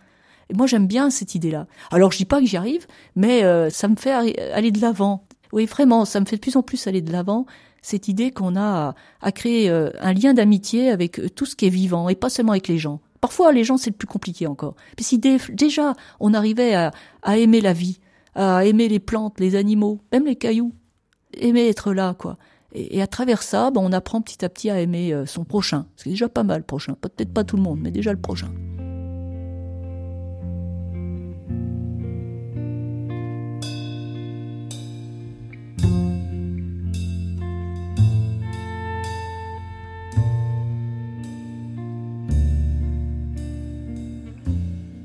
Et 0.49 0.55
moi, 0.55 0.67
j'aime 0.67 0.87
bien 0.87 1.11
cette 1.11 1.35
idée-là. 1.35 1.67
Alors, 1.91 2.13
je 2.13 2.19
dis 2.19 2.25
pas 2.25 2.41
que 2.41 2.47
j'y 2.47 2.57
arrive, 2.57 2.87
mais 3.17 3.43
euh, 3.43 3.69
ça 3.71 3.89
me 3.89 3.97
fait 3.97 4.13
aller 4.13 4.71
de 4.71 4.81
l'avant. 4.81 5.27
Oui, 5.53 5.67
vraiment, 5.67 6.05
ça 6.05 6.21
me 6.21 6.25
fait 6.25 6.37
de 6.37 6.41
plus 6.41 6.57
en 6.57 6.63
plus 6.63 6.87
aller 6.87 7.03
de 7.03 7.13
l'avant. 7.13 7.47
Cette 7.81 8.07
idée 8.07 8.31
qu'on 8.31 8.55
a 8.55 8.95
à, 9.21 9.33
créer 9.33 9.71
euh, 9.71 9.91
un 9.99 10.13
lien 10.13 10.35
d'amitié 10.35 10.91
avec 10.91 11.35
tout 11.35 11.47
ce 11.47 11.57
qui 11.57 11.67
est 11.67 11.71
vivant 11.71 12.09
et 12.09 12.15
pas 12.15 12.31
seulement 12.31 12.53
avec 12.53 12.69
les 12.69 12.79
gens. 12.79 13.01
Parfois, 13.21 13.53
les 13.53 13.65
gens, 13.65 13.77
c'est 13.77 13.91
le 13.91 13.97
plus 13.97 14.07
compliqué 14.07 14.47
encore. 14.47 14.77
Puis 14.97 15.05
si 15.05 15.19
déjà 15.19 15.95
on 16.21 16.35
arrivait 16.35 16.75
à 16.75 16.93
aimer 17.37 17.61
la 17.61 17.73
vie, 17.73 17.99
à 18.35 18.65
aimer 18.65 18.89
les 18.89 19.01
plantes, 19.01 19.41
les 19.41 19.57
animaux, 19.57 20.01
même 20.13 20.27
les 20.27 20.37
cailloux, 20.37 20.73
aimer 21.35 21.69
être 21.69 21.93
là, 21.93 22.15
quoi. 22.15 22.39
Et, 22.75 23.03
à 23.03 23.07
travers 23.07 23.43
ça, 23.43 23.71
ben, 23.71 23.83
on 23.85 23.93
apprend 23.93 24.23
petit 24.23 24.45
à 24.45 24.49
petit 24.49 24.71
à 24.71 24.81
aimer 24.81 25.13
euh, 25.13 25.27
son 25.27 25.45
prochain. 25.45 25.87
C'est 25.97 26.09
déjà 26.09 26.29
pas 26.29 26.43
mal, 26.43 26.65
prochain. 26.65 26.95
Peut-être 26.99 27.33
pas 27.33 27.45
tout 27.45 27.57
le 27.57 27.63
monde, 27.63 27.81
mais 27.83 27.91
déjà 27.91 28.13
le 28.13 28.21
prochain. 28.21 28.49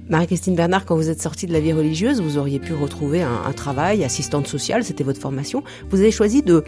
Marie-Christine 0.09 0.55
Bernard, 0.55 0.85
quand 0.85 0.95
vous 0.95 1.09
êtes 1.09 1.21
sortie 1.21 1.47
de 1.47 1.53
la 1.53 1.59
vie 1.59 1.73
religieuse, 1.73 2.21
vous 2.21 2.37
auriez 2.37 2.59
pu 2.59 2.73
retrouver 2.73 3.23
un, 3.23 3.51
travail, 3.51 4.05
assistante 4.05 4.47
sociale, 4.47 4.83
c'était 4.83 5.03
votre 5.03 5.19
formation. 5.19 5.63
Vous 5.89 5.99
avez 5.99 6.11
choisi 6.11 6.41
de, 6.41 6.63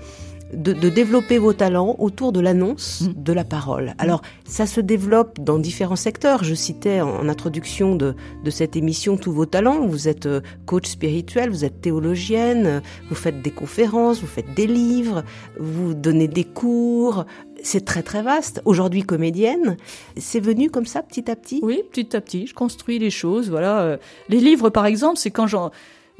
de, 0.54 0.74
développer 0.90 1.38
vos 1.38 1.54
talents 1.54 1.96
autour 2.00 2.32
de 2.32 2.40
l'annonce 2.40 3.02
mm. 3.02 3.24
de 3.24 3.34
la 3.34 3.44
parole. 3.44 3.94
Alors, 3.98 4.22
ça 4.46 4.66
se 4.66 4.82
développe 4.82 5.40
dans 5.40 5.60
différents 5.60 5.96
secteurs. 5.96 6.44
Je 6.44 6.56
citais 6.56 7.02
en, 7.02 7.30
introduction 7.30 7.96
de, 7.96 8.16
de, 8.44 8.50
cette 8.50 8.76
émission 8.76 9.18
tous 9.18 9.32
vos 9.32 9.46
talents. 9.46 9.86
Vous 9.86 10.08
êtes 10.08 10.26
euh, 10.26 10.42
coach 10.66 10.88
spirituel, 10.88 11.50
vous 11.50 11.66
êtes 11.66 11.82
théologienne, 11.82 12.82
vous 13.10 13.16
faites 13.16 13.42
des 13.42 13.52
conférences, 13.52 14.22
vous 14.22 14.28
faites 14.28 14.54
des 14.54 14.68
livres, 14.68 15.24
vous 15.60 15.94
donnez 15.94 16.28
des 16.28 16.44
cours, 16.44 17.26
c'est 17.64 17.86
très 17.86 18.04
très 18.04 18.22
vaste. 18.22 18.62
Aujourd'hui 18.66 19.04
comédienne, 19.04 19.78
c'est 20.18 20.40
venu 20.40 20.70
comme 20.70 20.86
ça 20.86 21.04
petit 21.04 21.30
à 21.30 21.36
petit? 21.36 21.60
Oui, 21.62 21.84
petit 21.92 22.16
à 22.16 22.22
petit, 22.22 22.48
je 22.48 22.54
construis 22.54 23.00
les 23.00 23.12
choses. 23.12 23.50
Voilà, 23.50 23.82
euh, 23.82 23.98
les 24.30 24.40
livres 24.40 24.70
par 24.70 24.86
exemple, 24.86 25.18
c'est 25.18 25.32
quand 25.32 25.48
j'en 25.48 25.72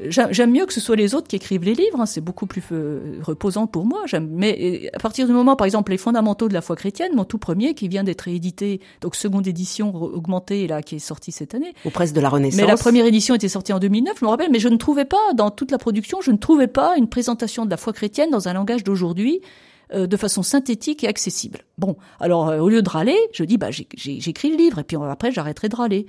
J'aime 0.08 0.52
mieux 0.52 0.66
que 0.66 0.72
ce 0.72 0.80
soit 0.80 0.96
les 0.96 1.14
autres 1.14 1.28
qui 1.28 1.36
écrivent 1.36 1.64
les 1.64 1.74
livres, 1.74 2.00
hein, 2.00 2.06
c'est 2.06 2.20
beaucoup 2.20 2.46
plus 2.46 2.62
euh, 2.72 3.18
reposant 3.22 3.66
pour 3.66 3.84
moi. 3.84 4.04
Mais 4.20 4.90
à 4.94 4.98
partir 4.98 5.26
du 5.26 5.32
moment, 5.32 5.56
par 5.56 5.66
exemple, 5.66 5.92
les 5.92 5.98
fondamentaux 5.98 6.48
de 6.48 6.54
la 6.54 6.62
foi 6.62 6.76
chrétienne, 6.76 7.12
mon 7.14 7.24
tout 7.24 7.38
premier, 7.38 7.74
qui 7.74 7.88
vient 7.88 8.04
d'être 8.04 8.28
édité, 8.28 8.80
donc 9.00 9.14
seconde 9.14 9.46
édition 9.46 9.94
augmentée, 9.94 10.66
là, 10.66 10.82
qui 10.82 10.96
est 10.96 11.00
sortie 11.00 11.32
cette 11.32 11.54
année. 11.54 11.74
Au 11.84 11.90
presses 11.90 12.12
de 12.12 12.20
la 12.20 12.28
Renaissance. 12.28 12.60
Mais 12.60 12.66
la 12.66 12.76
première 12.76 13.04
édition 13.04 13.34
était 13.34 13.48
sortie 13.48 13.72
en 13.72 13.78
2009, 13.78 14.18
je 14.18 14.24
me 14.24 14.30
rappelle, 14.30 14.50
mais 14.50 14.60
je 14.60 14.68
ne 14.68 14.76
trouvais 14.76 15.04
pas, 15.04 15.34
dans 15.34 15.50
toute 15.50 15.70
la 15.70 15.78
production, 15.78 16.20
je 16.20 16.30
ne 16.30 16.38
trouvais 16.38 16.68
pas 16.68 16.94
une 16.96 17.08
présentation 17.08 17.64
de 17.64 17.70
la 17.70 17.76
foi 17.76 17.92
chrétienne 17.92 18.30
dans 18.30 18.48
un 18.48 18.54
langage 18.54 18.84
d'aujourd'hui 18.84 19.40
euh, 19.92 20.06
de 20.06 20.16
façon 20.16 20.44
synthétique 20.44 21.02
et 21.02 21.08
accessible. 21.08 21.60
Bon, 21.76 21.96
alors 22.20 22.48
euh, 22.48 22.58
au 22.60 22.68
lieu 22.68 22.80
de 22.80 22.88
râler, 22.88 23.16
je 23.32 23.42
dis 23.42 23.58
bah 23.58 23.70
j'écris 23.72 24.50
le 24.50 24.56
livre 24.56 24.78
et 24.78 24.84
puis 24.84 24.96
après 24.96 25.32
j'arrêterai 25.32 25.68
de 25.68 25.74
râler. 25.74 26.06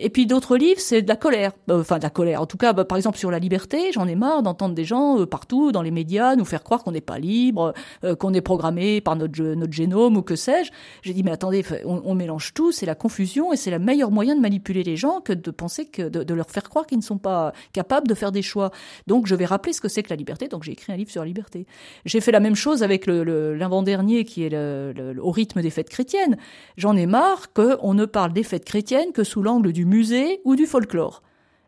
Et 0.00 0.10
puis 0.10 0.26
d'autres 0.26 0.56
livres, 0.56 0.80
c'est 0.80 1.02
de 1.02 1.08
la 1.08 1.16
colère. 1.16 1.52
Euh, 1.70 1.80
enfin, 1.80 1.98
de 1.98 2.02
la 2.02 2.10
colère. 2.10 2.40
En 2.40 2.46
tout 2.46 2.56
cas, 2.56 2.72
bah, 2.72 2.84
par 2.84 2.96
exemple, 2.96 3.18
sur 3.18 3.30
la 3.30 3.38
liberté, 3.38 3.92
j'en 3.92 4.06
ai 4.06 4.14
marre 4.14 4.42
d'entendre 4.42 4.74
des 4.74 4.84
gens 4.84 5.20
euh, 5.20 5.26
partout 5.26 5.72
dans 5.72 5.82
les 5.82 5.90
médias 5.90 6.36
nous 6.36 6.44
faire 6.44 6.62
croire 6.62 6.82
qu'on 6.82 6.92
n'est 6.92 7.00
pas 7.00 7.18
libre, 7.18 7.74
euh, 8.04 8.14
qu'on 8.14 8.34
est 8.34 8.40
programmé 8.40 9.00
par 9.00 9.16
notre, 9.16 9.40
notre 9.42 9.72
génome 9.72 10.16
ou 10.16 10.22
que 10.22 10.36
sais-je. 10.36 10.70
J'ai 11.02 11.12
dit, 11.12 11.22
mais 11.22 11.30
attendez, 11.30 11.64
on, 11.84 12.14
mélange 12.14 12.54
tout, 12.54 12.72
c'est 12.72 12.86
la 12.86 12.94
confusion 12.94 13.52
et 13.52 13.56
c'est 13.56 13.70
le 13.70 13.78
meilleur 13.78 14.10
moyen 14.10 14.36
de 14.36 14.40
manipuler 14.40 14.82
les 14.82 14.96
gens 14.96 15.20
que 15.20 15.32
de 15.32 15.50
penser 15.50 15.86
que 15.86 16.08
de, 16.08 16.34
leur 16.34 16.50
faire 16.50 16.68
croire 16.68 16.86
qu'ils 16.86 16.98
ne 16.98 17.02
sont 17.02 17.18
pas 17.18 17.52
capables 17.72 18.08
de 18.08 18.14
faire 18.14 18.32
des 18.32 18.42
choix. 18.42 18.70
Donc, 19.06 19.26
je 19.26 19.34
vais 19.34 19.44
rappeler 19.44 19.72
ce 19.72 19.80
que 19.80 19.88
c'est 19.88 20.02
que 20.02 20.10
la 20.10 20.16
liberté. 20.16 20.48
Donc, 20.48 20.62
j'ai 20.62 20.72
écrit 20.72 20.92
un 20.92 20.96
livre 20.96 21.10
sur 21.10 21.22
la 21.22 21.26
liberté. 21.26 21.66
J'ai 22.04 22.20
fait 22.20 22.32
la 22.32 22.40
même 22.40 22.54
chose 22.54 22.82
avec 22.82 23.06
l'avant-dernier 23.06 24.24
qui 24.24 24.44
est 24.44 24.50
le, 24.50 25.16
au 25.20 25.30
rythme 25.30 25.62
des 25.62 25.70
fêtes 25.70 25.90
chrétiennes. 25.90 26.36
J'en 26.76 26.96
ai 26.96 27.06
marre 27.06 27.52
qu'on 27.52 27.94
ne 27.94 28.04
parle 28.04 28.32
des 28.32 28.42
fêtes 28.42 28.64
chrétiennes 28.64 29.12
que 29.12 29.24
sous 29.24 29.42
l'angle 29.42 29.72
du 29.72 29.83
musée 29.84 30.40
ou 30.44 30.56
du 30.56 30.66
folklore. 30.66 31.22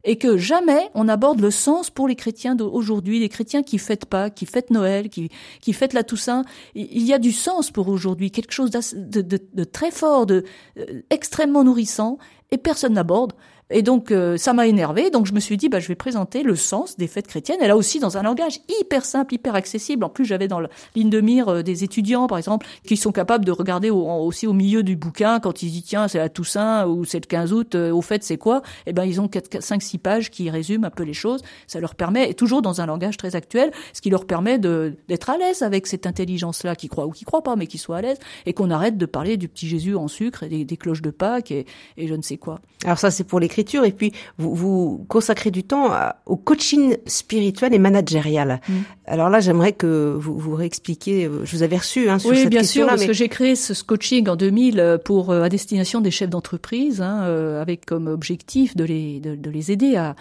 Et 0.05 0.19
que 0.19 0.37
jamais 0.37 0.89
on 0.95 1.09
aborde 1.09 1.41
le 1.41 1.51
sens 1.51 1.91
pour 1.91 2.07
les 2.07 2.15
chrétiens 2.15 2.55
d'aujourd'hui, 2.55 3.19
les 3.19 3.29
chrétiens 3.29 3.65
qui 3.65 3.79
fêtent 3.79 4.05
pas, 4.07 4.31
qui 4.31 4.47
fêtent 4.47 4.71
Noël, 4.71 5.09
qui, 5.09 5.31
qui 5.61 5.73
fêtent 5.73 5.95
la 5.95 6.05
Toussaint. 6.05 6.45
Il 6.77 7.03
y 7.03 7.13
a 7.13 7.19
du 7.19 7.33
sens 7.33 7.73
pour 7.73 7.89
aujourd'hui, 7.89 8.31
quelque 8.31 8.53
chose 8.53 8.71
de, 8.71 9.65
très 9.65 9.91
fort, 9.91 10.27
de 10.27 10.45
euh, 10.79 11.03
extrêmement 11.11 11.65
nourrissant, 11.65 12.19
et 12.53 12.59
personne 12.59 12.93
n'aborde. 12.93 13.33
Et 13.71 13.83
donc 13.83 14.13
euh, 14.13 14.37
ça 14.37 14.53
m'a 14.53 14.69
énervé, 14.69 15.11
donc 15.11 15.27
je 15.27 15.33
me 15.33 15.41
suis 15.41 15.57
dit 15.57 15.69
bah 15.69 15.81
je 15.81 15.89
vais 15.89 15.97
présenter 15.97 16.45
le 16.45 16.55
sens 16.55 16.97
des 16.97 17.09
fêtes 17.09 17.27
chrétiennes, 17.27 17.61
et 17.61 17.67
là 17.67 17.77
aussi 17.77 17.99
dans 17.99 18.17
un 18.17 18.23
langage 18.23 18.61
hyper 18.81 19.05
simple, 19.05 19.35
hyper 19.35 19.57
accessible. 19.57 20.05
En 20.05 20.09
plus 20.09 20.25
j'avais 20.25 20.47
dans 20.47 20.61
la 20.61 20.69
ligne 20.95 21.11
de 21.11 21.21
mire 21.21 21.49
euh, 21.49 21.63
des 21.63 21.83
étudiants 21.83 22.29
par 22.29 22.39
exemple 22.39 22.65
qui 22.85 22.97
sont 22.97 23.11
capables 23.11 23.45
de 23.45 23.51
regarder 23.51 23.91
aussi 23.91 24.47
au 24.47 24.53
milieu 24.53 24.85
du 24.85 24.95
bouquin 24.95 25.41
quand 25.41 25.65
ils 25.65 25.73
disent 25.73 25.85
tiens 25.85 26.07
c'est 26.07 26.19
la 26.19 26.29
Toussaint 26.29 26.87
ou 26.87 27.05
c'est 27.05 27.19
le 27.19 27.27
15 27.27 27.53
août, 27.53 27.75
euh, 27.75 27.91
au 27.91 28.03
fait 28.03 28.23
c'est 28.23 28.37
quoi? 28.37 28.59
Et 28.87 28.91
eh 28.91 28.93
ben 28.93 29.05
ils 29.05 29.21
ont 29.21 29.27
4, 29.27 29.61
5 29.61 29.83
6 29.83 29.99
pages 29.99 30.31
qui 30.31 30.49
résument 30.49 30.85
un 30.85 30.91
peu 30.91 31.03
les 31.03 31.15
choses. 31.15 31.43
Ça 31.67 31.81
leur 31.81 31.97
permet 31.97 32.31
et 32.31 32.35
toujours 32.35 32.63
dans 32.63 32.81
un 32.81 32.87
langage 32.87 33.17
très 33.17 33.35
actuel, 33.35 33.73
ce 33.93 34.01
qui 34.01 34.11
leur 34.11 34.27
permet 34.27 34.61
d'être 34.61 35.29
à 35.29 35.39
l'aise 35.39 35.63
avec 35.63 35.89
cette 35.89 36.07
intelligence 36.07 36.63
là 36.63 36.77
qui 36.77 36.87
croit 36.87 37.07
ou 37.07 37.11
qui 37.11 37.25
croit 37.25 37.43
pas 37.43 37.57
mais 37.57 37.67
qui 37.67 37.79
soit 37.79 37.97
à 37.97 38.03
l'aise 38.03 38.19
et 38.47 38.53
qu'on 38.53 38.71
arrête 38.71 38.97
de 38.97 39.07
parler 39.07 39.37
du 39.37 39.49
petit 39.49 39.67
Jésus 39.67 39.97
en 39.97 40.07
sucre 40.07 40.45
et 40.45 40.65
des, 40.65 40.77
cloches 40.77 41.03
de 41.03 41.11
Pâques 41.11 41.51
et, 41.51 41.67
et 41.97 42.07
je 42.07 42.15
ne 42.15 42.23
sais 42.23 42.37
quoi. 42.37 42.61
Alors 42.85 42.99
ça 42.99 43.11
c'est 43.11 43.25
pour 43.25 43.41
les 43.41 43.49
et 43.59 43.93
puis 43.93 44.13
vous, 44.39 44.55
vous 44.55 45.07
consacrez 45.09 45.51
du 45.51 45.65
temps 45.65 45.91
au 46.27 46.37
coaching 46.37 46.97
spirituel 47.07 47.75
et 47.75 47.79
managérial. 47.79 48.61
Mm. 48.69 48.73
Alors 49.07 49.31
là, 49.31 49.41
j'aimerais 49.41 49.73
que 49.73 50.17
vous 50.19 50.39
vous 50.39 50.55
réexpliquiez. 50.55 51.31
Je 51.45 51.57
vous 51.57 51.63
avais 51.63 51.77
reçu 51.77 52.09
hein, 52.09 52.19
sur 52.19 52.31
oui, 52.31 52.39
cette 52.39 52.51
bien 52.51 52.63
sûr, 52.63 52.87
parce 52.87 53.05
que 53.05 53.13
j'ai 53.13 53.29
créé 53.29 53.55
ce 53.55 53.73
coaching 53.85 54.29
en 54.29 54.37
2000 54.37 54.81
euh, 54.81 54.99
pour 54.99 55.31
euh, 55.31 55.43
à 55.43 55.49
destination 55.49 56.01
des 56.01 56.11
chefs 56.11 56.31
d'entreprise, 56.31 57.01
hein, 57.01 57.23
euh, 57.25 57.61
avec 57.61 57.87
comme 57.87 58.07
objectif 58.09 58.77
de 58.77 58.85
les 58.85 59.21
de, 59.21 59.35
de 59.35 59.51
les 59.51 59.71
aider 59.71 59.97
à, 59.97 60.17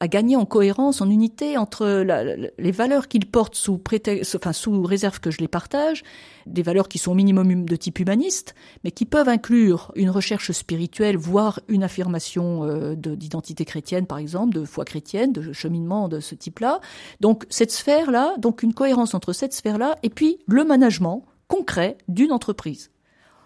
à 0.00 0.08
gagner 0.08 0.36
en 0.36 0.44
cohérence, 0.44 1.00
en 1.00 1.10
unité 1.10 1.56
entre 1.58 1.86
la, 1.86 2.24
les 2.24 2.70
valeurs 2.70 3.08
qu'ils 3.08 3.26
portent 3.26 3.54
sous 3.54 3.78
prétexte, 3.78 4.36
enfin 4.36 4.52
sous 4.52 4.82
réserve 4.82 5.20
que 5.20 5.30
je 5.30 5.38
les 5.38 5.48
partage, 5.48 6.02
des 6.46 6.62
valeurs 6.62 6.88
qui 6.88 6.98
sont 6.98 7.12
au 7.12 7.14
minimum 7.14 7.64
de 7.64 7.76
type 7.76 7.98
humaniste, 7.98 8.54
mais 8.84 8.90
qui 8.90 9.04
peuvent 9.04 9.28
inclure 9.28 9.92
une 9.94 10.10
recherche 10.10 10.52
spirituelle, 10.52 11.16
voire 11.16 11.60
une 11.68 11.82
affirmation 11.82 12.47
euh, 12.64 12.94
d'identité 12.94 13.64
chrétienne, 13.64 14.06
par 14.06 14.18
exemple, 14.18 14.54
de 14.54 14.64
foi 14.64 14.84
chrétienne, 14.84 15.32
de 15.32 15.52
cheminement 15.52 16.08
de 16.08 16.20
ce 16.20 16.34
type-là. 16.34 16.80
Donc 17.20 17.46
cette 17.50 17.72
sphère-là, 17.72 18.34
donc 18.38 18.62
une 18.62 18.74
cohérence 18.74 19.14
entre 19.14 19.32
cette 19.32 19.52
sphère-là 19.52 19.96
et 20.02 20.10
puis 20.10 20.38
le 20.46 20.64
management 20.64 21.24
concret 21.48 21.96
d'une 22.08 22.32
entreprise. 22.32 22.90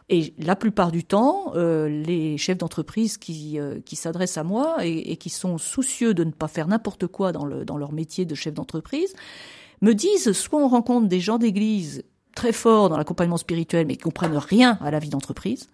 Et 0.09 0.35
la 0.39 0.57
plupart 0.57 0.93
du 0.93 1.05
temps, 1.05 1.53
euh, 1.55 1.89
les 1.89 2.37
chefs 2.37 2.59
d'entreprise 2.59 3.17
qui, 3.17 3.59
euh, 3.59 3.81
qui 3.85 3.97
s'adressent 3.97 4.37
à 4.37 4.45
moi 4.45 4.85
et, 4.85 5.13
et, 5.13 5.17
qui 5.17 5.31
sont 5.31 5.59
soucieux 5.59 6.13
de 6.13 6.25
ne 6.25 6.33
pas 6.33 6.49
faire 6.49 6.67
n'importe 6.67 7.07
quoi 7.07 7.33
dans, 7.33 7.47
le, 7.47 7.65
dans 7.65 7.79
leur 7.79 7.93
métier 7.93 8.27
de 8.27 8.35
chef 8.35 8.53
d'entreprise 8.53 9.15
me 9.81 9.95
disent 9.95 10.33
soit 10.33 10.61
on 10.61 10.69
rencontre 10.69 11.09
des 11.09 11.21
gens 11.21 11.39
d'église 11.39 12.05
très 12.35 12.53
forts 12.53 12.89
dans 12.89 12.97
l'accompagnement 12.97 13.37
spirituel 13.37 13.87
mais 13.87 13.97
qui 13.97 14.03
comprennent 14.03 14.37
rien 14.37 14.79
à 14.81 14.91
la 14.91 14.99
vie 14.99 15.11
d'entreprise, 15.11 15.69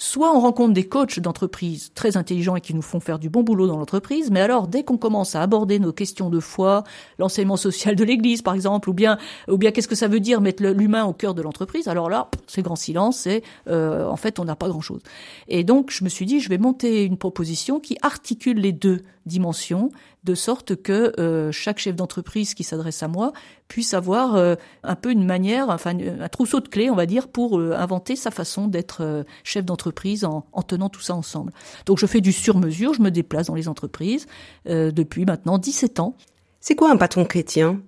Soit 0.00 0.32
on 0.32 0.38
rencontre 0.38 0.74
des 0.74 0.86
coachs 0.86 1.18
d'entreprise 1.18 1.90
très 1.92 2.16
intelligents 2.16 2.54
et 2.54 2.60
qui 2.60 2.72
nous 2.72 2.82
font 2.82 3.00
faire 3.00 3.18
du 3.18 3.28
bon 3.28 3.42
boulot 3.42 3.66
dans 3.66 3.76
l'entreprise, 3.76 4.30
mais 4.30 4.40
alors 4.40 4.68
dès 4.68 4.84
qu'on 4.84 4.96
commence 4.96 5.34
à 5.34 5.42
aborder 5.42 5.80
nos 5.80 5.92
questions 5.92 6.30
de 6.30 6.38
foi, 6.38 6.84
l'enseignement 7.18 7.56
social 7.56 7.96
de 7.96 8.04
l'Église 8.04 8.40
par 8.40 8.54
exemple, 8.54 8.88
ou 8.88 8.92
bien 8.92 9.18
ou 9.48 9.58
bien 9.58 9.72
qu'est-ce 9.72 9.88
que 9.88 9.96
ça 9.96 10.06
veut 10.06 10.20
dire 10.20 10.40
mettre 10.40 10.62
l'humain 10.62 11.04
au 11.04 11.12
cœur 11.12 11.34
de 11.34 11.42
l'entreprise, 11.42 11.88
alors 11.88 12.08
là 12.08 12.30
c'est 12.46 12.62
grand 12.62 12.76
silence, 12.76 13.18
c'est 13.18 13.42
euh, 13.66 14.06
en 14.06 14.16
fait 14.16 14.38
on 14.38 14.44
n'a 14.44 14.54
pas 14.54 14.68
grand 14.68 14.80
chose. 14.80 15.00
Et 15.48 15.64
donc 15.64 15.90
je 15.90 16.04
me 16.04 16.08
suis 16.08 16.26
dit 16.26 16.38
je 16.38 16.48
vais 16.48 16.58
monter 16.58 17.02
une 17.02 17.16
proposition 17.16 17.80
qui 17.80 17.98
articule 18.00 18.58
les 18.58 18.72
deux 18.72 19.02
dimensions 19.28 19.90
de 20.24 20.34
sorte 20.34 20.74
que 20.74 21.12
euh, 21.20 21.52
chaque 21.52 21.78
chef 21.78 21.94
d'entreprise 21.94 22.54
qui 22.54 22.64
s'adresse 22.64 23.02
à 23.02 23.08
moi 23.08 23.32
puisse 23.68 23.94
avoir 23.94 24.34
euh, 24.34 24.56
un 24.82 24.96
peu 24.96 25.12
une 25.12 25.24
manière, 25.24 25.68
enfin 25.68 25.96
un 25.96 26.28
trousseau 26.28 26.60
de 26.60 26.68
clés, 26.68 26.90
on 26.90 26.96
va 26.96 27.06
dire, 27.06 27.28
pour 27.28 27.58
euh, 27.58 27.74
inventer 27.76 28.16
sa 28.16 28.30
façon 28.30 28.66
d'être 28.66 29.24
chef 29.44 29.64
d'entreprise 29.64 30.24
en, 30.24 30.44
en, 30.52 30.62
tenant 30.62 30.88
tout 30.88 31.00
ça 31.00 31.14
ensemble. 31.14 31.52
Donc 31.86 31.98
je 31.98 32.06
fais 32.06 32.20
du 32.20 32.32
sur-mesure, 32.32 32.94
je 32.94 33.02
me 33.02 33.10
déplace 33.10 33.46
dans 33.46 33.54
les 33.54 33.68
entreprises 33.68 34.26
depuis 34.66 35.24
maintenant 35.24 35.58
17 35.58 36.00
ans. 36.00 36.16
C'est 36.60 36.74
quoi 36.74 36.90
un 36.90 36.96
patron 36.96 37.24
chrétien? 37.24 37.80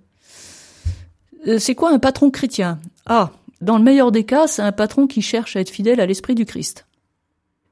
C'est 1.58 1.74
quoi 1.74 1.90
un 1.90 1.98
patron 1.98 2.30
chrétien? 2.30 2.78
Ah, 3.06 3.32
dans 3.60 3.76
le 3.76 3.84
meilleur 3.84 4.12
des 4.12 4.24
cas, 4.24 4.46
c'est 4.46 4.62
un 4.62 4.72
patron 4.72 5.06
qui 5.06 5.20
cherche 5.20 5.56
à 5.56 5.60
être 5.60 5.70
fidèle 5.70 6.00
à 6.00 6.06
l'esprit 6.06 6.34
du 6.34 6.46
Christ. 6.46 6.86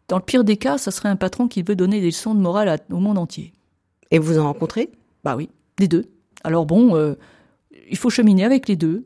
Dans 0.09 0.16
le 0.16 0.22
pire 0.22 0.44
des 0.44 0.57
cas, 0.57 0.78
ça 0.78 0.90
serait 0.90 1.09
un 1.09 1.16
patron 1.16 1.48
qui 1.48 1.62
veut 1.62 1.76
donner 1.76 2.00
des 2.00 2.07
leçons 2.07 2.35
de 2.35 2.40
morale 2.40 2.78
au 2.90 2.98
monde 2.98 3.18
entier. 3.18 3.52
Et 4.11 4.18
vous 4.18 4.38
en 4.38 4.44
rencontrez? 4.44 4.90
Bah 5.25 5.37
oui, 5.37 5.51
les 5.79 5.88
deux. 5.88 6.07
Alors 6.44 6.66
bon, 6.66 6.97
euh, 6.97 7.14
il 7.90 7.97
faut 7.97 8.11
cheminer 8.11 8.44
avec 8.44 8.68
les 8.68 8.77
deux. 8.77 9.05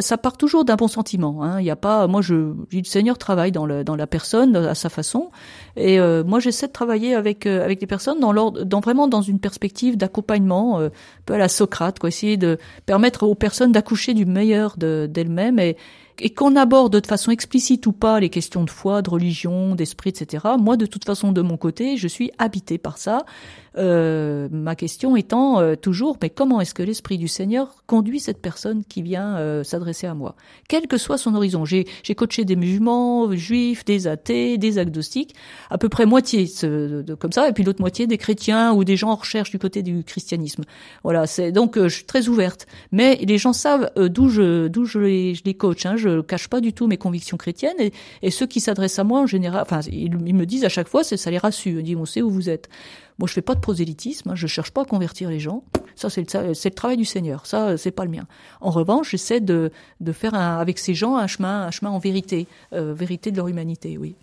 Ça 0.00 0.18
part 0.18 0.36
toujours 0.36 0.64
d'un 0.64 0.74
bon 0.74 0.88
sentiment. 0.88 1.44
Hein. 1.44 1.60
Il 1.60 1.66
y 1.66 1.70
a 1.70 1.76
pas, 1.76 2.08
moi 2.08 2.20
je, 2.20 2.34
le 2.34 2.84
Seigneur 2.84 3.16
travaille 3.16 3.52
dans, 3.52 3.64
le, 3.64 3.84
dans 3.84 3.94
la 3.94 4.08
personne 4.08 4.56
à 4.56 4.74
sa 4.74 4.88
façon, 4.88 5.30
et 5.76 6.00
euh, 6.00 6.24
moi 6.24 6.40
j'essaie 6.40 6.66
de 6.66 6.72
travailler 6.72 7.14
avec 7.14 7.46
euh, 7.46 7.64
avec 7.64 7.80
les 7.80 7.86
personnes 7.86 8.18
dans 8.18 8.32
l'ordre, 8.32 8.64
dans 8.64 8.80
vraiment 8.80 9.06
dans 9.06 9.22
une 9.22 9.38
perspective 9.38 9.96
d'accompagnement, 9.96 10.80
un 10.80 10.90
peu 11.26 11.34
à 11.34 11.38
la 11.38 11.48
Socrate, 11.48 12.00
quoi, 12.00 12.08
essayer 12.08 12.36
de 12.36 12.58
permettre 12.86 13.22
aux 13.22 13.36
personnes 13.36 13.70
d'accoucher 13.70 14.14
du 14.14 14.26
meilleur 14.26 14.76
d'elles-mêmes 14.76 15.60
et 15.60 15.76
et 16.20 16.30
qu'on 16.30 16.56
aborde 16.56 17.00
de 17.00 17.06
façon 17.06 17.30
explicite 17.30 17.86
ou 17.86 17.92
pas 17.92 18.20
les 18.20 18.28
questions 18.28 18.64
de 18.64 18.70
foi, 18.70 19.02
de 19.02 19.10
religion, 19.10 19.74
d'esprit, 19.74 20.10
etc. 20.10 20.44
Moi, 20.58 20.76
de 20.76 20.86
toute 20.86 21.04
façon, 21.04 21.32
de 21.32 21.42
mon 21.42 21.56
côté, 21.56 21.96
je 21.96 22.08
suis 22.08 22.30
habité 22.38 22.78
par 22.78 22.98
ça. 22.98 23.24
Euh, 23.76 24.48
ma 24.52 24.76
question 24.76 25.16
étant 25.16 25.58
euh, 25.58 25.74
toujours, 25.74 26.16
mais 26.22 26.30
comment 26.30 26.60
est-ce 26.60 26.74
que 26.74 26.82
l'esprit 26.84 27.18
du 27.18 27.26
Seigneur 27.26 27.82
conduit 27.88 28.20
cette 28.20 28.40
personne 28.40 28.84
qui 28.84 29.02
vient 29.02 29.36
euh, 29.36 29.64
s'adresser 29.64 30.06
à 30.06 30.14
moi, 30.14 30.36
quel 30.68 30.86
que 30.86 30.96
soit 30.96 31.18
son 31.18 31.34
horizon. 31.34 31.64
J'ai, 31.64 31.84
j'ai 32.04 32.14
coaché 32.14 32.44
des 32.44 32.54
musulmans, 32.54 33.34
juifs, 33.34 33.84
des 33.84 34.06
athées, 34.06 34.58
des 34.58 34.78
agnostiques, 34.78 35.34
à 35.70 35.78
peu 35.78 35.88
près 35.88 36.06
moitié 36.06 36.48
de, 36.62 37.16
comme 37.18 37.32
ça, 37.32 37.48
et 37.48 37.52
puis 37.52 37.64
l'autre 37.64 37.80
moitié 37.80 38.06
des 38.06 38.16
chrétiens 38.16 38.72
ou 38.72 38.84
des 38.84 38.96
gens 38.96 39.10
en 39.10 39.16
recherche 39.16 39.50
du 39.50 39.58
côté 39.58 39.82
du 39.82 40.04
christianisme. 40.04 40.62
Voilà, 41.02 41.26
c'est 41.26 41.50
donc 41.50 41.76
je 41.76 41.88
suis 41.88 42.04
très 42.04 42.28
ouverte. 42.28 42.66
Mais 42.92 43.16
les 43.16 43.38
gens 43.38 43.52
savent 43.52 43.90
d'où 43.96 44.28
je 44.28 44.68
d'où 44.68 44.84
je 44.84 45.00
les, 45.00 45.34
je 45.34 45.42
les 45.44 45.54
coach. 45.54 45.84
Hein 45.84 45.96
cache 46.22 46.48
pas 46.48 46.60
du 46.60 46.72
tout 46.72 46.86
mes 46.86 46.96
convictions 46.96 47.36
chrétiennes 47.36 47.76
et, 48.22 48.30
ceux 48.30 48.46
qui 48.46 48.60
s'adressent 48.60 48.98
à 48.98 49.04
moi 49.04 49.20
en 49.20 49.26
général, 49.26 49.62
enfin 49.62 49.80
ils, 49.90 50.16
me 50.16 50.44
disent 50.44 50.64
à 50.64 50.68
chaque 50.68 50.88
fois, 50.88 51.04
ça 51.04 51.30
les 51.30 51.38
rassure, 51.38 51.80
ils 51.80 51.84
disent 51.84 51.96
on 51.96 52.04
sait 52.04 52.22
où 52.22 52.30
vous 52.30 52.48
êtes. 52.48 52.68
Moi 53.18 53.28
je 53.28 53.34
fais 53.34 53.42
pas 53.42 53.54
de 53.54 53.60
prosélytisme, 53.60 54.30
hein, 54.30 54.34
je 54.34 54.46
cherche 54.46 54.72
pas 54.72 54.82
à 54.82 54.84
convertir 54.84 55.30
les 55.30 55.38
gens, 55.38 55.62
ça 55.94 56.10
c'est 56.10 56.34
le, 56.34 56.70
travail 56.70 56.96
du 56.96 57.04
Seigneur, 57.04 57.46
ça 57.46 57.76
c'est 57.76 57.92
pas 57.92 58.04
le 58.04 58.10
mien. 58.10 58.26
En 58.60 58.70
revanche 58.70 59.10
j'essaie 59.10 59.40
de, 59.40 59.70
de 60.00 60.12
faire 60.12 60.34
un, 60.34 60.58
avec 60.58 60.78
ces 60.78 60.94
gens 60.94 61.16
un 61.16 61.28
chemin, 61.28 61.62
un 61.62 61.70
chemin 61.70 61.90
en 61.90 61.98
vérité, 61.98 62.48
euh, 62.72 62.92
vérité 62.92 63.30
de 63.30 63.36
leur 63.36 63.48
humanité, 63.48 63.98
oui. 63.98 64.16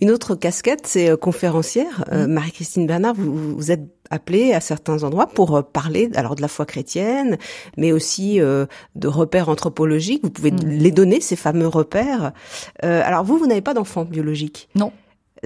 Une 0.00 0.10
autre 0.10 0.34
casquette, 0.34 0.86
c'est 0.86 1.10
euh, 1.10 1.16
conférencière. 1.16 2.04
Euh. 2.12 2.26
Marie-Christine 2.26 2.86
Bernard, 2.86 3.14
vous, 3.14 3.56
vous, 3.56 3.70
êtes 3.70 3.82
appelée 4.10 4.52
à 4.52 4.60
certains 4.60 5.02
endroits 5.02 5.26
pour 5.26 5.56
euh, 5.56 5.62
parler 5.62 6.10
alors 6.14 6.34
de 6.34 6.42
la 6.42 6.48
foi 6.48 6.66
chrétienne, 6.66 7.38
mais 7.76 7.92
aussi 7.92 8.38
de 8.38 9.08
repères 9.08 9.48
anthropologiques. 9.48 10.22
Vous 10.24 10.30
pouvez 10.30 10.50
mmh. 10.50 10.66
les 10.66 10.90
donner, 10.90 11.20
ces 11.20 11.36
fameux 11.36 11.68
repères. 11.68 12.32
alors 12.82 13.24
vous, 13.24 13.38
vous 13.38 13.46
n'avez 13.46 13.60
pas 13.60 13.74
d'enfant 13.74 14.04
biologique 14.04 14.68
Non. 14.74 14.92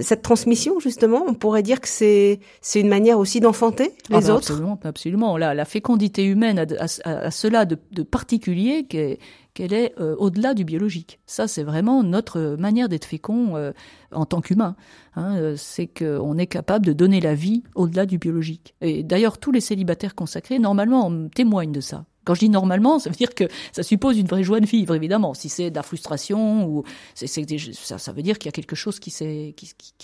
Cette 0.00 0.22
transmission, 0.22 0.78
justement, 0.78 1.24
on 1.26 1.35
pourrait 1.35 1.62
dire 1.62 1.81
que 1.81 1.88
c'est 1.88 2.38
c'est 2.61 2.81
une 2.81 2.88
manière 2.88 3.18
aussi 3.18 3.40
d'enfanter 3.40 3.92
les 4.11 4.16
ah 4.16 4.20
bah 4.20 4.35
autres? 4.35 4.52
Absolument, 4.52 4.81
absolument. 4.85 5.37
La, 5.37 5.54
la 5.54 5.64
fécondité 5.64 6.24
humaine 6.24 6.59
a, 6.59 6.85
a, 7.04 7.31
cela 7.31 7.64
de, 7.64 7.76
de 7.90 8.02
particulier 8.02 8.85
qu'elle 8.85 9.18
qu'elle 9.59 9.73
est 9.73 9.92
euh, 9.99 10.15
au-delà 10.19 10.54
du 10.54 10.65
biologique. 10.65 11.19
Ça, 11.27 11.48
c'est 11.48 11.65
vraiment 11.65 12.04
notre 12.04 12.54
manière 12.61 12.88
d'être 12.88 13.04
fécond 13.04 13.56
euh, 13.56 13.73
en 14.13 14.25
tant 14.25 14.40
qu'humain. 14.40 14.77
Hein, 15.17 15.37
euh, 15.37 15.54
c'est 15.56 15.88
qu'on 15.88 16.38
est 16.38 16.46
capable 16.46 16.87
de 16.87 16.92
donner 16.92 17.21
la 17.21 17.35
vie 17.35 17.65
au-delà 17.75 18.06
du 18.06 18.19
biologique. 18.19 18.77
Et 18.83 19.02
d'ailleurs, 19.02 19.38
tous 19.38 19.50
les 19.50 19.61
célibataires 19.61 20.15
consacrés, 20.15 20.61
normalement, 20.61 21.13
témoignent 21.35 21.73
de 21.73 21.81
ça 21.81 22.04
Quand 22.25 22.35
je 22.35 22.40
dis 22.40 22.50
normalement, 22.50 23.00
ça 23.00 23.11
veut 23.11 23.17
dire 23.17 23.35
que 23.35 23.48
ça 23.73 23.83
suppose 23.83 24.17
une 24.17 24.29
vraie 24.29 24.44
joie 24.44 24.61
de 24.61 24.67
vivre, 24.67 24.94
évidemment. 24.94 25.35
Si 25.35 25.48
c'est 25.48 25.71
de 25.71 25.75
la 25.75 25.83
frustration 25.83 26.65
ou 26.69 26.85
ça, 27.17 27.98
ça 27.98 28.13
veut 28.13 28.23
dire 28.23 28.38
qu'il 28.38 28.46
y 28.46 28.50
a 28.50 28.52
quelque 28.52 28.77
chose 28.77 29.00
qui 29.00 29.13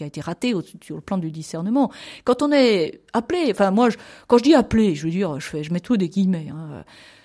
a 0.00 0.04
été 0.04 0.20
raté 0.20 0.52
au, 0.54 0.62
sur 0.82 0.96
le 0.96 1.00
plan 1.00 1.16
du 1.16 1.30
discernement. 1.30 1.92
Quand 2.24 2.42
on 2.42 2.50
est 2.50 3.02
appelé, 3.12 3.52
enfin 3.52 3.70
moi, 3.70 3.88
quand 4.26 4.38
je 4.38 4.42
dis 4.42 4.54
appelé, 4.54 4.96
je 4.96 5.04
veux 5.04 5.12
dire, 5.12 5.38
je 5.38 5.62
je 5.62 5.72
mets 5.72 5.78
tout 5.78 5.96
des 5.96 6.08
guillemets. 6.08 6.48
Hein, 6.50 6.84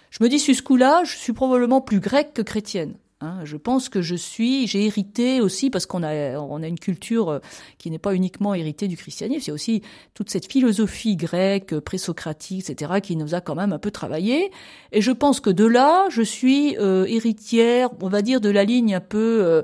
je 0.09 0.23
me 0.23 0.29
dis, 0.29 0.39
sur 0.39 0.55
ce 0.55 0.61
coup-là, 0.61 1.03
je 1.05 1.15
suis 1.15 1.33
probablement 1.33 1.81
plus 1.81 1.99
grecque 1.99 2.33
que 2.33 2.41
chrétienne. 2.41 2.95
Hein, 3.21 3.41
je 3.43 3.57
pense 3.57 3.89
que 3.89 4.01
je 4.01 4.15
suis, 4.15 4.65
j'ai 4.65 4.85
hérité 4.85 5.41
aussi 5.41 5.69
parce 5.69 5.85
qu'on 5.85 6.03
a, 6.03 6.39
on 6.39 6.63
a 6.63 6.67
une 6.67 6.79
culture 6.79 7.29
euh, 7.29 7.39
qui 7.77 7.91
n'est 7.91 7.99
pas 7.99 8.15
uniquement 8.15 8.53
héritée 8.53 8.87
du 8.87 8.95
christianisme, 8.95 9.43
c'est 9.43 9.51
aussi 9.51 9.81
toute 10.13 10.29
cette 10.29 10.49
philosophie 10.49 11.17
grecque, 11.17 11.77
présocratique, 11.81 12.69
etc., 12.69 13.01
qui 13.03 13.17
nous 13.17 13.35
a 13.35 13.41
quand 13.41 13.55
même 13.55 13.73
un 13.73 13.77
peu 13.77 13.91
travaillé. 13.91 14.51
Et 14.93 15.01
je 15.01 15.11
pense 15.11 15.41
que 15.41 15.49
de 15.49 15.65
là, 15.65 16.05
je 16.09 16.21
suis 16.21 16.77
euh, 16.77 17.03
héritière, 17.09 17.89
on 18.01 18.07
va 18.07 18.21
dire, 18.21 18.39
de 18.39 18.49
la 18.49 18.63
ligne 18.63 18.95
un 18.95 19.01
peu, 19.01 19.41
euh, 19.43 19.63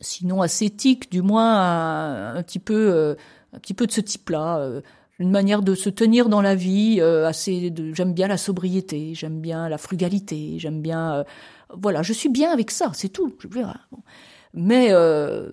sinon 0.00 0.42
ascétique, 0.42 1.08
du 1.08 1.22
moins 1.22 2.34
un, 2.34 2.42
petit 2.42 2.58
peu, 2.58 3.16
un 3.52 3.58
petit 3.60 3.74
peu 3.74 3.86
de 3.86 3.92
ce 3.92 4.00
type-là 4.00 4.82
une 5.18 5.30
manière 5.30 5.62
de 5.62 5.74
se 5.74 5.88
tenir 5.88 6.28
dans 6.28 6.42
la 6.42 6.54
vie 6.54 7.00
assez 7.00 7.72
j'aime 7.92 8.12
bien 8.12 8.28
la 8.28 8.36
sobriété 8.36 9.14
j'aime 9.14 9.40
bien 9.40 9.68
la 9.68 9.78
frugalité 9.78 10.58
j'aime 10.58 10.82
bien 10.82 11.24
voilà, 11.74 12.02
je 12.02 12.12
suis 12.12 12.28
bien 12.28 12.52
avec 12.52 12.70
ça, 12.70 12.90
c'est 12.94 13.08
tout. 13.08 13.36
Mais 14.54 14.88
euh, 14.90 15.50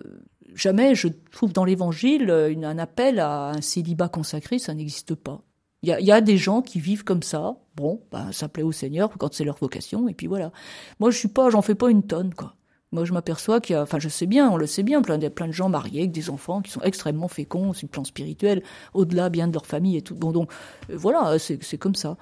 jamais 0.53 0.95
je 0.95 1.07
trouve 1.31 1.53
dans 1.53 1.65
l'Évangile 1.65 2.29
un 2.31 2.77
appel 2.77 3.19
à 3.19 3.49
un 3.49 3.61
célibat 3.61 4.09
consacré, 4.09 4.59
ça 4.59 4.73
n'existe 4.73 5.15
pas. 5.15 5.41
Il 5.81 5.89
y 5.89 6.11
a, 6.13 6.21
des 6.21 6.37
gens 6.37 6.61
qui 6.61 6.79
vivent 6.79 7.03
comme 7.03 7.23
ça. 7.23 7.57
Bon, 7.75 8.01
ça 8.31 8.47
plaît 8.47 8.63
au 8.63 8.71
Seigneur 8.71 9.09
quand 9.17 9.33
c'est 9.33 9.43
leur 9.43 9.57
vocation, 9.57 10.07
et 10.07 10.13
puis 10.13 10.27
voilà. 10.27 10.53
Moi, 11.01 11.11
je 11.11 11.17
suis 11.17 11.27
pas, 11.27 11.49
j'en 11.49 11.61
fais 11.61 11.75
pas 11.75 11.89
une 11.89 12.03
tonne, 12.03 12.33
quoi. 12.33 12.55
Moi, 12.93 13.05
je 13.05 13.13
m'aperçois 13.13 13.59
qu'il 13.59 13.73
y 13.73 13.75
a, 13.75 13.81
enfin, 13.81 13.97
je 13.97 14.07
sais 14.07 14.27
bien, 14.27 14.51
on 14.51 14.55
le 14.55 14.67
sait 14.67 14.83
bien, 14.83 15.01
plein 15.01 15.17
de, 15.17 15.27
plein 15.27 15.47
de 15.47 15.51
gens 15.51 15.67
mariés 15.67 16.01
avec 16.01 16.11
des 16.11 16.29
enfants 16.29 16.61
qui 16.61 16.71
sont 16.71 16.81
extrêmement 16.81 17.27
féconds 17.27 17.73
sur 17.73 17.87
le 17.87 17.89
plan 17.89 18.03
spirituel, 18.03 18.61
au-delà 18.93 19.29
bien 19.29 19.47
de 19.47 19.53
leur 19.53 19.65
famille 19.65 19.97
et 19.97 20.03
tout. 20.03 20.13
Bon, 20.13 20.31
donc, 20.31 20.51
euh, 20.91 20.93
voilà, 20.95 21.39
c'est 21.39 21.77
comme 21.77 21.95
ça. 21.95 22.17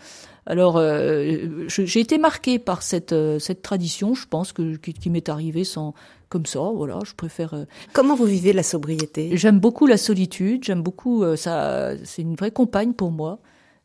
Alors, 0.46 0.78
euh, 0.78 1.68
j'ai 1.68 2.00
été 2.00 2.18
marqué 2.18 2.58
par 2.58 2.84
cette, 2.84 3.12
euh, 3.12 3.38
cette 3.38 3.62
tradition, 3.62 4.14
je 4.14 4.26
pense, 4.28 4.54
que, 4.54 4.78
qui, 4.78 5.10
m'est 5.10 5.28
arrivée 5.28 5.66
sans, 5.66 5.94
comme 6.30 6.46
ça, 6.46 6.62
voilà, 6.74 7.00
je 7.06 7.16
préfère. 7.16 7.54
Comment 7.92 8.16
vous 8.16 8.26
vivez 8.26 8.54
la 8.54 8.64
sobriété? 8.64 9.32
J'aime 9.34 9.60
beaucoup 9.60 9.88
la 9.88 9.98
solitude, 9.98 10.64
j'aime 10.64 10.82
beaucoup, 10.82 11.26
ça, 11.36 11.92
c'est 12.06 12.22
une 12.22 12.36
vraie 12.36 12.52
compagne 12.52 12.94
pour 12.94 13.12
moi. 13.12 13.40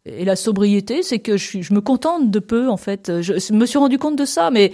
Et 0.05 0.24
la 0.24 0.37
sobriété, 0.37 1.03
c'est 1.03 1.18
que 1.18 1.37
je, 1.37 1.62
je 1.62 1.74
me 1.74 1.80
contente 1.80 2.30
de 2.30 2.39
peu, 2.39 2.68
en 2.68 2.76
fait. 2.76 3.20
Je 3.22 3.53
me 3.53 3.66
suis 3.66 3.78
rendu 3.78 3.99
compte 3.99 4.16
de 4.16 4.24
ça, 4.24 4.53
mais 4.53 4.70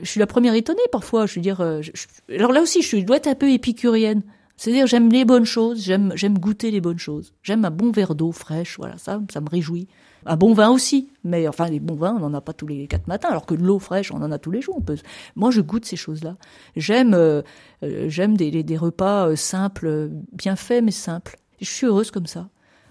je 0.00 0.08
suis 0.08 0.20
la 0.20 0.26
première 0.26 0.54
étonnée 0.54 0.80
parfois. 0.90 1.26
Je 1.26 1.34
veux 1.36 1.40
dire, 1.40 1.60
euh, 1.60 1.82
alors 2.30 2.52
là 2.52 2.62
aussi, 2.62 2.82
je 2.82 2.96
dois 2.98 3.16
être 3.16 3.26
un 3.26 3.34
peu 3.34 3.50
épicurienne. 3.50 4.22
C'est-à-dire, 4.56 4.86
j'aime 4.86 5.10
les 5.10 5.24
bonnes 5.24 5.44
choses, 5.44 5.82
j'aime, 5.82 6.12
j'aime 6.14 6.38
goûter 6.38 6.70
les 6.70 6.80
bonnes 6.80 6.98
choses. 6.98 7.34
J'aime 7.42 7.64
un 7.64 7.70
bon 7.70 7.90
verre 7.90 8.14
d'eau 8.14 8.32
fraîche, 8.32 8.76
voilà, 8.78 8.96
ça, 8.98 9.20
ça 9.32 9.40
me 9.40 9.48
réjouit. 9.48 9.88
Un 10.24 10.36
bon 10.36 10.52
vin 10.52 10.70
aussi, 10.70 11.08
mais 11.24 11.48
enfin, 11.48 11.68
les 11.68 11.80
bons 11.80 11.96
vins, 11.96 12.14
on 12.14 12.20
n'en 12.20 12.34
a 12.34 12.40
pas 12.40 12.52
tous 12.52 12.68
les 12.68 12.86
quatre 12.86 13.08
matins, 13.08 13.28
alors 13.28 13.44
que 13.44 13.54
de 13.54 13.62
l'eau 13.62 13.80
fraîche, 13.80 14.12
on 14.12 14.22
en 14.22 14.30
a 14.30 14.38
tous 14.38 14.52
les 14.52 14.60
jours. 14.60 14.76
On 14.78 14.80
peut... 14.80 14.96
Moi, 15.34 15.50
je 15.50 15.60
goûte 15.60 15.84
ces 15.84 15.96
choses-là. 15.96 16.36
J'aime, 16.76 17.12
euh, 17.14 17.42
euh, 17.82 18.08
j'aime 18.08 18.36
des, 18.36 18.76
repas 18.76 19.34
simples, 19.34 20.10
bien 20.32 20.54
faits, 20.54 20.84
mais 20.84 20.92
simples. 20.92 21.38
Je 21.60 21.66
suis 21.66 21.86
heureuse 21.86 22.12
comme 22.12 22.26
ça. 22.26 22.48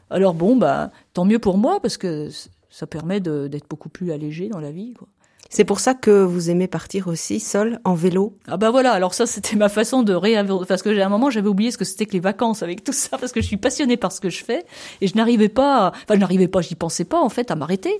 Alors 0.09 0.33
bon, 0.33 0.57
bah, 0.57 0.91
tant 1.13 1.23
mieux 1.23 1.39
pour 1.39 1.57
moi, 1.57 1.79
parce 1.79 1.95
que 1.95 2.27
ça 2.69 2.85
permet 2.85 3.21
d'être 3.21 3.69
beaucoup 3.69 3.89
plus 3.89 4.11
allégé 4.11 4.49
dans 4.49 4.59
la 4.59 4.71
vie, 4.71 4.93
quoi. 4.93 5.07
C'est 5.53 5.65
pour 5.65 5.81
ça 5.81 5.93
que 5.93 6.23
vous 6.23 6.49
aimez 6.49 6.67
partir 6.67 7.09
aussi 7.09 7.41
seul 7.41 7.81
en 7.83 7.93
vélo 7.93 8.37
Ah 8.47 8.55
bah 8.55 8.71
voilà, 8.71 8.93
alors 8.93 9.13
ça 9.13 9.25
c'était 9.25 9.57
ma 9.57 9.67
façon 9.67 10.01
de 10.01 10.13
réinventer 10.13 10.65
parce 10.65 10.81
que 10.81 10.95
j'ai 10.95 11.01
un 11.01 11.09
moment 11.09 11.29
j'avais 11.29 11.49
oublié 11.49 11.71
ce 11.71 11.77
que 11.77 11.83
c'était 11.83 12.05
que 12.05 12.13
les 12.13 12.21
vacances 12.21 12.63
avec 12.63 12.85
tout 12.85 12.93
ça 12.93 13.17
parce 13.17 13.33
que 13.33 13.41
je 13.41 13.47
suis 13.47 13.57
passionnée 13.57 13.97
par 13.97 14.13
ce 14.13 14.21
que 14.21 14.29
je 14.29 14.45
fais 14.45 14.63
et 15.01 15.07
je 15.07 15.15
n'arrivais 15.17 15.49
pas, 15.49 15.91
enfin 15.93 16.15
je 16.15 16.19
n'arrivais 16.19 16.47
pas, 16.47 16.61
j'y 16.61 16.75
pensais 16.75 17.03
pas 17.03 17.19
en 17.19 17.27
fait 17.27 17.51
à 17.51 17.55
m'arrêter. 17.55 17.99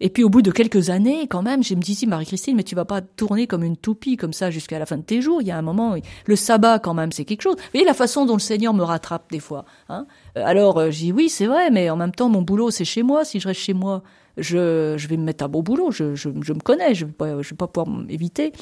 Et 0.00 0.08
puis 0.08 0.24
au 0.24 0.30
bout 0.30 0.40
de 0.40 0.50
quelques 0.50 0.88
années, 0.88 1.26
quand 1.28 1.42
même, 1.42 1.62
je 1.62 1.74
me 1.74 1.82
dis 1.82 1.94
si 1.94 2.06
Marie-Christine, 2.06 2.56
mais 2.56 2.62
tu 2.62 2.74
vas 2.74 2.86
pas 2.86 3.02
tourner 3.02 3.46
comme 3.46 3.62
une 3.62 3.76
toupie 3.76 4.16
comme 4.16 4.32
ça 4.32 4.50
jusqu'à 4.50 4.78
la 4.78 4.86
fin 4.86 4.96
de 4.96 5.02
tes 5.02 5.20
jours. 5.20 5.42
Il 5.42 5.48
y 5.48 5.50
a 5.50 5.58
un 5.58 5.62
moment, 5.62 5.96
le 6.24 6.36
sabbat 6.36 6.78
quand 6.78 6.94
même, 6.94 7.12
c'est 7.12 7.26
quelque 7.26 7.42
chose. 7.42 7.56
Vous 7.56 7.62
voyez 7.74 7.86
la 7.86 7.92
façon 7.92 8.24
dont 8.24 8.34
le 8.34 8.40
Seigneur 8.40 8.72
me 8.72 8.82
rattrape 8.82 9.30
des 9.30 9.40
fois. 9.40 9.66
Hein 9.90 10.06
euh, 10.38 10.42
Alors 10.46 10.78
euh, 10.78 10.90
j'ai 10.90 11.12
oui, 11.12 11.28
c'est 11.28 11.46
vrai, 11.46 11.70
mais 11.70 11.90
en 11.90 11.96
même 11.96 12.12
temps, 12.12 12.30
mon 12.30 12.40
boulot 12.40 12.70
c'est 12.70 12.86
chez 12.86 13.02
moi. 13.02 13.26
Si 13.26 13.40
je 13.40 13.48
reste 13.48 13.60
chez 13.60 13.74
moi, 13.74 14.02
je, 14.40 14.94
je 14.96 15.08
vais 15.08 15.16
me 15.16 15.24
mettre 15.24 15.44
à 15.44 15.48
beau 15.48 15.62
boulot, 15.62 15.90
je, 15.90 16.14
je, 16.14 16.30
je 16.42 16.52
me 16.52 16.60
connais, 16.60 16.94
je 16.94 17.06
vais 17.06 17.12
pas, 17.12 17.36
vais 17.36 17.56
pas 17.56 17.66
pouvoir 17.66 17.88
m'éviter. 17.88 18.52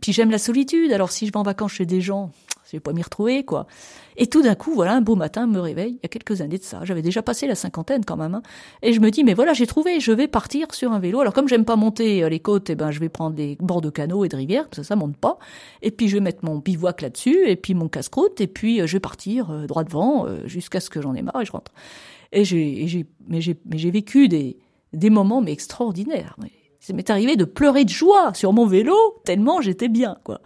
Puis 0.00 0.12
j'aime 0.12 0.30
la 0.30 0.38
solitude, 0.38 0.92
alors 0.92 1.10
si 1.10 1.26
je 1.26 1.32
vais 1.32 1.38
en 1.38 1.44
vacances 1.44 1.72
chez 1.72 1.86
des 1.86 2.00
gens, 2.00 2.32
je 2.66 2.72
vais 2.72 2.80
pas 2.80 2.92
m'y 2.92 3.02
retrouver, 3.02 3.44
quoi. 3.44 3.66
Et 4.16 4.26
tout 4.26 4.42
d'un 4.42 4.54
coup, 4.54 4.72
voilà, 4.72 4.94
un 4.94 5.00
beau 5.00 5.14
matin, 5.14 5.46
me 5.46 5.60
réveille, 5.60 5.92
il 5.92 6.00
y 6.02 6.06
a 6.06 6.08
quelques 6.08 6.40
années 6.40 6.58
de 6.58 6.62
ça, 6.64 6.80
j'avais 6.84 7.02
déjà 7.02 7.22
passé 7.22 7.46
la 7.46 7.54
cinquantaine 7.54 8.04
quand 8.04 8.16
même, 8.16 8.34
hein, 8.34 8.42
et 8.82 8.92
je 8.92 9.00
me 9.00 9.10
dis, 9.10 9.22
mais 9.22 9.34
voilà, 9.34 9.52
j'ai 9.52 9.66
trouvé, 9.66 10.00
je 10.00 10.10
vais 10.10 10.26
partir 10.26 10.74
sur 10.74 10.90
un 10.92 10.98
vélo. 10.98 11.20
Alors 11.20 11.32
comme 11.32 11.48
j'aime 11.48 11.64
pas 11.64 11.76
monter 11.76 12.24
euh, 12.24 12.28
les 12.28 12.40
côtes, 12.40 12.68
eh 12.70 12.74
ben 12.74 12.90
je 12.90 12.98
vais 12.98 13.08
prendre 13.08 13.36
des 13.36 13.56
bords 13.60 13.80
de 13.80 13.90
canaux 13.90 14.24
et 14.24 14.28
de 14.28 14.36
rivières, 14.36 14.64
parce 14.64 14.78
que 14.78 14.86
ça 14.86 14.96
monte 14.96 15.16
pas, 15.16 15.38
et 15.82 15.90
puis 15.90 16.08
je 16.08 16.16
vais 16.16 16.20
mettre 16.20 16.44
mon 16.44 16.58
bivouac 16.58 17.00
là-dessus, 17.00 17.46
et 17.46 17.56
puis 17.56 17.74
mon 17.74 17.88
casse-croûte, 17.88 18.40
et 18.40 18.48
puis 18.48 18.80
euh, 18.80 18.86
je 18.86 18.94
vais 18.96 19.00
partir 19.00 19.50
euh, 19.50 19.66
droit 19.66 19.84
devant 19.84 20.26
jusqu'à 20.46 20.80
ce 20.80 20.90
que 20.90 21.00
j'en 21.00 21.14
ai 21.14 21.22
marre 21.22 21.40
et 21.40 21.44
je 21.44 21.52
rentre. 21.52 21.72
Et 22.32 22.44
j'ai, 22.44 23.06
mais 23.28 23.40
j'ai 23.40 23.90
vécu 23.90 24.28
des, 24.28 24.56
des 24.92 25.10
moments 25.10 25.40
mais 25.40 25.52
extraordinaires. 25.52 26.36
Ça 26.80 26.92
m'est 26.92 27.10
arrivé 27.10 27.36
de 27.36 27.44
pleurer 27.44 27.84
de 27.84 27.90
joie 27.90 28.34
sur 28.34 28.52
mon 28.52 28.66
vélo 28.66 28.96
tellement 29.24 29.60
j'étais 29.60 29.88
bien, 29.88 30.16
quoi. 30.24 30.40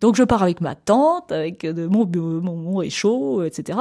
Donc 0.00 0.16
je 0.16 0.22
pars 0.22 0.42
avec 0.42 0.62
ma 0.62 0.74
tante, 0.74 1.30
avec 1.30 1.66
de 1.66 1.86
mon, 1.86 2.06
mon, 2.06 2.56
mon 2.56 2.76
réchaud, 2.76 3.42
etc. 3.42 3.78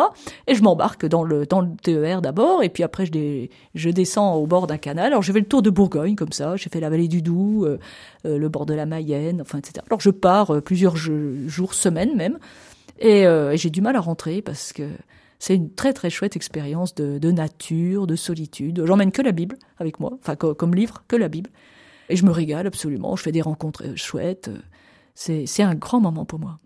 Et 0.47 0.55
je 0.55 0.61
m'embarque 0.61 1.05
dans 1.05 1.24
le 1.24 1.45
dans 1.45 1.61
le 1.61 1.70
TER 1.82 2.22
d'abord, 2.22 2.61
et 2.61 2.70
puis 2.70 2.84
après 2.84 3.05
je, 3.05 3.47
je 3.74 3.89
descends 3.89 4.36
au 4.36 4.45
bord 4.45 4.67
d'un 4.67 4.78
canal. 4.78 5.07
Alors 5.07 5.22
j'ai 5.22 5.32
fait 5.32 5.39
le 5.39 5.45
tour 5.45 5.61
de 5.61 5.70
Bourgogne 5.70 6.15
comme 6.15 6.34
ça, 6.34 6.57
j'ai 6.57 6.70
fait 6.70 6.82
la 6.82 6.89
vallée 6.89 7.07
du 7.07 7.22
Doubs, 7.22 7.63
euh, 7.63 7.80
euh, 8.26 8.38
le 8.38 8.49
bord 8.49 8.65
de 8.65 8.74
la 8.74 8.86
Mayenne, 8.86 9.41
enfin 9.41 9.59
etc. 9.59 9.76
Alors 9.89 10.01
je 10.01 10.09
pars 10.09 10.55
euh, 10.55 10.61
plusieurs 10.61 10.97
jours, 10.97 11.74
semaines 11.74 12.15
même, 12.17 12.38
et, 12.99 13.22
et 13.22 13.57
j'ai 13.57 13.70
du 13.70 13.80
mal 13.80 13.95
à 13.95 14.01
rentrer 14.01 14.41
parce 14.41 14.74
que 14.74 14.84
c'est 15.39 15.55
une 15.55 15.73
très 15.73 15.93
très 15.93 16.09
chouette 16.09 16.35
expérience 16.35 16.93
de, 16.93 17.31
nature, 17.31 18.05
de 18.07 18.15
solitude. 18.15 18.83
J'emmène 18.85 19.11
que 19.11 19.21
la 19.21 19.31
Bible 19.31 19.57
avec 19.77 19.99
moi, 19.99 20.11
enfin 20.19 20.35
comme 20.35 20.75
livre, 20.75 21.03
que 21.07 21.15
la 21.15 21.29
Bible. 21.29 21.49
Et 22.09 22.15
je 22.15 22.25
me 22.25 22.31
régale 22.31 22.67
absolument, 22.67 23.15
je 23.15 23.23
fais 23.23 23.31
des 23.31 23.41
rencontres 23.41 23.85
euh, 23.85 23.95
chouettes. 23.95 24.49
C'est 25.15 25.63
un 25.63 25.75
grand 25.75 26.01
moment 26.01 26.25
pour 26.25 26.39
moi. 26.39 26.59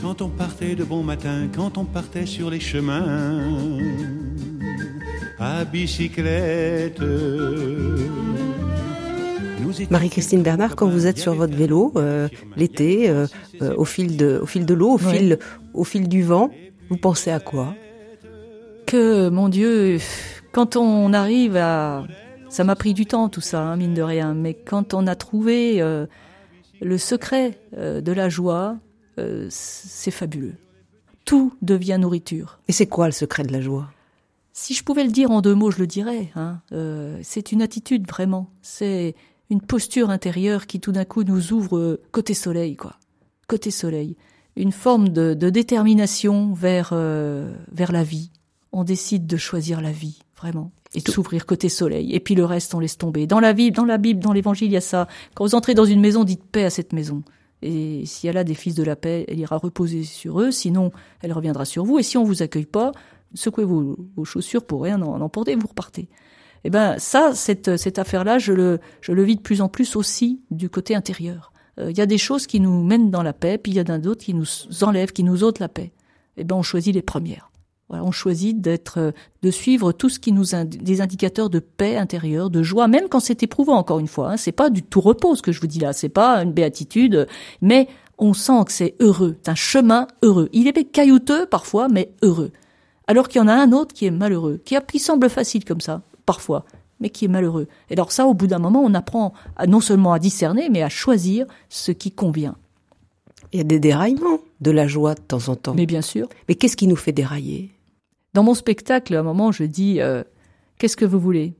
Quand 0.00 0.22
on 0.22 0.28
partait 0.28 0.74
de 0.74 0.84
bon 0.84 1.02
matin, 1.02 1.48
quand 1.54 1.78
on 1.78 1.84
partait 1.84 2.26
sur 2.26 2.50
les 2.50 2.60
chemins, 2.60 3.78
à 5.40 5.64
bicyclette. 5.64 7.02
Marie-Christine 9.90 10.42
Bernard, 10.42 10.76
quand 10.76 10.88
vous 10.88 11.06
êtes 11.06 11.18
sur 11.18 11.34
votre 11.34 11.54
vélo 11.54 11.92
euh, 11.96 12.28
l'été, 12.56 13.08
euh, 13.08 13.26
euh, 13.62 13.74
au 13.76 13.84
fil 13.84 14.16
de, 14.16 14.38
au 14.42 14.46
fil 14.46 14.66
de 14.66 14.74
l'eau, 14.74 14.92
au 14.92 14.98
fil, 14.98 15.38
au 15.72 15.84
fil 15.84 16.08
du 16.08 16.22
vent, 16.22 16.50
vous 16.90 16.96
pensez 16.96 17.30
à 17.30 17.40
quoi? 17.40 17.74
Que 18.86 19.28
mon 19.30 19.48
Dieu, 19.48 19.98
quand 20.52 20.76
on 20.76 21.12
arrive 21.12 21.56
à, 21.56 22.06
ça 22.48 22.64
m'a 22.64 22.76
pris 22.76 22.92
du 22.92 23.06
temps 23.06 23.28
tout 23.28 23.40
ça, 23.40 23.62
hein, 23.62 23.76
mine 23.76 23.94
de 23.94 24.02
rien, 24.02 24.34
mais 24.34 24.54
quand 24.54 24.92
on 24.92 25.06
a 25.06 25.14
trouvé 25.14 25.82
le 26.80 26.98
secret 26.98 27.58
de 27.76 28.12
la 28.12 28.28
joie, 28.28 28.76
c'est 29.48 30.10
fabuleux. 30.10 30.54
Tout 31.24 31.54
devient 31.62 31.98
nourriture. 32.00 32.58
Et 32.68 32.72
c'est 32.72 32.86
quoi 32.86 33.06
le 33.06 33.12
secret 33.12 33.44
de 33.44 33.52
la 33.52 33.60
joie? 33.60 33.88
Si 34.60 34.74
je 34.74 34.84
pouvais 34.84 35.04
le 35.04 35.10
dire 35.10 35.30
en 35.30 35.40
deux 35.40 35.54
mots, 35.54 35.70
je 35.70 35.78
le 35.78 35.86
dirais. 35.86 36.30
Hein. 36.36 36.60
Euh, 36.72 37.18
c'est 37.22 37.50
une 37.50 37.62
attitude 37.62 38.06
vraiment. 38.06 38.50
C'est 38.60 39.14
une 39.48 39.62
posture 39.62 40.10
intérieure 40.10 40.66
qui 40.66 40.80
tout 40.80 40.92
d'un 40.92 41.06
coup 41.06 41.24
nous 41.24 41.54
ouvre 41.54 41.78
euh, 41.78 42.02
côté 42.12 42.34
soleil, 42.34 42.76
quoi. 42.76 42.96
Côté 43.48 43.70
soleil. 43.70 44.16
Une 44.56 44.72
forme 44.72 45.08
de, 45.08 45.32
détermination 45.48 46.52
vers, 46.52 46.90
euh, 46.92 47.50
vers 47.72 47.90
la 47.90 48.02
vie. 48.02 48.30
On 48.70 48.84
décide 48.84 49.26
de 49.26 49.38
choisir 49.38 49.80
la 49.80 49.92
vie, 49.92 50.18
vraiment. 50.36 50.72
Et 50.94 51.00
de 51.00 51.10
s'ouvrir 51.10 51.46
côté 51.46 51.70
soleil. 51.70 52.12
Et 52.14 52.20
puis 52.20 52.34
le 52.34 52.44
reste, 52.44 52.74
on 52.74 52.80
laisse 52.80 52.98
tomber. 52.98 53.26
Dans 53.26 53.40
la 53.40 53.54
Bible, 53.54 53.74
dans 53.74 53.86
la 53.86 53.96
Bible, 53.96 54.20
dans 54.20 54.34
l'évangile, 54.34 54.68
il 54.68 54.74
y 54.74 54.76
a 54.76 54.82
ça. 54.82 55.08
Quand 55.34 55.44
vous 55.44 55.54
entrez 55.54 55.72
dans 55.72 55.86
une 55.86 56.00
maison, 56.00 56.22
dites 56.22 56.44
paix 56.44 56.64
à 56.64 56.70
cette 56.70 56.92
maison. 56.92 57.22
Et 57.62 58.04
si 58.04 58.26
elle 58.26 58.36
a 58.36 58.44
des 58.44 58.54
fils 58.54 58.74
de 58.74 58.82
la 58.82 58.96
paix, 58.96 59.24
elle 59.26 59.38
ira 59.38 59.56
reposer 59.56 60.04
sur 60.04 60.40
eux. 60.40 60.50
Sinon, 60.50 60.92
elle 61.22 61.32
reviendra 61.32 61.64
sur 61.64 61.84
vous. 61.84 61.98
Et 61.98 62.02
si 62.02 62.18
on 62.18 62.24
vous 62.24 62.42
accueille 62.42 62.66
pas, 62.66 62.92
secouez 63.34 63.64
vos, 63.64 63.96
vos 64.16 64.24
chaussures 64.24 64.64
pour 64.64 64.82
rien 64.82 65.00
en 65.02 65.20
emporter, 65.20 65.54
vous 65.54 65.68
repartez. 65.68 66.08
Eh 66.64 66.70
ben 66.70 66.98
ça, 66.98 67.32
cette, 67.34 67.76
cette 67.76 67.98
affaire-là, 67.98 68.38
je 68.38 68.52
le, 68.52 68.80
je 69.00 69.12
le 69.12 69.22
vis 69.22 69.36
de 69.36 69.40
plus 69.40 69.62
en 69.62 69.68
plus 69.68 69.96
aussi 69.96 70.42
du 70.50 70.68
côté 70.68 70.94
intérieur. 70.94 71.52
Il 71.78 71.96
y 71.96 72.02
a 72.02 72.06
des 72.06 72.18
choses 72.18 72.46
qui 72.46 72.60
nous 72.60 72.84
mènent 72.84 73.10
dans 73.10 73.22
la 73.22 73.32
paix, 73.32 73.56
puis 73.56 73.72
il 73.72 73.76
y 73.76 73.78
a 73.78 73.84
d'autres 73.84 74.22
qui 74.22 74.34
nous 74.34 74.44
enlèvent, 74.82 75.12
qui 75.12 75.24
nous 75.24 75.44
ôtent 75.44 75.60
la 75.60 75.68
paix. 75.70 75.94
Eh 76.36 76.44
ben, 76.44 76.56
on 76.56 76.62
choisit 76.62 76.94
les 76.94 77.00
premières 77.00 77.50
on 77.90 78.12
choisit 78.12 78.60
d'être, 78.60 78.98
euh, 78.98 79.10
de 79.42 79.50
suivre 79.50 79.92
tout 79.92 80.08
ce 80.08 80.18
qui 80.18 80.32
nous 80.32 80.46
des 80.64 81.00
indicateurs 81.00 81.50
de 81.50 81.58
paix 81.58 81.96
intérieure, 81.96 82.50
de 82.50 82.62
joie, 82.62 82.88
même 82.88 83.08
quand 83.08 83.20
c'est 83.20 83.42
éprouvant. 83.42 83.76
Encore 83.76 83.98
une 83.98 84.06
fois, 84.06 84.32
hein, 84.32 84.36
c'est 84.36 84.52
pas 84.52 84.70
du 84.70 84.82
tout 84.82 85.00
repos 85.00 85.34
ce 85.34 85.42
que 85.42 85.52
je 85.52 85.60
vous 85.60 85.66
dis 85.66 85.80
là, 85.80 85.92
c'est 85.92 86.08
pas 86.08 86.42
une 86.42 86.52
béatitude, 86.52 87.26
mais 87.60 87.88
on 88.18 88.34
sent 88.34 88.64
que 88.66 88.72
c'est 88.72 88.94
heureux, 89.00 89.36
c'est 89.42 89.50
un 89.50 89.54
chemin 89.54 90.06
heureux. 90.22 90.48
Il 90.52 90.68
est 90.68 90.84
caillouteux 90.84 91.46
parfois, 91.46 91.88
mais 91.88 92.12
heureux. 92.22 92.52
Alors 93.10 93.26
qu'il 93.26 93.40
y 93.40 93.42
en 93.42 93.48
a 93.48 93.54
un 93.54 93.72
autre 93.72 93.92
qui 93.92 94.06
est 94.06 94.12
malheureux, 94.12 94.60
qui, 94.64 94.76
qui 94.86 95.00
semble 95.00 95.28
facile 95.28 95.64
comme 95.64 95.80
ça, 95.80 96.02
parfois, 96.26 96.64
mais 97.00 97.10
qui 97.10 97.24
est 97.24 97.28
malheureux. 97.28 97.66
Et 97.88 97.94
alors 97.94 98.12
ça, 98.12 98.24
au 98.24 98.34
bout 98.34 98.46
d'un 98.46 98.60
moment, 98.60 98.82
on 98.84 98.94
apprend 98.94 99.32
à, 99.56 99.66
non 99.66 99.80
seulement 99.80 100.12
à 100.12 100.20
discerner, 100.20 100.68
mais 100.70 100.84
à 100.84 100.88
choisir 100.88 101.46
ce 101.68 101.90
qui 101.90 102.12
convient. 102.12 102.56
Il 103.50 103.56
y 103.56 103.60
a 103.60 103.64
des 103.64 103.80
déraillements 103.80 104.38
de 104.60 104.70
la 104.70 104.86
joie 104.86 105.16
de 105.16 105.20
temps 105.22 105.48
en 105.48 105.56
temps. 105.56 105.74
Mais 105.74 105.86
bien 105.86 106.02
sûr. 106.02 106.28
Mais 106.48 106.54
qu'est-ce 106.54 106.76
qui 106.76 106.86
nous 106.86 106.94
fait 106.94 107.10
dérailler? 107.10 107.72
Dans 108.32 108.44
mon 108.44 108.54
spectacle, 108.54 109.16
à 109.16 109.18
un 109.18 109.24
moment, 109.24 109.50
je 109.50 109.64
dis 109.64 110.00
euh, 110.00 110.22
Qu'est-ce 110.78 110.96
que 110.96 111.04
vous 111.04 111.18
voulez? 111.18 111.56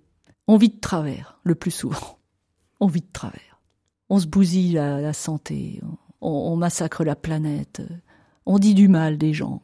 On 0.46 0.56
vit 0.56 0.68
de 0.68 0.78
travers, 0.80 1.40
le 1.42 1.56
plus 1.56 1.72
souvent. 1.72 2.20
On 2.78 2.86
vit 2.86 3.00
de 3.00 3.12
travers. 3.12 3.60
On 4.08 4.20
se 4.20 4.28
bousille 4.28 4.74
la, 4.74 5.12
santé, 5.14 5.80
on, 6.20 6.54
massacre 6.54 7.02
la 7.02 7.16
planète, 7.16 7.82
on 8.46 8.60
dit 8.60 8.74
du 8.74 8.86
mal 8.86 9.18
des 9.18 9.32
gens. 9.32 9.62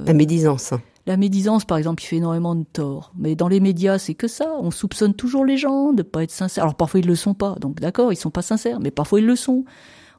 Euh, 0.00 0.06
la 0.06 0.12
médisance. 0.12 0.74
La 1.06 1.16
médisance, 1.16 1.64
par 1.64 1.76
exemple, 1.76 2.02
il 2.02 2.06
fait 2.06 2.16
énormément 2.16 2.54
de 2.54 2.64
tort. 2.64 3.12
Mais 3.16 3.34
dans 3.36 3.48
les 3.48 3.60
médias, 3.60 3.98
c'est 3.98 4.14
que 4.14 4.28
ça. 4.28 4.54
On 4.60 4.70
soupçonne 4.70 5.14
toujours 5.14 5.44
les 5.44 5.58
gens 5.58 5.92
de 5.92 6.02
pas 6.02 6.22
être 6.22 6.30
sincères. 6.30 6.64
Alors 6.64 6.76
parfois 6.76 7.00
ils 7.00 7.06
le 7.06 7.14
sont 7.14 7.34
pas. 7.34 7.56
Donc 7.60 7.80
d'accord, 7.80 8.12
ils 8.12 8.16
sont 8.16 8.30
pas 8.30 8.42
sincères, 8.42 8.80
mais 8.80 8.90
parfois 8.90 9.20
ils 9.20 9.26
le 9.26 9.36
sont 9.36 9.64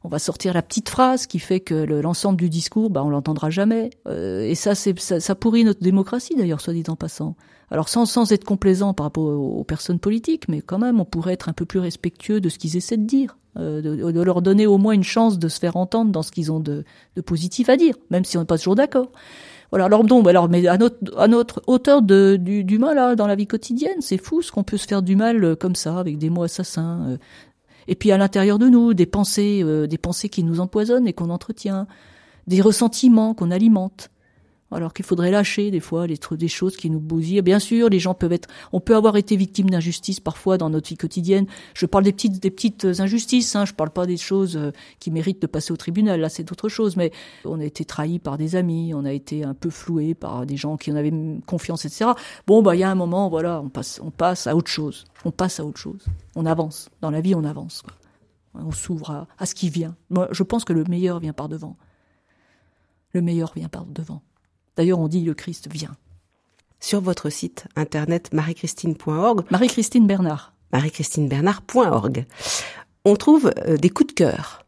on 0.06 0.08
va 0.08 0.20
sortir 0.20 0.54
la 0.54 0.62
petite 0.62 0.88
phrase 0.88 1.26
qui 1.26 1.40
fait 1.40 1.58
que 1.58 1.74
l'ensemble 1.74 2.38
du 2.38 2.48
discours, 2.48 2.90
bah, 2.90 3.02
on 3.02 3.10
l'entendra 3.10 3.50
jamais. 3.50 3.90
Euh, 4.06 4.42
et 4.42 4.54
ça, 4.54 4.76
c'est 4.76 4.96
ça, 5.00 5.34
pourrit 5.34 5.64
notre 5.64 5.82
démocratie 5.82 6.36
d'ailleurs, 6.36 6.60
soit 6.60 6.74
dit 6.74 6.84
en 6.86 6.94
passant. 6.94 7.34
Alors 7.72 7.88
sans, 7.88 8.06
sans 8.06 8.30
être 8.30 8.44
complaisant 8.44 8.94
par 8.94 9.06
rapport 9.06 9.24
aux, 9.24 9.64
personnes 9.64 9.98
politiques, 9.98 10.48
mais 10.48 10.60
quand 10.60 10.78
même, 10.78 11.00
on 11.00 11.04
pourrait 11.04 11.32
être 11.32 11.48
un 11.48 11.52
peu 11.52 11.64
plus 11.64 11.80
respectueux 11.80 12.40
de 12.40 12.48
ce 12.48 12.58
qu'ils 12.58 12.76
essaient 12.76 12.96
de 12.96 13.04
dire, 13.04 13.36
euh, 13.56 13.82
de, 13.82 14.20
leur 14.20 14.42
donner 14.42 14.68
au 14.68 14.78
moins 14.78 14.92
une 14.92 15.02
chance 15.02 15.40
de 15.40 15.48
se 15.48 15.58
faire 15.58 15.76
entendre 15.76 16.12
dans 16.12 16.22
ce 16.22 16.30
qu'ils 16.30 16.52
ont 16.52 16.60
de, 16.60 16.84
de, 17.16 17.20
positif 17.20 17.68
à 17.68 17.76
dire, 17.76 17.96
même 18.10 18.24
si 18.24 18.36
on 18.36 18.42
n'est 18.42 18.46
pas 18.46 18.58
toujours 18.58 18.76
d'accord. 18.76 19.10
Voilà. 19.70 19.86
Alors 19.86 20.04
donc, 20.04 20.26
alors, 20.28 20.48
mais 20.48 20.66
à 20.66 20.78
notre, 20.78 20.96
à 21.18 21.28
notre 21.28 21.62
hauteur 21.66 22.02
du, 22.02 22.78
mal 22.78 22.96
là, 22.96 23.14
dans 23.14 23.26
la 23.26 23.34
vie 23.34 23.46
quotidienne, 23.46 24.00
c'est 24.00 24.18
fou 24.18 24.42
ce 24.42 24.52
qu'on 24.52 24.64
peut 24.64 24.76
se 24.76 24.86
faire 24.86 25.02
du 25.02 25.16
mal 25.16 25.44
euh, 25.44 25.56
comme 25.56 25.74
ça, 25.74 25.98
avec 25.98 26.18
des 26.18 26.30
mots 26.30 26.44
assassins, 26.44 27.18
et 27.88 27.94
puis 27.94 28.12
à 28.12 28.18
l'intérieur 28.18 28.58
de 28.58 28.68
nous, 28.68 28.94
des 28.94 29.06
pensées, 29.06 29.60
euh, 29.62 29.86
des 29.86 29.98
pensées 29.98 30.28
qui 30.28 30.42
nous 30.42 30.60
empoisonnent 30.60 31.06
et 31.06 31.12
qu'on 31.12 31.30
entretient, 31.30 31.86
des 32.46 32.60
ressentiments 32.60 33.34
qu'on 33.34 33.50
alimente. 33.50 34.10
Alors 34.72 34.92
qu'il 34.92 35.04
faudrait 35.04 35.30
lâcher 35.30 35.70
des 35.70 35.78
fois 35.78 36.08
les, 36.08 36.18
des 36.32 36.48
choses 36.48 36.76
qui 36.76 36.90
nous 36.90 36.98
bousillent. 36.98 37.42
Bien 37.42 37.60
sûr, 37.60 37.88
les 37.88 38.00
gens 38.00 38.14
peuvent 38.14 38.32
être, 38.32 38.48
on 38.72 38.80
peut 38.80 38.96
avoir 38.96 39.16
été 39.16 39.36
victime 39.36 39.70
d'injustices 39.70 40.18
parfois 40.18 40.58
dans 40.58 40.70
notre 40.70 40.88
vie 40.88 40.96
quotidienne. 40.96 41.46
Je 41.74 41.86
parle 41.86 42.02
des 42.02 42.12
petites, 42.12 42.42
des 42.42 42.50
petites 42.50 42.84
injustices. 42.98 43.54
Hein, 43.54 43.64
je 43.64 43.74
parle 43.74 43.90
pas 43.90 44.06
des 44.06 44.16
choses 44.16 44.56
euh, 44.56 44.72
qui 44.98 45.12
méritent 45.12 45.40
de 45.40 45.46
passer 45.46 45.72
au 45.72 45.76
tribunal. 45.76 46.20
Là, 46.20 46.28
c'est 46.28 46.42
d'autres 46.42 46.68
choses. 46.68 46.96
Mais 46.96 47.12
on 47.44 47.60
a 47.60 47.64
été 47.64 47.84
trahi 47.84 48.18
par 48.18 48.38
des 48.38 48.56
amis, 48.56 48.92
on 48.92 49.04
a 49.04 49.12
été 49.12 49.44
un 49.44 49.54
peu 49.54 49.70
floué 49.70 50.14
par 50.14 50.46
des 50.46 50.56
gens 50.56 50.76
qui 50.76 50.90
en 50.90 50.96
avaient 50.96 51.12
confiance, 51.46 51.84
etc. 51.84 52.10
Bon, 52.46 52.62
bah, 52.62 52.74
il 52.74 52.80
y 52.80 52.84
a 52.84 52.90
un 52.90 52.96
moment, 52.96 53.28
voilà, 53.28 53.60
on 53.60 53.68
passe, 53.68 54.00
on 54.02 54.10
passe 54.10 54.48
à 54.48 54.56
autre 54.56 54.70
chose. 54.70 55.04
On 55.24 55.30
passe 55.30 55.60
à 55.60 55.64
autre 55.64 55.78
chose. 55.78 56.04
On 56.34 56.44
avance 56.44 56.88
dans 57.00 57.10
la 57.10 57.20
vie, 57.20 57.34
on 57.36 57.44
avance. 57.44 57.82
Quoi. 57.82 57.94
On 58.54 58.72
s'ouvre 58.72 59.26
à 59.38 59.46
ce 59.46 59.54
qui 59.54 59.70
vient. 59.70 59.94
Moi, 60.10 60.28
je 60.32 60.42
pense 60.42 60.64
que 60.64 60.72
le 60.72 60.84
meilleur 60.84 61.20
vient 61.20 61.32
par 61.32 61.48
devant. 61.48 61.76
Le 63.12 63.22
meilleur 63.22 63.52
vient 63.54 63.68
par 63.68 63.84
devant. 63.86 64.22
D'ailleurs, 64.76 64.98
on 64.98 65.08
dit 65.08 65.22
le 65.22 65.34
Christ 65.34 65.68
vient. 65.70 65.96
Sur 66.80 67.00
votre 67.00 67.30
site 67.30 67.66
internet 67.74 68.32
marie-christine.org. 68.32 69.44
Marie-Christine 69.50 70.06
Bernard. 70.06 70.52
marie-christine-bernard.org. 70.72 72.26
On 73.04 73.16
trouve 73.16 73.50
euh, 73.66 73.76
des 73.76 73.90
coups 73.90 74.08
de 74.08 74.12
cœur. 74.12 74.66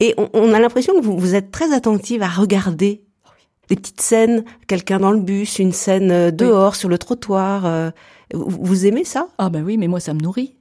Et 0.00 0.14
on, 0.16 0.52
a 0.52 0.60
l'impression 0.60 0.94
que 0.94 1.04
vous, 1.04 1.34
êtes 1.34 1.50
très 1.50 1.72
attentive 1.72 2.22
à 2.22 2.28
regarder 2.28 3.02
des 3.68 3.76
petites 3.76 4.00
scènes, 4.00 4.44
quelqu'un 4.68 5.00
dans 5.00 5.10
le 5.10 5.20
bus, 5.20 5.58
une 5.58 5.72
scène 5.72 6.10
euh, 6.10 6.30
dehors, 6.30 6.76
sur 6.76 6.88
le 6.88 6.98
trottoir. 6.98 7.66
Euh, 7.66 7.90
vous 8.32 8.86
aimez 8.86 9.04
ça? 9.04 9.28
Ah 9.38 9.48
ben 9.48 9.64
oui, 9.64 9.76
mais 9.76 9.88
moi 9.88 10.00
ça 10.00 10.14
me 10.14 10.20
nourrit. 10.20 10.56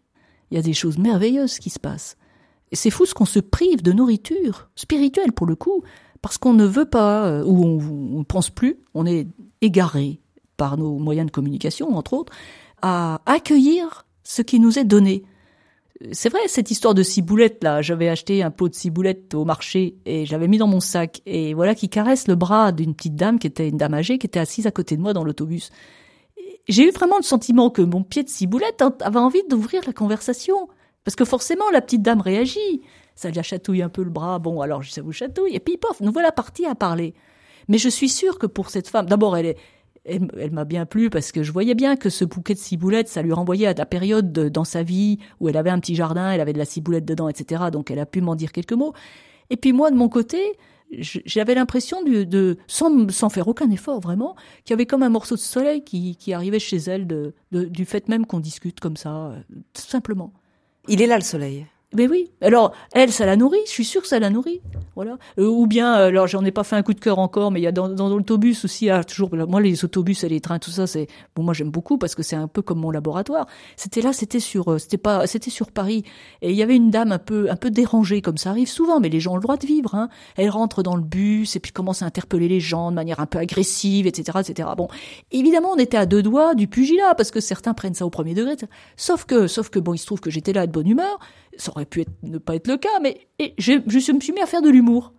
Il 0.49 0.55
y 0.55 0.59
a 0.59 0.63
des 0.63 0.73
choses 0.73 0.97
merveilleuses 0.97 1.59
qui 1.59 1.69
se 1.69 1.79
passent. 1.79 2.17
Et 2.71 2.75
c'est 2.75 2.89
fou 2.89 3.05
ce 3.05 3.13
qu'on 3.13 3.25
se 3.25 3.39
prive 3.39 3.81
de 3.81 3.91
nourriture, 3.91 4.69
spirituelle 4.75 5.31
pour 5.31 5.47
le 5.47 5.55
coup, 5.55 5.83
parce 6.22 6.38
qu'on 6.38 6.53
ne 6.53 6.65
veut 6.65 6.86
pas, 6.86 7.28
euh, 7.28 7.43
ou 7.43 7.63
on 7.63 8.20
ne 8.20 8.24
pense 8.24 8.49
plus, 8.49 8.78
on 8.93 9.05
est 9.05 9.28
égaré 9.61 10.20
par 10.57 10.78
nos 10.78 10.97
moyens 10.97 11.28
de 11.28 11.32
communication, 11.32 11.95
entre 11.95 12.13
autres, 12.13 12.34
à 12.82 13.22
accueillir 13.26 14.05
ce 14.24 14.41
qui 14.41 14.59
nous 14.59 14.78
est 14.78 14.84
donné. 14.84 15.24
C'est 16.11 16.30
vrai, 16.30 16.39
cette 16.47 16.70
histoire 16.70 16.93
de 16.93 17.01
ciboulette, 17.01 17.63
là, 17.63 17.82
j'avais 17.82 18.09
acheté 18.09 18.43
un 18.43 18.51
pot 18.51 18.70
de 18.70 18.76
ciboulette 18.76 19.34
au 19.34 19.45
marché 19.45 19.95
et 20.05 20.26
j'avais 20.26 20.47
mis 20.47 20.59
dans 20.59 20.68
mon 20.68 20.80
sac, 20.80 21.22
et 21.26 21.53
voilà 21.55 21.74
qui 21.74 21.89
caresse 21.89 22.28
le 22.28 22.36
bras 22.36 22.72
d'une 22.72 22.93
petite 22.93 23.15
dame 23.15 23.39
qui 23.39 23.47
était 23.47 23.68
une 23.70 23.78
dame 23.78 23.95
âgée, 23.95 24.20
qui 24.20 24.28
était 24.28 24.39
assise 24.39 24.68
à 24.68 24.72
côté 24.72 24.95
de 24.95 25.01
moi 25.01 25.13
dans 25.13 25.24
l'autobus. 25.24 25.72
J'ai 26.68 26.88
eu 26.88 26.91
vraiment 26.91 27.18
le 27.18 27.24
sentiment 27.24 27.70
que 27.70 27.82
mon 27.82 28.03
pied 28.03 28.24
de 28.24 28.30
ciboulette 28.30 28.84
avait 29.01 29.20
envie 29.20 29.43
d'ouvrir 29.49 29.82
la 29.88 29.93
conversation. 29.93 30.68
Parce 31.03 31.15
que 31.15 31.24
forcément, 31.24 31.70
la 31.72 31.82
petite 31.82 32.01
dame 32.01 32.20
réagit 32.20 32.82
ça 33.18 33.30
la 33.32 33.43
chatouille 33.43 33.82
un 33.82 33.89
peu 33.89 34.03
le 34.03 34.09
bras, 34.09 34.39
bon, 34.39 34.61
alors 34.61 34.86
ça 34.86 35.01
vous 35.01 35.11
chatouille, 35.11 35.55
et 35.55 35.59
puis 35.59 35.76
pof, 35.76 35.99
nous 35.99 36.13
voilà 36.13 36.32
partis 36.32 36.65
à 36.65 36.76
parler. 36.76 37.13
Mais 37.68 37.78
je 37.78 37.89
suis 37.89 38.07
sûre 38.07 38.39
que 38.39 38.45
pour 38.45 38.70
cette 38.70 38.88
femme, 38.88 39.07
d'abord, 39.07 39.36
elle 39.36 39.47
est, 39.47 39.57
elle, 40.05 40.51
m'a 40.51 40.63
bien 40.63 40.86
plu 40.86 41.09
parce 41.09 41.34
que 41.34 41.43
je 41.43 41.51
voyais 41.51 41.76
bien 41.76 41.97
que 41.97 42.09
ce 42.09 42.24
bouquet 42.24 42.53
de 42.53 42.59
ciboulettes, 42.59 43.09
ça 43.09 43.22
lui 43.22 43.34
renvoyait 43.34 43.68
à 43.68 43.74
la 43.74 43.86
période 43.86 44.32
dans 44.32 44.63
sa 44.63 44.84
vie 44.84 45.18
où 45.41 45.49
elle 45.49 45.57
avait 45.57 45.70
un 45.70 45.80
petit 45.80 45.95
jardin, 45.95 46.32
elle 46.32 46.39
avait 46.39 46.53
de 46.53 46.57
la 46.57 46.65
ciboulette 46.65 47.03
dedans, 47.03 47.28
etc. 47.28 47.65
Donc 47.72 47.91
elle 47.91 47.99
a 47.99 48.05
pu 48.05 48.22
m'en 48.22 48.36
dire 48.36 48.53
quelques 48.53 48.74
mots. 48.74 48.93
Et 49.49 49.57
puis 49.57 49.74
moi, 49.74 49.91
de 49.91 49.97
mon 49.97 50.07
côté, 50.07 50.39
j'avais 50.91 51.55
l'impression 51.55 52.01
de, 52.03 52.24
de 52.24 52.57
sans, 52.68 53.09
sans, 53.11 53.30
faire 53.30 53.47
aucun 53.47 53.70
effort 53.70 53.99
vraiment, 53.99 54.36
qu'il 54.63 54.72
y 54.72 54.76
avait 54.76 54.86
comme 54.86 55.03
un 55.03 55.09
morceau 55.09 55.36
de 55.36 55.41
soleil 55.41 55.84
qui, 55.84 56.15
qui 56.15 56.32
arrivait 56.32 56.59
chez 56.59 56.78
elle 56.78 57.05
de, 57.05 57.34
du 57.51 57.86
fait 57.86 58.07
même 58.07 58.26
qu'on 58.26 58.39
discute 58.39 58.80
comme 58.80 58.95
ça, 58.95 59.28
euh, 59.28 59.39
tout 59.74 59.82
simplement. 59.82 60.32
Il 60.88 61.01
est 61.01 61.07
là 61.07 61.18
le 61.18 61.24
soleil? 61.24 61.65
Mais 61.93 62.05
oui. 62.05 62.29
Alors, 62.41 62.73
elle, 62.91 63.13
ça 63.13 63.25
la 63.25 63.38
nourrit. 63.38 63.61
Je 63.65 63.71
suis 63.71 63.85
sûre 63.85 64.01
que 64.01 64.09
ça 64.09 64.19
la 64.19 64.29
nourrit. 64.29 64.61
Voilà. 64.95 65.17
Euh, 65.39 65.47
ou 65.47 65.67
bien, 65.67 65.97
euh, 65.97 66.07
alors 66.07 66.27
j'en 66.27 66.43
ai 66.43 66.51
pas 66.51 66.65
fait 66.65 66.75
un 66.75 66.83
coup 66.83 66.93
de 66.93 66.99
cœur 66.99 67.17
encore, 67.17 67.49
mais 67.49 67.61
il 67.61 67.63
y 67.63 67.67
a 67.67 67.71
dans, 67.71 68.09
l'autobus 68.09 68.65
aussi, 68.65 68.89
ah, 68.89 69.05
toujours. 69.05 69.33
Moi, 69.33 69.61
les 69.61 69.85
autobus 69.85 70.25
et 70.25 70.29
les 70.29 70.41
trains, 70.41 70.59
tout 70.59 70.69
ça, 70.69 70.85
c'est 70.85 71.07
bon. 71.33 71.43
Moi, 71.43 71.53
j'aime 71.53 71.71
beaucoup 71.71 71.97
parce 71.97 72.13
que 72.13 72.23
c'est 72.23 72.35
un 72.35 72.49
peu 72.49 72.61
comme 72.61 72.79
mon 72.79 72.91
laboratoire. 72.91 73.47
C'était 73.77 74.01
là, 74.01 74.11
c'était 74.11 74.41
sur, 74.41 74.73
euh, 74.73 74.77
c'était 74.79 74.97
pas, 74.97 75.27
c'était 75.27 75.49
sur 75.49 75.71
Paris, 75.71 76.03
et 76.41 76.49
il 76.49 76.57
y 76.57 76.61
avait 76.63 76.75
une 76.75 76.91
dame 76.91 77.13
un 77.13 77.19
peu, 77.19 77.49
un 77.49 77.55
peu 77.55 77.69
dérangée, 77.69 78.21
comme 78.21 78.38
ça 78.38 78.49
arrive 78.49 78.67
souvent, 78.67 78.99
mais 78.99 79.07
les 79.07 79.21
gens 79.21 79.33
ont 79.33 79.38
le 79.38 79.41
droit 79.41 79.55
de 79.57 79.65
vivre. 79.65 79.95
Hein. 79.95 80.09
Elle 80.35 80.49
rentre 80.49 80.83
dans 80.83 80.97
le 80.97 81.03
bus 81.03 81.55
et 81.55 81.61
puis 81.61 81.71
commence 81.71 82.01
à 82.01 82.05
interpeller 82.05 82.49
les 82.49 82.59
gens 82.59 82.91
de 82.91 82.95
manière 82.95 83.21
un 83.21 83.27
peu 83.27 83.39
agressive, 83.39 84.07
etc., 84.07 84.39
etc. 84.41 84.67
Bon, 84.75 84.89
évidemment, 85.31 85.69
on 85.71 85.77
était 85.77 85.97
à 85.97 86.05
deux 86.05 86.21
doigts 86.21 86.53
du 86.53 86.67
pugilat 86.67 87.15
parce 87.15 87.31
que 87.31 87.39
certains 87.39 87.73
prennent 87.73 87.93
ça 87.93 88.05
au 88.05 88.09
premier 88.09 88.33
degré. 88.33 88.55
Sauf 88.97 89.23
que, 89.23 89.47
sauf 89.47 89.69
que 89.69 89.79
bon, 89.79 89.93
il 89.93 89.99
se 89.99 90.05
trouve 90.05 90.19
que 90.19 90.29
j'étais 90.29 90.51
là 90.51 90.67
de 90.67 90.71
bonne 90.71 90.88
humeur 90.88 91.19
ça 91.57 91.71
aurait 91.71 91.85
pu 91.85 92.05
ne 92.23 92.37
pas 92.37 92.55
être 92.55 92.67
le 92.67 92.77
cas, 92.77 92.99
mais 93.01 93.27
et 93.39 93.53
je, 93.57 93.73
je 93.87 94.11
me 94.11 94.19
suis 94.19 94.33
mis 94.33 94.41
à 94.41 94.45
faire 94.45 94.61
de 94.61 94.69
l'humour 94.69 95.13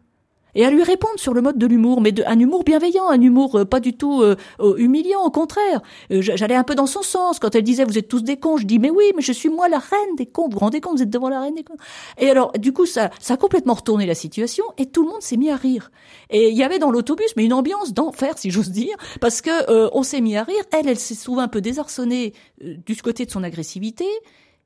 et 0.55 0.65
à 0.65 0.71
lui 0.71 0.83
répondre 0.83 1.19
sur 1.19 1.35
le 1.35 1.43
mode 1.43 1.59
de 1.59 1.67
l'humour, 1.67 2.01
mais 2.01 2.13
de, 2.13 2.25
un 2.27 2.39
humour 2.39 2.65
bienveillant, 2.65 3.09
un 3.09 3.21
humour 3.21 3.57
euh, 3.57 3.65
pas 3.65 3.81
du 3.81 3.93
tout 3.93 4.23
euh, 4.23 4.37
euh, 4.61 4.77
humiliant, 4.77 5.23
au 5.23 5.31
contraire. 5.31 5.81
J'allais 6.11 6.55
un 6.55 6.65
peu 6.65 6.75
dans 6.75 6.87
son 6.87 7.03
sens. 7.03 7.39
Quand 7.39 7.55
elle 7.55 7.63
disait 7.63 7.85
vous 7.85 7.99
êtes 7.99 8.09
tous 8.09 8.23
des 8.23 8.39
cons, 8.39 8.57
je 8.57 8.67
dis 8.67 8.79
mais 8.79 8.91
oui, 8.91 9.05
mais 9.15 9.23
je 9.23 9.33
suis 9.33 9.49
moi 9.49 9.69
la 9.69 9.79
reine 9.79 10.17
des 10.17 10.27
cons. 10.27 10.49
Vous 10.49 10.55
vous 10.55 10.59
rendez 10.59 10.81
compte, 10.81 10.97
vous 10.97 11.03
êtes 11.03 11.11
devant 11.11 11.29
la 11.29 11.41
reine 11.41 11.55
des 11.55 11.65
cons. 11.65 11.77
Et 12.19 12.31
alors 12.31 12.53
du 12.53 12.73
coup 12.73 12.87
ça, 12.87 13.11
ça 13.21 13.35
a 13.35 13.37
complètement 13.37 13.75
retourné 13.75 14.07
la 14.07 14.15
situation 14.15 14.65
et 14.79 14.87
tout 14.87 15.05
le 15.05 15.11
monde 15.11 15.23
s'est 15.23 15.37
mis 15.37 15.51
à 15.51 15.57
rire. 15.57 15.91
Et 16.31 16.49
il 16.49 16.57
y 16.57 16.65
avait 16.65 16.79
dans 16.79 16.91
l'autobus 16.91 17.35
mais 17.37 17.45
une 17.45 17.53
ambiance 17.53 17.93
d'enfer 17.93 18.39
si 18.39 18.51
j'ose 18.51 18.71
dire, 18.71 18.97
parce 19.21 19.41
que 19.43 19.95
on 19.95 20.03
s'est 20.03 20.21
mis 20.21 20.37
à 20.37 20.43
rire. 20.43 20.65
Elle, 20.73 20.89
elle 20.89 20.99
s'est 20.99 21.15
souvent 21.15 21.43
un 21.43 21.49
peu 21.49 21.61
désarçonnée 21.61 22.33
du 22.61 22.97
côté 22.97 23.27
de 23.27 23.31
son 23.31 23.43
agressivité. 23.43 24.07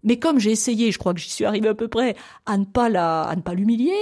Mais 0.03 0.19
comme 0.19 0.39
j'ai 0.39 0.51
essayé, 0.51 0.91
je 0.93 0.99
crois 0.99 1.15
que 1.15 1.21
j'y 1.21 1.31
suis 1.31 1.45
arrivée 1.45 1.69
à 1.69 1.75
peu 1.75 1.89
près, 1.89 2.17
à 2.47 2.59
ne 2.59 2.65
pas 2.65 2.89
la, 2.89 3.23
à 3.23 3.37
ne 3.37 3.41
pas 3.41 3.55
l'humilier, 3.55 3.95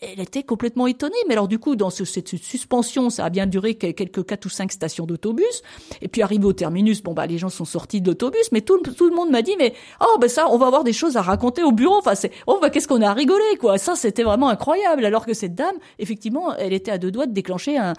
elle 0.00 0.20
était 0.20 0.42
complètement 0.42 0.86
étonnée. 0.86 1.16
Mais 1.28 1.34
alors 1.34 1.48
du 1.48 1.58
coup, 1.58 1.76
dans 1.76 1.90
cette 1.90 2.28
suspension, 2.28 3.10
ça 3.10 3.24
a 3.24 3.30
bien 3.30 3.46
duré 3.46 3.74
quelques 3.74 4.24
quatre 4.24 4.46
ou 4.46 4.48
cinq 4.48 4.72
stations 4.72 5.06
d'autobus. 5.06 5.62
Et 6.02 6.08
puis 6.08 6.22
arrivé 6.22 6.44
au 6.44 6.52
terminus, 6.52 7.02
bon 7.02 7.14
bah 7.14 7.26
les 7.26 7.38
gens 7.38 7.48
sont 7.48 7.64
sortis 7.64 8.00
de 8.00 8.08
l'autobus, 8.08 8.52
mais 8.52 8.60
tout, 8.60 8.78
tout 8.78 9.08
le 9.08 9.14
monde 9.14 9.30
m'a 9.30 9.42
dit 9.42 9.54
mais 9.58 9.74
oh 10.00 10.18
ben 10.20 10.28
ça, 10.28 10.48
on 10.50 10.58
va 10.58 10.66
avoir 10.66 10.84
des 10.84 10.92
choses 10.92 11.16
à 11.16 11.22
raconter 11.22 11.62
au 11.62 11.72
bureau. 11.72 11.96
Enfin 11.96 12.14
c'est 12.14 12.32
oh 12.46 12.58
bah 12.60 12.70
qu'est-ce 12.70 12.88
qu'on 12.88 13.02
a 13.02 13.12
rigolé 13.12 13.44
quoi. 13.58 13.78
Ça 13.78 13.96
c'était 13.96 14.22
vraiment 14.22 14.48
incroyable. 14.48 15.04
Alors 15.04 15.26
que 15.26 15.34
cette 15.34 15.54
dame, 15.54 15.76
effectivement, 15.98 16.54
elle 16.56 16.72
était 16.72 16.90
à 16.90 16.98
deux 16.98 17.10
doigts 17.10 17.26
de 17.26 17.32
déclencher 17.32 17.78
un, 17.78 17.94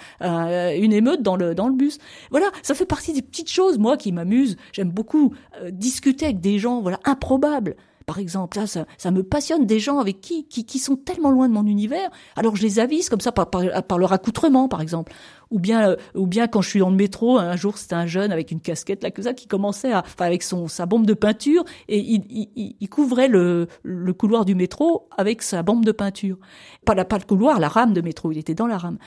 une 0.76 0.94
émeute 0.94 1.22
dans 1.22 1.36
le 1.36 1.56
dans 1.56 1.68
le 1.68 1.76
bus. 1.76 1.98
Voilà, 2.32 2.48
ça 2.62 2.74
fait 2.74 2.86
partie 2.86 3.14
des 3.14 3.22
petites 3.22 3.52
choses 3.52 3.78
moi 3.78 3.98
qui 3.98 4.12
m'amusent. 4.12 4.58
J'aime 4.72 4.92
beaucoup 4.92 5.34
euh, 5.62 5.72
discuter 5.72 6.26
avec 6.26 6.40
des 6.40 6.60
gens 6.60 6.82
voilà 6.82 7.00
improbables 7.06 7.76
par 8.10 8.18
exemple. 8.18 8.58
Ça, 8.58 8.66
ça, 8.66 8.86
ça, 8.98 9.12
me 9.12 9.22
passionne 9.22 9.68
des 9.68 9.80
gens 9.80 10.00
avec 10.00 10.20
qui, 10.20 10.48
qui, 10.48 10.66
qui 10.66 10.80
sont 10.80 10.96
tellement 10.96 11.30
loin 11.30 11.48
de 11.48 11.54
mon 11.54 11.68
univers. 11.68 12.10
Alors 12.36 12.56
je 12.56 12.64
les 12.64 12.80
avise 12.80 13.08
comme 13.08 13.22
ça 13.22 13.32
par, 13.32 13.52
par, 13.52 13.62
par 13.84 14.00
leur 14.00 14.14
accoutrement, 14.14 14.68
par 14.68 14.82
exemple. 14.82 15.14
Ou 15.52 15.60
bien, 15.60 15.92
euh, 15.92 15.96
ou 16.16 16.26
bien 16.26 16.48
quand 16.48 16.62
je 16.64 16.70
suis 16.70 16.80
dans 16.80 16.90
le 16.90 16.96
métro, 16.96 17.38
un 17.38 17.56
jour 17.56 17.78
c'était 17.78 17.94
un 17.94 18.08
jeune 18.08 18.32
avec 18.32 18.50
une 18.50 18.62
casquette 18.62 19.04
là 19.04 19.12
que 19.12 19.22
ça 19.22 19.36
qui 19.36 19.46
commençait 19.46 19.92
à, 19.92 20.00
enfin, 20.00 20.26
avec 20.26 20.42
son 20.42 20.68
sa 20.68 20.88
bombe 20.88 21.06
de 21.06 21.14
peinture 21.14 21.64
et 21.88 22.00
il, 22.00 22.24
il, 22.32 22.76
il 22.80 22.90
couvrait 22.90 23.28
le, 23.28 23.68
le 23.84 24.14
couloir 24.14 24.44
du 24.44 24.56
métro 24.56 25.08
avec 25.16 25.44
sa 25.44 25.62
bombe 25.62 25.86
de 25.86 25.92
peinture. 25.92 26.38
Pas 26.86 26.96
la 26.96 27.06
pas 27.06 27.20
le 27.20 27.26
couloir, 27.26 27.60
la 27.60 27.68
rame 27.68 27.94
de 27.94 28.02
métro. 28.02 28.32
Il 28.32 28.40
était 28.40 28.56
dans 28.56 28.68
la 28.68 28.80
rame. 28.80 28.98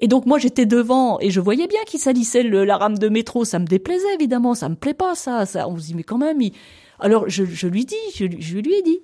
Et 0.00 0.08
donc 0.08 0.24
moi 0.24 0.38
j'étais 0.38 0.64
devant 0.64 1.20
et 1.20 1.28
je 1.28 1.40
voyais 1.40 1.66
bien 1.66 1.80
qu'il 1.86 2.00
salissait 2.00 2.42
le, 2.42 2.64
la 2.64 2.78
rame 2.78 2.96
de 2.96 3.10
métro. 3.10 3.44
Ça 3.44 3.58
me 3.58 3.66
déplaisait 3.66 4.14
évidemment. 4.14 4.54
Ça 4.54 4.70
me 4.70 4.76
plaît 4.76 4.94
pas 4.94 5.14
ça. 5.14 5.44
Ça 5.44 5.68
on 5.68 5.76
se 5.76 5.88
dit 5.88 5.94
mais 5.94 6.04
quand 6.04 6.18
même. 6.18 6.40
Il... 6.40 6.52
Alors 6.98 7.28
je, 7.28 7.66
lui 7.66 7.84
dis, 7.84 7.94
je, 8.14 8.26
je 8.38 8.58
lui 8.58 8.74
ai 8.74 8.82
dit. 8.82 9.00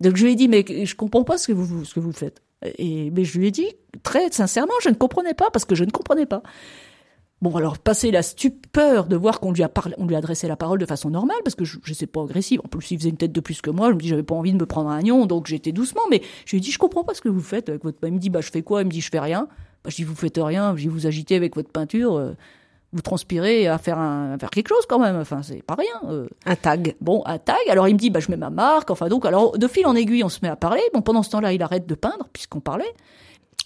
Donc 0.00 0.16
je 0.16 0.24
lui 0.24 0.32
ai 0.32 0.34
dit 0.34 0.48
mais 0.48 0.64
je 0.68 0.94
comprends 0.94 1.24
pas 1.24 1.38
ce 1.38 1.46
que 1.46 1.52
vous 1.52 2.12
faites. 2.12 2.42
Et 2.78 3.10
mais 3.10 3.24
je 3.24 3.38
lui 3.38 3.48
ai 3.48 3.50
dit 3.50 3.68
très 4.02 4.30
sincèrement, 4.30 4.72
je 4.82 4.88
ne 4.88 4.94
comprenais 4.94 5.34
pas 5.34 5.50
parce 5.50 5.64
que 5.64 5.74
je 5.74 5.84
ne 5.84 5.90
comprenais 5.90 6.26
pas. 6.26 6.42
Bon, 7.42 7.54
alors 7.54 7.76
passer 7.78 8.10
la 8.10 8.22
stupeur 8.22 9.06
de 9.06 9.14
voir 9.14 9.40
qu'on 9.40 9.52
lui 9.52 9.62
a 9.62 9.70
on 9.98 10.06
lui 10.06 10.16
adressé 10.16 10.48
la 10.48 10.56
parole 10.56 10.78
de 10.78 10.86
façon 10.86 11.10
normale, 11.10 11.36
parce 11.44 11.54
que 11.54 11.66
je, 11.66 11.76
je 11.82 11.92
sais 11.92 12.06
pas 12.06 12.22
agressive. 12.22 12.60
En 12.64 12.68
plus, 12.68 12.90
il 12.92 12.98
faisait 12.98 13.10
une 13.10 13.18
tête 13.18 13.32
de 13.32 13.40
plus 13.40 13.60
que 13.60 13.68
moi. 13.68 13.90
Je 13.90 13.94
me 13.94 14.00
dis, 14.00 14.08
j'avais 14.08 14.22
pas 14.22 14.34
envie 14.34 14.52
de 14.52 14.56
me 14.56 14.64
prendre 14.64 14.88
un 14.88 15.02
nion, 15.02 15.26
donc 15.26 15.46
j'étais 15.46 15.72
doucement. 15.72 16.00
Mais 16.10 16.22
je 16.46 16.52
lui 16.52 16.58
ai 16.58 16.60
dit, 16.60 16.70
je 16.70 16.78
comprends 16.78 17.04
pas 17.04 17.12
ce 17.12 17.20
que 17.20 17.28
vous 17.28 17.42
faites 17.42 17.68
avec 17.68 17.84
votre. 17.84 17.98
Il 18.04 18.14
me 18.14 18.18
dit, 18.18 18.30
bah 18.30 18.40
je 18.40 18.50
fais 18.50 18.62
quoi? 18.62 18.80
Il 18.80 18.86
me 18.86 18.90
dit, 18.90 19.02
je 19.02 19.10
fais 19.10 19.20
rien. 19.20 19.48
Bah, 19.84 19.90
je 19.90 19.96
dis, 19.96 20.04
vous 20.04 20.14
faites 20.14 20.38
rien. 20.38 20.74
Je 20.76 20.82
dis, 20.82 20.88
vous 20.88 21.06
agitez 21.06 21.36
avec 21.36 21.56
votre 21.56 21.70
peinture. 21.70 22.34
Vous 22.96 23.02
transpirez 23.02 23.66
à 23.68 23.76
faire 23.76 23.98
un, 23.98 24.32
à 24.32 24.38
faire 24.38 24.48
quelque 24.48 24.68
chose 24.68 24.86
quand 24.88 24.98
même. 24.98 25.16
Enfin, 25.16 25.42
c'est 25.42 25.62
pas 25.62 25.74
rien. 25.74 26.10
Euh. 26.10 26.26
Un 26.46 26.56
tag. 26.56 26.96
Bon, 27.02 27.22
un 27.26 27.36
tag. 27.36 27.60
Alors 27.68 27.88
il 27.88 27.92
me 27.92 27.98
dit, 27.98 28.08
bah 28.08 28.20
je 28.20 28.30
mets 28.30 28.38
ma 28.38 28.48
marque. 28.48 28.90
Enfin 28.90 29.08
donc, 29.08 29.26
alors 29.26 29.58
de 29.58 29.68
fil 29.68 29.86
en 29.86 29.94
aiguille, 29.94 30.24
on 30.24 30.30
se 30.30 30.38
met 30.40 30.48
à 30.48 30.56
parler. 30.56 30.80
Bon, 30.94 31.02
pendant 31.02 31.22
ce 31.22 31.28
temps-là, 31.30 31.52
il 31.52 31.62
arrête 31.62 31.86
de 31.86 31.94
peindre 31.94 32.26
puisqu'on 32.32 32.60
parlait. 32.60 32.94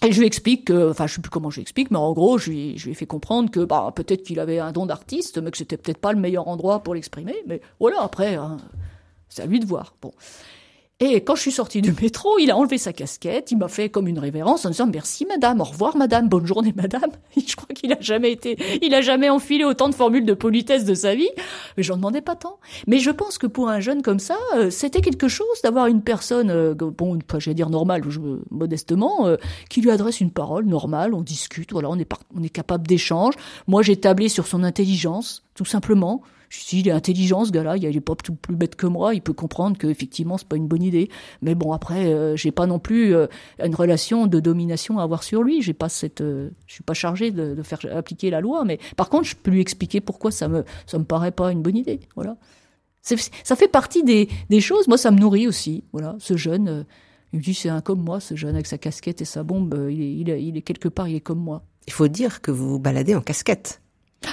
Et 0.03 0.11
je 0.11 0.19
lui 0.19 0.27
explique 0.27 0.65
que, 0.65 0.89
enfin, 0.89 1.07
je 1.07 1.15
sais 1.15 1.21
plus 1.21 1.29
comment 1.29 1.49
je 1.49 1.55
lui 1.57 1.61
explique, 1.61 1.91
mais 1.91 1.97
en 1.97 2.11
gros, 2.11 2.39
je 2.39 2.49
lui, 2.49 2.77
je 2.77 2.85
lui 2.85 2.91
ai 2.91 2.95
fait 2.95 3.05
comprendre 3.05 3.51
que, 3.51 3.59
bah, 3.59 3.91
peut-être 3.95 4.23
qu'il 4.23 4.39
avait 4.39 4.57
un 4.57 4.71
don 4.71 4.87
d'artiste, 4.87 5.37
mais 5.37 5.51
que 5.51 5.57
c'était 5.57 5.77
peut-être 5.77 5.99
pas 5.99 6.11
le 6.11 6.19
meilleur 6.19 6.47
endroit 6.47 6.81
pour 6.81 6.95
l'exprimer. 6.95 7.35
Mais 7.45 7.61
voilà, 7.79 8.01
après, 8.01 8.33
hein, 8.33 8.57
c'est 9.29 9.43
à 9.43 9.45
lui 9.45 9.59
de 9.59 9.65
voir. 9.65 9.93
Bon. 10.01 10.11
Et 11.03 11.21
quand 11.21 11.33
je 11.33 11.41
suis 11.41 11.51
sortie 11.51 11.81
du 11.81 11.93
métro, 11.99 12.37
il 12.37 12.51
a 12.51 12.55
enlevé 12.55 12.77
sa 12.77 12.93
casquette, 12.93 13.49
il 13.51 13.57
m'a 13.57 13.67
fait 13.67 13.89
comme 13.89 14.07
une 14.07 14.19
révérence 14.19 14.65
en 14.65 14.69
disant 14.69 14.85
merci 14.85 15.25
madame, 15.25 15.59
au 15.59 15.63
revoir 15.63 15.97
madame, 15.97 16.29
bonne 16.29 16.45
journée 16.45 16.73
madame. 16.75 17.09
je 17.35 17.55
crois 17.55 17.73
qu'il 17.73 17.91
a 17.91 17.99
jamais 17.99 18.31
été, 18.31 18.55
il 18.83 18.93
a 18.93 19.01
jamais 19.01 19.27
enfilé 19.27 19.63
autant 19.63 19.89
de 19.89 19.95
formules 19.95 20.25
de 20.25 20.35
politesse 20.35 20.85
de 20.85 20.93
sa 20.93 21.15
vie, 21.15 21.31
mais 21.75 21.81
j'en 21.81 21.95
demandais 21.95 22.21
pas 22.21 22.35
tant. 22.35 22.59
Mais 22.85 22.99
je 22.99 23.09
pense 23.09 23.39
que 23.39 23.47
pour 23.47 23.67
un 23.67 23.79
jeune 23.79 24.03
comme 24.03 24.19
ça, 24.19 24.37
euh, 24.55 24.69
c'était 24.69 25.01
quelque 25.01 25.27
chose 25.27 25.47
d'avoir 25.63 25.87
une 25.87 26.03
personne, 26.03 26.51
euh, 26.51 26.75
bon, 26.75 27.17
j'allais 27.39 27.55
dire 27.55 27.71
normale, 27.71 28.03
je, 28.07 28.19
modestement, 28.51 29.25
euh, 29.25 29.37
qui 29.71 29.81
lui 29.81 29.89
adresse 29.89 30.21
une 30.21 30.31
parole 30.31 30.65
normale, 30.65 31.15
on 31.15 31.21
discute, 31.21 31.71
voilà, 31.71 31.89
on 31.89 31.97
est, 31.97 32.09
on 32.35 32.43
est 32.43 32.49
capable 32.49 32.85
d'échange. 32.85 33.33
Moi, 33.65 33.81
j'ai 33.81 33.95
tablé 33.95 34.29
sur 34.29 34.45
son 34.45 34.63
intelligence, 34.63 35.43
tout 35.55 35.65
simplement. 35.65 36.21
Je 36.51 36.59
suis 36.59 36.79
il 36.79 36.87
est 36.89 36.91
intelligent 36.91 37.45
ce 37.45 37.51
gars-là, 37.51 37.77
il 37.77 37.85
est 37.85 38.01
pas 38.01 38.13
tout 38.15 38.35
plus 38.35 38.57
bête 38.57 38.75
que 38.75 38.85
moi, 38.85 39.13
il 39.13 39.21
peut 39.21 39.31
comprendre 39.31 39.77
que 39.77 39.87
effectivement 39.87 40.37
c'est 40.37 40.47
pas 40.47 40.57
une 40.57 40.67
bonne 40.67 40.83
idée. 40.83 41.09
Mais 41.41 41.55
bon 41.55 41.71
après, 41.71 42.13
euh, 42.13 42.35
j'ai 42.35 42.51
pas 42.51 42.65
non 42.65 42.77
plus 42.77 43.15
euh, 43.15 43.27
une 43.63 43.73
relation 43.73 44.27
de 44.27 44.37
domination 44.41 44.99
à 44.99 45.03
avoir 45.03 45.23
sur 45.23 45.43
lui. 45.43 45.61
J'ai 45.61 45.73
pas 45.73 45.87
cette, 45.87 46.19
euh, 46.19 46.49
je 46.67 46.73
suis 46.73 46.83
pas 46.83 46.93
chargé 46.93 47.31
de, 47.31 47.63
faire 47.63 47.79
appliquer 47.95 48.29
la 48.29 48.41
loi. 48.41 48.65
Mais 48.65 48.79
par 48.97 49.07
contre, 49.07 49.29
je 49.29 49.35
peux 49.37 49.49
lui 49.49 49.61
expliquer 49.61 50.01
pourquoi 50.01 50.29
ça 50.29 50.49
me, 50.49 50.65
ça 50.87 50.99
me 50.99 51.05
paraît 51.05 51.31
pas 51.31 51.53
une 51.53 51.61
bonne 51.61 51.77
idée. 51.77 52.01
Voilà. 52.15 52.35
Ça 53.01 53.55
fait 53.55 53.69
partie 53.69 54.03
des, 54.03 54.27
des 54.49 54.59
choses. 54.59 54.89
Moi, 54.89 54.97
ça 54.97 55.09
me 55.09 55.19
nourrit 55.19 55.47
aussi. 55.47 55.85
Voilà, 55.93 56.17
ce 56.19 56.35
jeune. 56.35 56.85
Il 57.31 57.39
me 57.39 57.43
dit 57.43 57.53
c'est 57.53 57.69
un 57.69 57.79
comme 57.79 58.03
moi, 58.03 58.19
ce 58.19 58.35
jeune 58.35 58.55
avec 58.55 58.67
sa 58.67 58.77
casquette 58.77 59.21
et 59.21 59.25
sa 59.25 59.43
bombe. 59.43 59.87
Il 59.89 60.01
est, 60.01 60.13
il 60.15 60.29
est, 60.29 60.43
il 60.43 60.57
est 60.57 60.61
quelque 60.61 60.89
part, 60.89 61.07
il 61.07 61.15
est 61.15 61.21
comme 61.21 61.39
moi. 61.39 61.63
Il 61.87 61.93
faut 61.93 62.09
dire 62.09 62.41
que 62.41 62.51
vous 62.51 62.71
vous 62.71 62.79
baladez 62.79 63.15
en 63.15 63.21
casquette. 63.21 63.80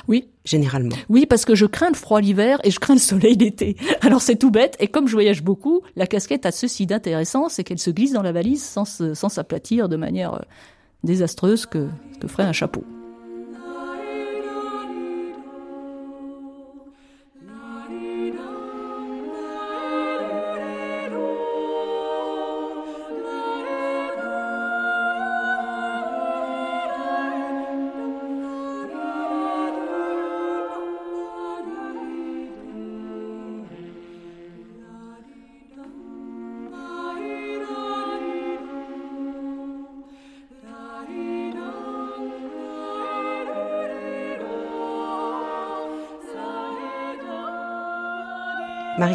Oui. 0.06 0.28
Généralement. 0.44 0.96
Oui, 1.08 1.26
parce 1.26 1.44
que 1.44 1.54
je 1.54 1.66
crains 1.66 1.90
le 1.90 1.94
froid 1.94 2.20
l'hiver 2.20 2.58
et 2.64 2.70
je 2.70 2.78
crains 2.78 2.94
le 2.94 3.00
soleil 3.00 3.36
l'été. 3.36 3.76
Alors 4.00 4.22
c'est 4.22 4.36
tout 4.36 4.50
bête. 4.50 4.76
Et 4.80 4.88
comme 4.88 5.06
je 5.06 5.12
voyage 5.12 5.42
beaucoup, 5.42 5.82
la 5.96 6.06
casquette 6.06 6.46
a 6.46 6.52
ceci 6.52 6.86
d'intéressant, 6.86 7.48
c'est 7.48 7.64
qu'elle 7.64 7.78
se 7.78 7.90
glisse 7.90 8.12
dans 8.12 8.22
la 8.22 8.32
valise 8.32 8.62
sans, 8.62 8.84
sans 8.84 9.28
s'aplatir 9.28 9.88
de 9.88 9.96
manière 9.96 10.34
euh, 10.34 10.40
désastreuse 11.04 11.66
que, 11.66 11.88
que 12.20 12.28
ferait 12.28 12.44
un 12.44 12.52
chapeau. 12.52 12.84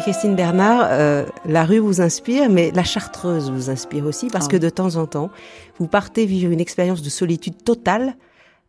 Marie-Christine 0.04 0.36
Bernard, 0.36 0.88
euh, 0.90 1.24
la 1.46 1.64
rue 1.64 1.78
vous 1.78 2.02
inspire, 2.02 2.50
mais 2.50 2.70
la 2.72 2.84
chartreuse 2.84 3.50
vous 3.50 3.70
inspire 3.70 4.04
aussi, 4.04 4.26
parce 4.26 4.48
ah 4.48 4.50
que 4.50 4.58
de 4.58 4.68
temps 4.68 4.96
en 4.96 5.06
temps, 5.06 5.30
vous 5.78 5.86
partez 5.86 6.26
vivre 6.26 6.52
une 6.52 6.60
expérience 6.60 7.00
de 7.00 7.08
solitude 7.08 7.64
totale 7.64 8.14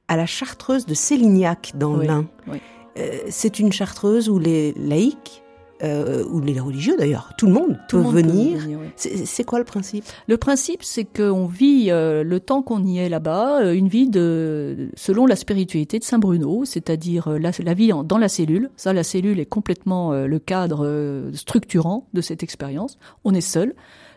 à 0.07 0.15
la 0.15 0.25
chartreuse 0.25 0.85
de 0.85 0.93
Célignac 0.93 1.73
dans 1.75 1.95
oui, 1.95 2.07
l'Ain. 2.07 2.25
Oui. 2.47 2.61
Euh, 2.97 3.17
c'est 3.27 3.59
une 3.59 3.73
chartreuse 3.73 4.29
où 4.29 4.39
les 4.39 4.71
laïcs 4.77 5.43
euh, 5.83 6.23
ou 6.25 6.39
les 6.39 6.59
religieux 6.59 6.95
d'ailleurs, 6.97 7.33
tout 7.37 7.47
le 7.47 7.53
monde 7.53 7.77
tout 7.89 7.97
peut 7.97 8.03
monde 8.03 8.15
venir. 8.15 8.57
Peut 8.57 8.63
venir 8.63 8.79
oui. 8.79 8.87
C'est 9.25 9.43
quoi 9.43 9.59
le 9.59 9.65
principe? 9.65 10.05
Le 10.27 10.37
principe, 10.37 10.83
c'est 10.83 11.03
qu'on 11.03 11.45
vit 11.45 11.87
euh, 11.89 12.23
le 12.23 12.39
temps 12.39 12.61
qu'on 12.61 12.83
y 12.85 12.97
est 12.99 13.09
là-bas, 13.09 13.61
euh, 13.61 13.73
une 13.73 13.87
vie 13.87 14.09
de 14.09 14.89
selon 14.95 15.25
la 15.25 15.35
spiritualité 15.35 15.99
de 15.99 16.03
Saint 16.03 16.19
Bruno, 16.19 16.63
c'est-à-dire 16.65 17.27
euh, 17.27 17.37
la, 17.37 17.51
la, 17.63 17.73
vie 17.73 17.91
en, 17.91 18.03
dans 18.03 18.17
la 18.17 18.29
cellule. 18.29 18.69
Ça, 18.77 18.93
la 18.93 19.03
cellule 19.03 19.39
est 19.39 19.45
complètement 19.45 20.13
euh, 20.13 20.27
le 20.27 20.39
cadre 20.39 21.29
structurant 21.33 22.07
de 22.13 22.21
cette 22.21 22.43
expérience. 22.43 22.97
On 23.23 23.33
est 23.33 23.41
seul 23.41 23.75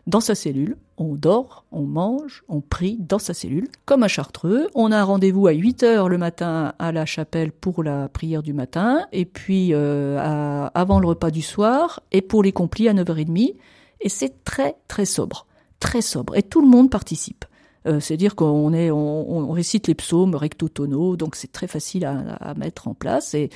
dans 0.08 0.20
sa 0.20 0.34
cellule, 0.34 0.78
on 0.96 1.14
dort, 1.14 1.66
on 1.70 1.82
mange, 1.82 2.42
on 2.48 2.62
prie 2.62 2.96
dans 2.98 3.18
sa 3.18 3.34
cellule, 3.34 3.68
comme 3.84 4.02
à 4.02 4.08
Chartreux. 4.08 4.68
On 4.74 4.90
a 4.90 4.96
un 4.96 5.04
rendez-vous 5.04 5.46
à 5.46 5.52
8 5.52 5.82
heures 5.82 6.08
le 6.08 6.16
matin 6.16 6.72
à 6.78 6.92
la 6.92 7.04
chapelle 7.04 7.52
pour 7.52 7.82
la 7.82 8.08
prière 8.08 8.42
du 8.42 8.54
matin, 8.54 9.06
et 9.12 9.26
puis 9.26 9.74
euh, 9.74 10.18
avant 10.74 10.98
le 10.98 11.06
repas 11.06 11.30
du 11.30 11.42
soir, 11.42 12.00
et 12.10 12.22
pour 12.22 12.42
les 12.42 12.52
complis 12.52 12.88
à 12.88 12.94
9h30. 12.94 13.54
Et 14.00 14.08
c'est 14.08 14.44
très 14.44 14.76
très 14.88 15.04
sobre, 15.04 15.46
très 15.78 16.00
sobre, 16.00 16.36
et 16.36 16.42
tout 16.42 16.62
le 16.62 16.68
monde 16.68 16.90
participe. 16.90 17.44
Euh, 17.86 18.00
C'est-à-dire 18.00 18.34
qu'on 18.34 18.72
on, 18.72 18.90
on, 18.92 19.52
récite 19.52 19.88
les 19.88 19.94
psaumes 19.94 20.34
recto 20.34 20.70
tono, 20.70 21.16
donc 21.16 21.36
c'est 21.36 21.52
très 21.52 21.66
facile 21.66 22.06
à, 22.06 22.18
à, 22.40 22.54
mettre 22.54 22.88
en 22.88 22.94
place. 22.94 23.34
Et, 23.34 23.50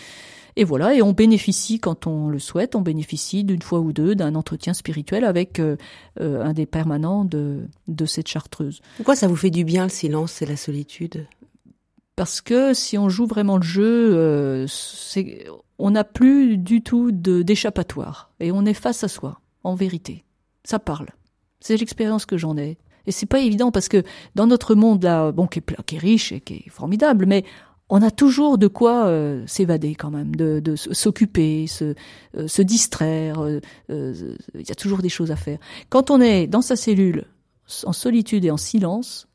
et 0.57 0.65
voilà, 0.65 0.95
et 0.95 1.03
on 1.03 1.13
bénéficie 1.13 1.81
quand 1.81 2.07
on 2.07 2.29
le 2.29 2.39
souhaite, 2.39 2.75
on 2.75 2.83
bénéficie 2.83 3.45
d'une 3.45 3.63
fois 3.63 3.81
ou 3.81 3.93
deux 3.93 4.15
d'un 4.15 4.35
entretien 4.35 4.75
spirituel 4.75 5.25
avec 5.25 5.59
euh, 5.59 5.77
euh, 6.21 6.45
un 6.45 6.53
des 6.53 6.67
permanents 6.67 7.25
de, 7.25 7.67
de 7.89 8.07
cette 8.07 8.29
chartreuse. 8.29 8.81
Pourquoi 8.97 9.17
ça 9.17 9.29
vous 9.29 9.37
fait 9.37 9.51
du 9.51 9.65
bien 9.65 9.85
le 9.85 9.91
silence 9.91 10.43
et 10.43 10.47
la 10.47 10.57
solitude? 10.57 11.27
Parce 12.17 12.43
que 12.43 12.75
si 12.75 12.99
on 12.99 13.09
joue 13.09 13.27
vraiment 13.27 13.57
le 13.57 13.63
jeu, 13.63 14.11
euh, 14.15 14.67
on 15.79 15.91
n'a 15.91 16.05
plus 16.05 16.59
du 16.59 16.83
tout 16.83 17.11
d'échappatoire 17.11 18.31
et 18.39 18.53
on 18.53 18.67
est 18.67 18.75
face 18.75 19.03
à 19.03 19.09
soi, 19.09 19.41
en 19.65 19.75
vérité. 19.75 20.25
Ça 20.65 20.79
parle. 20.79 21.09
C'est 21.61 21.77
l'expérience 21.77 22.27
que 22.27 22.37
j'en 22.37 22.59
ai. 22.59 22.77
Et 23.07 23.13
c'est 23.13 23.27
pas 23.27 23.41
évident 23.41 23.73
parce 23.73 23.89
que 23.89 24.05
dans 24.35 24.47
notre 24.47 24.75
monde 24.75 25.03
là, 25.03 25.33
bon, 25.33 25.47
qui 25.47 25.61
est, 25.61 25.83
qui 25.87 25.97
est 25.97 25.99
riche 25.99 26.33
et 26.33 26.41
qui 26.41 26.65
est 26.67 26.71
formidable, 26.71 27.27
mais 27.27 27.45
on 27.95 28.01
a 28.01 28.11
toujours 28.11 28.57
de 28.57 28.69
quoi 28.69 29.05
euh, 29.05 29.47
s'évader 29.47 29.95
quand 29.95 30.11
même, 30.11 30.35
de, 30.35 30.77
s'occuper, 30.77 31.67
se, 31.67 31.95
euh, 32.39 32.49
se 32.49 32.63
distraire. 32.63 33.47
Il 33.47 33.61
euh, 33.91 34.37
y 34.55 34.73
a 34.73 34.75
toujours 34.75 35.03
des 35.03 35.11
choses 35.11 35.31
à 35.31 35.37
faire. 35.37 35.59
Quand 35.91 36.11
on 36.11 36.19
est 36.19 36.47
dans 36.47 36.63
sa 36.63 36.75
cellule, 36.75 37.27
en 37.85 37.93
solitude 37.93 38.47
et 38.47 38.51
en 38.51 38.57
silence, 38.57 39.29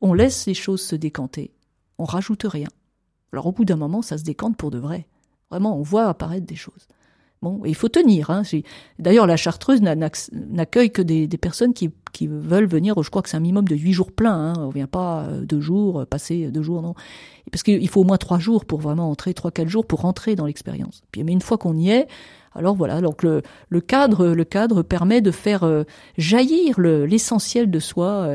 on 0.00 0.14
laisse 0.14 0.46
les 0.46 0.54
choses 0.54 0.80
se 0.80 0.94
décanter. 0.94 1.52
On 1.98 2.04
rajoute 2.04 2.44
rien. 2.44 2.68
Alors 3.32 3.46
au 3.46 3.52
bout 3.52 3.64
d'un 3.64 3.74
moment, 3.74 4.00
ça 4.00 4.16
se 4.16 4.22
décante 4.22 4.56
pour 4.56 4.70
de 4.70 4.78
vrai. 4.78 5.08
Vraiment, 5.50 5.76
on 5.76 5.82
voit 5.82 6.06
apparaître 6.06 6.46
des 6.46 6.54
choses. 6.54 6.86
Bon, 7.42 7.62
il 7.64 7.74
faut 7.74 7.88
tenir. 7.88 8.28
Hein. 8.28 8.42
D'ailleurs, 8.98 9.26
la 9.26 9.38
Chartreuse 9.38 9.80
n'accueille 9.80 10.90
que 10.90 11.00
des, 11.00 11.26
personnes 11.38 11.72
qui, 11.72 11.90
veulent 12.22 12.66
venir. 12.66 13.02
Je 13.02 13.08
crois 13.08 13.22
que 13.22 13.30
c'est 13.30 13.38
un 13.38 13.40
minimum 13.40 13.66
de 13.66 13.74
huit 13.74 13.94
jours 13.94 14.12
pleins. 14.12 14.52
Hein. 14.52 14.54
On 14.58 14.68
vient 14.68 14.86
pas 14.86 15.22
euh, 15.22 15.40
deux 15.46 15.60
jours, 15.60 16.00
euh, 16.00 16.04
passer 16.04 16.50
deux 16.50 16.60
jours, 16.60 16.82
non. 16.82 16.94
Parce 17.50 17.62
qu'il 17.62 17.88
faut 17.88 18.02
au 18.02 18.04
moins 18.04 18.18
trois 18.18 18.38
jours 18.38 18.66
pour 18.66 18.78
vraiment 18.80 19.10
entrer, 19.10 19.32
trois 19.32 19.50
quatre 19.50 19.68
jours 19.68 19.86
pour 19.86 20.02
rentrer 20.02 20.36
dans 20.36 20.44
l'expérience. 20.44 21.02
Mais 21.16 21.32
une 21.32 21.40
fois 21.40 21.56
qu'on 21.56 21.78
y 21.78 21.88
est, 21.88 22.08
alors 22.54 22.74
voilà. 22.74 23.00
Donc 23.00 23.22
le, 23.22 23.40
cadre, 23.80 24.26
le 24.26 24.44
cadre 24.44 24.82
permet 24.82 25.22
de 25.22 25.30
faire 25.30 25.64
euh, 25.64 25.84
jaillir 26.18 26.78
l'essentiel 26.78 27.70
de 27.70 27.78
soi, 27.78 28.28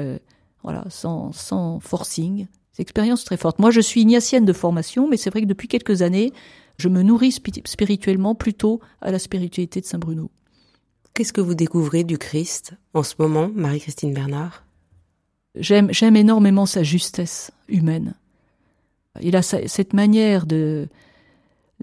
voilà, 0.64 0.84
sans, 0.90 1.32
sans 1.32 1.80
forcing. 1.80 2.48
C'est 2.72 2.82
une 2.82 2.86
expérience 2.86 3.24
très 3.24 3.38
forte. 3.38 3.60
Moi, 3.60 3.70
je 3.70 3.82
suis 3.82 4.02
ignatienne 4.02 4.46
de 4.46 4.54
formation, 4.54 5.08
mais 5.08 5.16
c'est 5.16 5.30
vrai 5.30 5.42
que 5.42 5.46
depuis 5.46 5.68
quelques 5.68 6.02
années, 6.02 6.34
je 6.78 6.90
me 6.90 7.02
nourris 7.02 7.32
spirituellement 7.32 8.36
plutôt 8.36 8.80
à 9.02 9.12
la 9.12 9.20
spiritualité 9.20 9.82
de 9.82 9.86
Saint 9.86 10.00
Bruno. 10.00 10.32
Qu'est-ce 11.14 11.34
que 11.34 11.42
vous 11.42 11.56
découvrez 11.56 12.04
du 12.04 12.18
Christ 12.18 12.74
en 12.94 13.04
ce 13.04 13.16
moment, 13.20 13.50
Marie-Christine 13.54 14.14
Bernard? 14.14 14.66
J'aime, 15.56 15.88
j'aime 15.92 16.18
énormément 16.18 16.66
sa 16.66 16.84
justesse 16.84 17.52
humaine. 17.70 18.16
Il 19.22 19.38
a 19.38 19.42
cette 19.42 19.94
manière 19.94 20.46
de, 20.46 20.90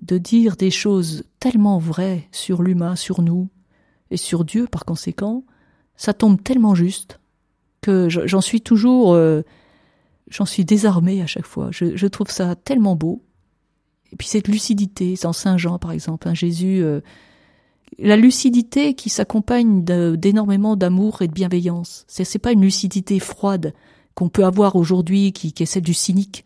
de 0.03 0.19
dire 0.19 0.57
des 0.57 0.71
choses 0.71 1.25
tellement 1.41 1.79
vraies 1.79 2.29
sur 2.31 2.63
l'humain, 2.63 2.95
sur 2.95 3.23
nous, 3.23 3.49
et 4.11 4.19
sur 4.19 4.45
Dieu 4.45 4.67
par 4.67 4.85
conséquent, 4.85 5.45
ça 5.97 6.13
tombe 6.13 6.43
tellement 6.43 6.75
juste 6.75 7.19
que 7.81 8.09
j'en 8.11 8.43
suis 8.43 8.61
toujours, 8.61 9.15
euh, 9.15 9.41
j'en 10.29 10.45
suis 10.45 10.67
désarmée 10.67 11.23
à 11.23 11.27
chaque 11.27 11.47
fois. 11.47 11.71
je 11.73 12.07
trouve 12.07 12.31
ça 12.31 12.55
tellement 12.55 12.97
beau. 12.97 13.23
Et 14.13 14.17
puis 14.17 14.29
cette 14.29 14.49
lucidité, 14.49 15.15
dans 15.23 15.33
Saint 15.33 15.57
Jean 15.57 15.79
par 15.79 15.93
exemple, 15.93 16.29
un 16.29 16.35
Jésus, 16.35 16.83
euh, 16.83 17.01
la 17.99 18.17
lucidité 18.17 18.95
qui 18.95 19.11
s'accompagne 19.11 19.85
d'énormément 19.85 20.77
d'amour 20.77 21.23
et 21.23 21.29
de 21.29 21.33
bienveillance. 21.33 22.05
C'est 22.09 22.25
c'est 22.25 22.39
pas 22.39 22.53
une 22.53 22.63
lucidité 22.63 23.19
froide 23.19 23.75
qu'on 24.15 24.29
peut 24.29 24.45
avoir 24.45 24.77
aujourd'hui, 24.77 25.33
qui, 25.33 25.55
est 25.59 25.67
celle 25.67 25.83
du 25.83 25.95
cynique. 25.95 26.45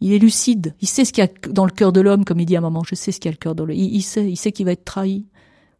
Il 0.00 0.12
est 0.12 0.18
lucide, 0.18 0.74
il 0.80 0.88
sait 0.88 1.04
ce 1.04 1.12
qu'il 1.12 1.24
y 1.24 1.26
a 1.26 1.50
dans 1.50 1.64
le 1.64 1.70
cœur 1.70 1.92
de 1.92 2.00
l'homme, 2.00 2.24
comme 2.24 2.40
il 2.40 2.46
dit 2.46 2.56
à 2.56 2.60
maman. 2.60 2.82
Je 2.84 2.94
sais 2.94 3.12
ce 3.12 3.20
qu'il 3.20 3.28
y 3.28 3.32
a 3.32 3.32
le 3.32 3.38
cœur 3.38 3.54
dans 3.54 3.64
le. 3.64 3.74
Il, 3.74 3.94
il 3.94 4.02
sait, 4.02 4.28
il 4.28 4.36
sait 4.36 4.52
qu'il 4.52 4.66
va 4.66 4.72
être 4.72 4.84
trahi. 4.84 5.26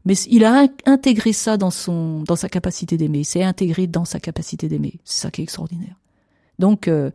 Mais 0.07 0.15
il 0.29 0.45
a 0.45 0.69
intégré 0.87 1.33
ça 1.33 1.57
dans 1.57 1.73
son, 1.73 2.23
dans 2.23 2.37
sa 2.37 2.49
capacité 2.49 2.97
d'aimer. 2.97 3.25
C'est 3.25 3.43
intégré 3.43 3.89
dans 3.89 4.05
sa 4.05 4.21
capacité 4.21 4.69
d'aimer. 4.69 5.01
C'est 5.05 5.23
ça 5.23 5.31
qui 5.31 5.41
est 5.41 5.45
extraordinaire. 5.45 5.97
Donc, 6.61 6.87
euh, 6.87 7.11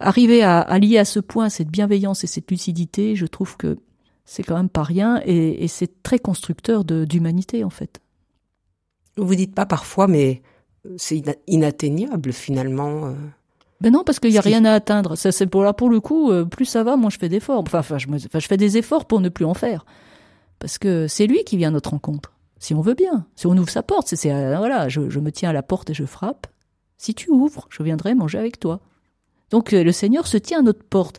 arriver 0.00 0.42
à, 0.42 0.60
à, 0.60 0.78
lier 0.78 0.98
à 0.98 1.04
ce 1.04 1.20
point 1.20 1.48
cette 1.48 1.68
bienveillance 1.68 2.24
et 2.24 2.26
cette 2.26 2.50
lucidité, 2.50 3.16
je 3.16 3.26
trouve 3.26 3.56
que 3.56 3.78
c'est 4.24 4.42
quand 4.42 4.56
même 4.56 4.68
pas 4.68 4.82
rien 4.82 5.20
et, 5.24 5.64
et 5.64 5.68
c'est 5.68 6.02
très 6.02 6.18
constructeur 6.18 6.84
d'humanité 6.84 7.64
en 7.64 7.70
fait. 7.70 8.00
Vous 9.16 9.34
dites 9.34 9.54
pas 9.54 9.66
parfois, 9.66 10.06
mais 10.06 10.42
c'est 10.96 11.22
inatteignable 11.46 12.32
finalement. 12.32 13.06
Euh. 13.06 13.14
Ben 13.80 13.92
non, 13.92 14.04
parce 14.04 14.18
qu'il 14.20 14.30
n'y 14.30 14.38
a 14.38 14.42
rien 14.42 14.64
à 14.64 14.72
atteindre. 14.72 15.16
Ça, 15.16 15.32
c'est 15.32 15.46
pour 15.46 15.62
là 15.62 15.72
pour 15.72 15.88
le 15.88 16.00
coup, 16.00 16.30
euh, 16.30 16.44
plus 16.44 16.64
ça 16.64 16.82
va, 16.82 16.96
moins 16.96 17.10
je 17.10 17.18
fais 17.18 17.28
d'efforts. 17.28 17.60
Enfin, 17.60 17.78
enfin, 17.78 17.98
je, 17.98 18.06
enfin, 18.08 18.38
je 18.38 18.46
fais 18.46 18.56
des 18.56 18.76
efforts 18.76 19.06
pour 19.06 19.20
ne 19.20 19.28
plus 19.28 19.44
en 19.44 19.54
faire, 19.54 19.86
parce 20.58 20.78
que 20.78 21.06
c'est 21.08 21.26
lui 21.26 21.44
qui 21.44 21.56
vient 21.56 21.68
à 21.68 21.72
notre 21.72 21.90
rencontre. 21.90 22.32
Si 22.58 22.74
on 22.74 22.80
veut 22.80 22.94
bien, 22.94 23.26
si 23.36 23.46
on 23.46 23.56
ouvre 23.56 23.70
sa 23.70 23.82
porte, 23.82 24.08
c'est 24.08 24.32
euh, 24.32 24.56
voilà, 24.58 24.88
je, 24.88 25.08
je 25.10 25.20
me 25.20 25.30
tiens 25.30 25.50
à 25.50 25.52
la 25.52 25.62
porte 25.62 25.90
et 25.90 25.94
je 25.94 26.04
frappe. 26.04 26.48
Si 26.96 27.14
tu 27.14 27.30
ouvres, 27.30 27.68
je 27.70 27.82
viendrai 27.82 28.14
manger 28.14 28.38
avec 28.38 28.58
toi. 28.58 28.80
Donc 29.50 29.72
euh, 29.72 29.82
le 29.82 29.92
Seigneur 29.92 30.26
se 30.26 30.36
tient 30.36 30.60
à 30.60 30.62
notre 30.62 30.84
porte. 30.84 31.18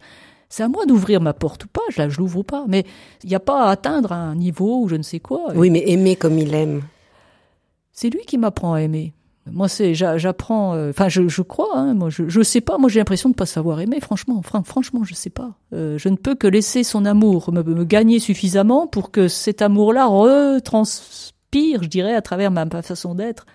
C'est 0.50 0.64
à 0.64 0.68
moi 0.68 0.86
d'ouvrir 0.86 1.22
ma 1.22 1.34
porte 1.34 1.66
ou 1.66 1.68
pas, 1.68 1.82
je, 1.90 2.02
ne 2.02 2.10
l'ouvre 2.18 2.44
pas. 2.44 2.66
Mais 2.68 2.86
il 3.24 3.30
n'y 3.30 3.36
a 3.36 3.40
pas 3.40 3.66
à 3.66 3.72
atteindre 3.72 4.12
un 4.12 4.36
niveau 4.36 4.82
ou 4.82 4.88
je 4.88 4.96
ne 4.96 5.04
sais 5.04 5.20
quoi. 5.20 5.52
Oui, 5.56 5.70
mais 5.70 5.84
aimer 5.88 6.16
comme 6.16 6.40
il 6.40 6.54
aime. 6.54 6.82
C'est 7.92 8.10
lui 8.10 8.22
qui 8.26 8.38
m'apprend 8.38 8.74
à 8.74 8.82
aimer. 8.82 9.14
Moi, 9.52 9.68
c'est, 9.68 9.94
j'apprends. 9.94 10.74
Euh, 10.74 10.90
enfin, 10.90 11.10
je, 11.10 11.28
je, 11.28 11.42
crois. 11.42 11.76
Hein, 11.76 11.94
moi, 11.94 12.10
je, 12.10 12.28
je 12.28 12.42
sais 12.42 12.62
pas. 12.62 12.78
Moi, 12.78 12.90
j'ai 12.90 13.00
l'impression 13.00 13.30
de 13.30 13.36
pas 13.36 13.46
savoir 13.46 13.80
aimer. 13.80 14.00
Franchement, 14.00 14.42
franchement, 14.42 15.04
je 15.04 15.14
sais 15.14 15.30
pas. 15.30 15.52
Euh, 15.74 15.98
je 15.98 16.10
ne 16.10 16.16
peux 16.16 16.36
que 16.36 16.48
laisser 16.48 16.84
son 16.84 17.06
amour 17.06 17.52
me, 17.52 17.64
me 17.64 17.84
gagner 17.84 18.20
suffisamment 18.20 18.88
pour 18.88 19.12
que 19.12 19.28
cet 19.28 19.62
amour-là 19.62 20.08
retranspire, 20.08 21.84
je 21.84 21.90
dirais, 21.90 22.16
à 22.16 22.22
travers 22.22 22.52
ma 22.52 22.66
façon 22.82 23.16
d'être 23.16 23.46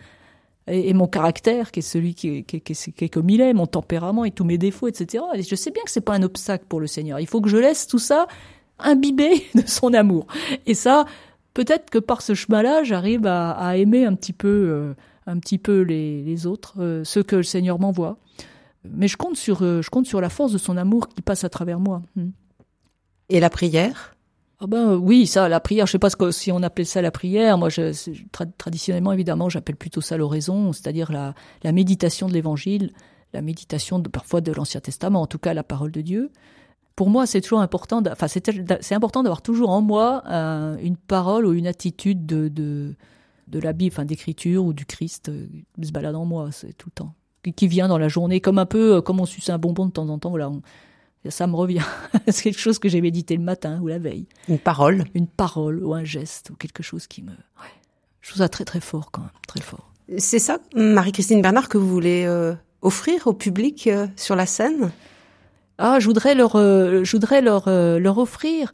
et, 0.67 0.95
mon 0.95 1.07
caractère, 1.07 1.71
qui 1.71 1.81
est 1.81 1.83
celui 1.83 2.15
qui, 2.15 2.45
qui, 2.45 2.61
qui, 2.61 3.05
est 3.05 3.09
comme 3.09 3.29
il 3.29 3.41
est, 3.41 3.53
mon 3.53 3.67
tempérament 3.67 4.25
et 4.25 4.31
tous 4.31 4.45
mes 4.45 4.59
défauts, 4.59 4.89
etc. 4.89 5.23
Et 5.35 5.43
je 5.43 5.55
sais 5.55 5.71
bien 5.71 5.83
que 5.83 5.91
c'est 5.91 6.01
pas 6.01 6.15
un 6.15 6.23
obstacle 6.23 6.65
pour 6.69 6.81
le 6.81 6.87
Seigneur. 6.87 7.21
Il 7.21 7.27
faut 7.27 7.41
que 7.41 7.51
je 7.51 7.59
laisse 7.59 7.87
tout 7.87 7.99
ça 7.99 8.27
imbiber 8.79 9.45
de 9.55 9.67
son 9.67 9.93
amour. 9.93 10.27
Et 10.67 10.75
ça, 10.75 11.05
peut-être 11.53 11.91
que 11.91 11.99
par 11.99 12.23
ce 12.23 12.35
chemin-là, 12.35 12.83
j'arrive 12.83 13.27
à, 13.27 13.51
à, 13.51 13.77
aimer 13.77 14.07
un 14.07 14.15
petit 14.15 14.33
peu, 14.33 14.49
euh, 14.49 14.95
un 15.27 15.39
petit 15.39 15.59
peu 15.59 15.83
les, 15.83 16.23
les 16.23 16.47
autres, 16.47 16.75
euh, 16.81 17.05
ceux 17.05 17.23
que 17.23 17.37
le 17.37 17.43
Seigneur 17.43 17.79
m'envoie. 17.79 18.17
Mais 18.85 19.09
je 19.09 19.17
compte 19.17 19.37
sur, 19.37 19.63
euh, 19.63 19.83
je 19.83 19.91
compte 19.91 20.07
sur 20.07 20.21
la 20.21 20.29
force 20.29 20.53
de 20.53 20.59
son 20.59 20.77
amour 20.77 21.09
qui 21.09 21.23
passe 21.23 21.45
à 21.45 21.49
travers 21.49 21.81
moi. 21.81 22.03
Hmm. 22.17 22.31
Et 23.29 23.41
la 23.41 23.51
prière? 23.51 24.14
Ah 24.61 24.67
ben 24.67 24.95
oui, 24.95 25.27
ça, 25.27 25.49
la 25.49 25.61
prière, 25.61 25.87
je 25.87 25.93
sais 25.93 25.99
pas 25.99 26.11
que, 26.11 26.31
si 26.31 26.53
on 26.53 26.63
appelle 26.63 26.87
ça 26.87 27.03
la 27.03 27.11
prière. 27.11 27.59
Moi, 27.59 27.69
je, 27.69 27.93
traditionnellement, 28.57 29.13
évidemment, 29.13 29.49
j'appelle 29.49 29.77
plutôt 29.77 30.01
ça 30.01 30.17
l'oraison, 30.17 30.73
c'est-à-dire 30.73 31.11
la, 31.13 31.73
méditation 31.73 32.29
de 32.29 32.33
l'Évangile, 32.33 32.93
la 33.33 33.43
méditation 33.43 34.01
parfois 34.03 34.41
de 34.41 34.53
l'Ancien 34.53 34.81
Testament, 34.81 35.23
en 35.23 35.27
tout 35.27 35.39
cas 35.39 35.55
la 35.55 35.65
parole 35.65 35.91
de 35.91 36.01
Dieu. 36.01 36.31
Pour 36.95 37.11
moi, 37.11 37.27
c'est 37.27 37.41
toujours 37.41 37.61
important. 37.61 38.01
Enfin, 38.11 38.29
c'est 38.29 38.95
important 38.95 39.25
d'avoir 39.25 39.43
toujours 39.43 39.71
en 39.71 39.81
moi 39.81 40.23
euh, 40.29 40.77
une 40.81 40.97
parole 40.97 41.45
ou 41.47 41.53
une 41.53 41.67
attitude 41.67 42.25
de 42.25 42.49
de, 43.47 43.59
la 43.59 43.73
Bible, 43.73 43.93
enfin 43.93 44.05
d'écriture 44.05 44.65
ou 44.65 44.73
du 44.73 44.87
Christ 44.87 45.29
euh, 45.29 45.47
qui 45.79 45.87
se 45.87 45.93
balade 45.93 46.15
en 46.15 46.25
moi, 46.25 46.49
c'est 46.51 46.73
tout 46.73 46.89
le 46.89 46.95
temps, 46.95 47.15
qui, 47.55 47.69
vient 47.69 47.89
dans 47.89 47.99
la 47.99 48.09
journée, 48.09 48.41
comme 48.41 48.59
un 48.59 48.67
peu 48.67 48.97
euh, 48.97 49.01
comme 49.01 49.21
on 49.21 49.27
suce 49.27 49.51
un 49.51 49.59
bonbon 49.59 49.87
de 49.87 49.93
temps 49.93 50.09
en 50.09 50.19
temps. 50.19 50.31
Voilà, 50.31 50.51
ça 51.31 51.47
me 51.47 51.57
revient. 51.57 51.83
c'est 52.29 52.43
quelque 52.43 52.61
chose 52.61 52.79
que 52.79 52.89
j'ai 52.89 53.01
médité 53.01 53.37
le 53.37 53.43
matin 53.43 53.81
ou 53.83 53.89
la 53.89 53.99
veille. 53.99 54.27
Une 54.49 54.59
parole 54.59 55.05
Une 55.15 55.27
parole 55.27 55.83
ou 55.85 55.95
un 55.95 56.05
geste 56.05 56.51
ou 56.51 56.55
quelque 56.55 56.83
chose 56.83 57.07
qui 57.07 57.23
me... 57.23 57.31
Ouais. 57.31 57.73
Je 58.21 58.31
trouve 58.31 58.39
ça 58.39 58.49
très 58.49 58.65
très 58.65 58.81
fort 58.81 59.11
quand 59.11 59.21
même, 59.21 59.31
très 59.47 59.61
fort. 59.61 59.91
C'est 60.19 60.39
ça, 60.39 60.59
Marie-Christine 60.75 61.43
Bernard, 61.43 61.69
que 61.69 61.79
vous 61.79 61.89
voulez 61.89 62.25
euh, 62.27 62.55
offrir 62.83 63.27
au 63.27 63.33
public 63.33 63.87
euh, 63.87 64.07
sur 64.17 64.37
la 64.37 64.47
scène? 64.47 64.93
Ah, 65.79 65.99
je 65.99 66.07
voudrais 66.07 66.35
leur, 66.35 66.57
euh, 66.57 67.05
je 67.05 67.13
voudrais 67.13 67.41
leur, 67.41 67.69
leur 67.69 68.19
offrir 68.19 68.73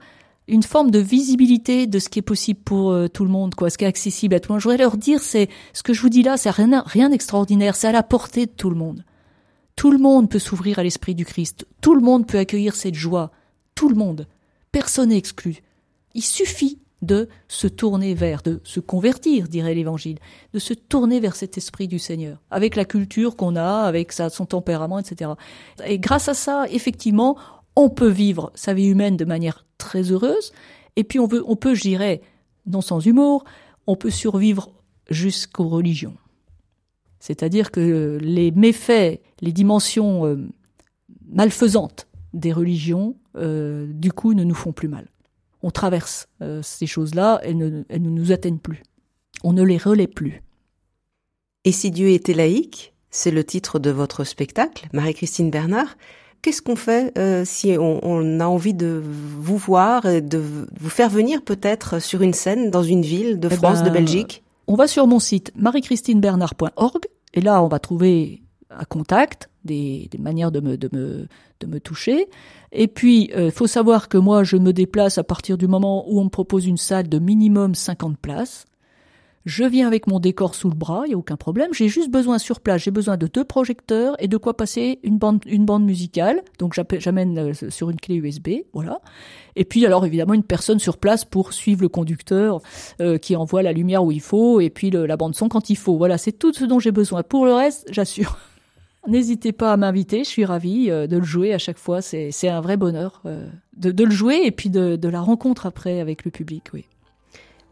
une 0.49 0.63
forme 0.63 0.91
de 0.91 0.99
visibilité 0.99 1.87
de 1.87 1.99
ce 1.99 2.09
qui 2.09 2.19
est 2.19 2.23
possible 2.23 2.61
pour 2.65 2.95
tout 3.11 3.25
le 3.25 3.31
monde, 3.31 3.55
quoi, 3.55 3.71
ce 3.71 3.79
qui 3.79 3.85
est 3.85 3.89
accessible 3.89 4.35
à 4.35 4.41
tout 4.41 4.51
le 4.51 4.55
monde. 4.55 4.61
Je 4.61 4.69
voudrais 4.69 4.83
leur 4.83 4.97
dire, 4.97 5.21
c'est 5.21 5.49
ce 5.73 5.83
que 5.83 5.95
je 5.95 6.03
vous 6.03 6.09
dis 6.09 6.25
là, 6.25 6.37
c'est 6.37 6.51
rien, 6.51 6.83
rien 6.85 7.09
d'extraordinaire, 7.09 7.77
c'est 7.77 7.87
à 7.87 7.93
la 7.93 8.03
portée 8.03 8.47
de 8.47 8.51
tout 8.51 8.69
le 8.69 8.77
monde. 8.77 9.05
Tout 9.81 9.93
le 9.93 9.99
monde 9.99 10.29
peut 10.29 10.39
s'ouvrir 10.39 10.79
à 10.79 10.83
l'esprit 10.83 11.15
du 11.15 11.25
Christ. 11.25 11.67
Tout 11.81 11.95
le 11.95 12.03
monde 12.03 12.27
peut 12.27 12.37
accueillir 12.37 12.75
cette 12.75 12.97
joie. 12.97 13.31
Tout 13.75 13.89
le 13.89 13.95
monde. 13.95 14.27
Personne 14.73 15.09
n'est 15.09 15.17
exclu. 15.17 15.63
Il 16.13 16.23
suffit 16.23 16.81
de 17.01 17.31
se 17.49 17.67
tourner 17.67 18.13
vers, 18.13 18.43
de 18.43 18.61
se 18.63 18.79
convertir, 18.79 19.49
dirait 19.49 19.73
l'Évangile, 19.73 20.19
de 20.53 20.59
se 20.59 20.75
tourner 20.75 21.19
vers 21.19 21.35
cet 21.35 21.57
esprit 21.57 21.89
du 21.89 21.99
Seigneur, 21.99 22.43
avec 22.51 22.77
la 22.77 22.85
culture 22.85 23.37
qu'on 23.37 23.57
a, 23.57 23.85
avec 23.85 24.13
son 24.13 24.45
tempérament, 24.45 24.99
etc. 24.99 25.31
Et 25.87 25.99
grâce 25.99 26.29
à 26.29 26.35
ça, 26.35 26.67
effectivement, 26.69 27.39
on 27.75 27.89
peut 27.89 28.11
vivre 28.11 28.53
sa 28.55 28.75
vie 28.75 28.89
humaine 28.89 29.17
de 29.17 29.25
manière 29.25 29.65
très 29.79 30.13
heureuse, 30.13 30.53
et 30.97 31.05
puis 31.05 31.19
on, 31.19 31.27
veut, 31.27 31.43
on 31.47 31.57
peut, 31.57 31.75
je 31.75 31.81
dirais, 31.81 32.21
non 32.67 32.83
sans 32.83 33.01
humour, 33.01 33.45
on 33.87 33.97
peut 33.97 34.11
survivre 34.11 34.73
jusqu'aux 35.09 35.69
religions. 35.69 36.19
C'est-à-dire 37.21 37.71
que 37.71 38.19
les 38.21 38.51
méfaits, 38.51 39.21
les 39.43 39.53
dimensions 39.53 40.27
euh, 40.27 40.37
malfaisantes 41.31 42.09
des 42.33 42.53
religions, 42.53 43.15
euh, 43.37 43.87
du 43.93 44.11
coup, 44.11 44.33
ne 44.33 44.43
nous 44.43 44.55
font 44.55 44.73
plus 44.73 44.89
mal. 44.89 45.07
On 45.63 45.71
traverse 45.71 46.29
euh, 46.41 46.63
ces 46.63 46.87
choses-là, 46.87 47.39
elles 47.45 47.59
ne, 47.59 47.85
elles 47.91 48.03
ne 48.03 48.09
nous 48.09 48.33
atteignent 48.33 48.59
plus. 48.59 48.83
On 49.45 49.53
ne 49.53 49.63
les 49.63 49.77
relaie 49.77 50.07
plus. 50.07 50.43
Et 51.65 51.73
si 51.73 51.91
Dieu 51.91 52.09
était 52.09 52.33
laïque, 52.33 52.95
c'est 53.11 53.31
le 53.31 53.45
titre 53.45 53.79
de 53.79 53.91
votre 53.91 54.25
spectacle, 54.25 54.89
Marie-Christine 54.95 55.51
Bernard. 55.51 55.99
Qu'est-ce 56.41 56.63
qu'on 56.63 56.77
fait 56.77 57.13
si 57.45 57.77
on, 57.79 58.01
on, 58.03 58.41
a 58.41 58.47
envie 58.47 58.73
de 58.73 59.03
vous 59.05 59.59
voir, 59.59 60.07
et 60.07 60.23
de 60.23 60.39
vous 60.39 60.89
faire 60.89 61.11
venir 61.11 61.43
peut-être 61.43 62.01
sur 62.01 62.23
une 62.23 62.33
scène 62.33 62.71
dans 62.71 62.83
une 62.83 63.03
ville 63.03 63.39
de 63.39 63.49
eh 63.51 63.55
France, 63.55 63.81
de 63.81 63.91
ben, 63.91 63.95
Belgique? 63.95 64.43
On 64.71 64.77
va 64.77 64.87
sur 64.87 65.09
mon 65.09 65.19
site 65.19 65.51
mariechristinebernard.org 65.57 67.01
et 67.35 67.41
là 67.41 67.61
on 67.63 67.67
va 67.67 67.81
trouver 67.81 68.43
un 68.71 68.85
contact, 68.85 69.51
des, 69.65 70.09
manières 70.19 70.53
de 70.53 70.61
me 70.61 71.81
toucher. 71.81 72.29
Et 72.73 72.87
puis, 72.87 73.25
il 73.25 73.35
euh, 73.35 73.51
faut 73.51 73.67
savoir 73.67 74.09
que 74.09 74.17
moi, 74.17 74.45
je 74.45 74.57
me 74.57 74.73
déplace 74.73 75.19
à 75.19 75.25
partir 75.25 75.59
du 75.59 75.67
moment 75.67 76.09
où 76.09 76.21
on 76.21 76.25
me 76.25 76.31
propose 76.31 76.67
une 76.67 76.77
salle 76.77 77.09
de 77.09 77.19
minimum 77.19 77.75
50 77.75 78.17
places. 78.17 78.65
Je 79.47 79.65
viens 79.65 79.87
avec 79.87 80.07
mon 80.07 80.21
décor 80.21 80.55
sous 80.55 80.69
le 80.69 80.75
bras, 80.75 81.05
il 81.07 81.13
y 81.13 81.15
a 81.15 81.17
aucun 81.17 81.37
problème. 81.37 81.73
J'ai 81.73 81.89
juste 81.89 82.11
besoin 82.11 82.39
sur 82.39 82.61
place, 82.61 82.83
j'ai 82.83 82.91
besoin 82.91 83.17
de 83.17 83.27
deux 83.27 83.45
projecteurs 83.45 84.15
et 84.23 84.29
de 84.29 84.37
quoi 84.37 84.55
passer 84.55 84.99
une 85.03 85.17
bande, 85.17 85.41
une 85.47 85.65
bande 85.65 85.85
musicale. 85.85 86.43
Donc 86.59 86.79
j'amène 86.99 87.39
euh, 87.39 87.71
sur 87.71 87.89
une 87.89 87.99
clé 87.99 88.17
USB, 88.17 88.49
voilà. 88.75 89.01
Et 89.57 89.65
puis 89.65 89.87
alors 89.87 90.05
évidemment 90.05 90.35
une 90.35 90.43
personne 90.43 90.79
sur 90.79 90.99
place 90.99 91.25
pour 91.25 91.55
suivre 91.55 91.81
le 91.81 91.89
conducteur 91.89 92.61
euh, 93.01 93.17
qui 93.17 93.35
envoie 93.35 93.63
la 93.63 93.73
lumière 93.73 94.05
où 94.05 94.13
il 94.13 94.21
faut 94.21 94.61
et 94.61 94.69
puis 94.69 94.91
la 94.91 95.17
bande 95.17 95.35
son 95.35 95.49
quand 95.49 95.71
il 95.71 95.77
faut. 95.77 95.97
Voilà, 95.97 96.19
c'est 96.19 96.33
tout 96.33 96.53
ce 96.53 96.67
dont 96.67 96.79
j'ai 96.79 96.93
besoin. 96.93 97.23
Pour 97.23 97.47
le 97.47 97.55
reste, 97.55 97.89
j'assure. 97.91 98.37
N'hésitez 99.09 99.53
pas 99.53 99.73
à 99.73 99.79
m'inviter, 99.79 100.23
je 100.25 100.29
suis 100.29 100.45
ravie 100.45 100.91
euh, 100.91 101.07
de 101.07 101.17
le 101.17 101.25
jouer 101.25 101.55
à 101.55 101.59
chaque 101.59 101.79
fois. 101.79 102.03
C'est 102.03 102.49
un 102.49 102.61
vrai 102.61 102.77
bonheur 102.77 103.23
de, 103.75 103.91
de, 103.91 104.05
le 104.05 104.11
jouer 104.11 104.43
et 104.45 104.51
puis 104.51 104.69
de, 104.69 104.97
de 104.97 105.09
la 105.09 105.23
rencontre 105.23 105.65
après 105.65 105.99
avec 105.99 106.27
le 106.27 106.31
public, 106.31 106.65
oui 106.75 106.85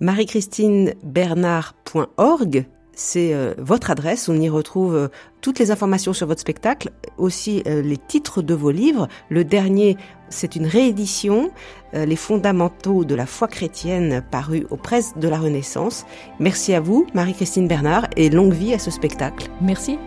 marie-christine-bernard.org, 0.00 2.66
c'est 2.98 3.32
euh, 3.32 3.54
votre 3.58 3.90
adresse. 3.90 4.28
On 4.28 4.38
y 4.38 4.48
retrouve 4.48 4.94
euh, 4.94 5.08
toutes 5.40 5.58
les 5.58 5.70
informations 5.70 6.12
sur 6.12 6.26
votre 6.26 6.40
spectacle, 6.40 6.90
aussi 7.16 7.62
euh, 7.66 7.80
les 7.80 7.96
titres 7.96 8.42
de 8.42 8.54
vos 8.54 8.70
livres. 8.70 9.08
Le 9.30 9.44
dernier, 9.44 9.96
c'est 10.28 10.56
une 10.56 10.66
réédition, 10.66 11.50
Les 11.94 12.16
fondamentaux 12.16 13.06
de 13.06 13.14
la 13.14 13.24
foi 13.24 13.48
chrétienne, 13.48 14.22
paru 14.30 14.66
aux 14.68 14.76
presses 14.76 15.16
de 15.16 15.26
la 15.26 15.38
Renaissance. 15.38 16.04
Merci 16.38 16.74
à 16.74 16.80
vous, 16.80 17.06
Marie-Christine 17.14 17.66
Bernard, 17.66 18.08
et 18.16 18.28
longue 18.28 18.52
vie 18.52 18.74
à 18.74 18.78
ce 18.78 18.90
spectacle. 18.90 19.48
Merci. 19.62 19.98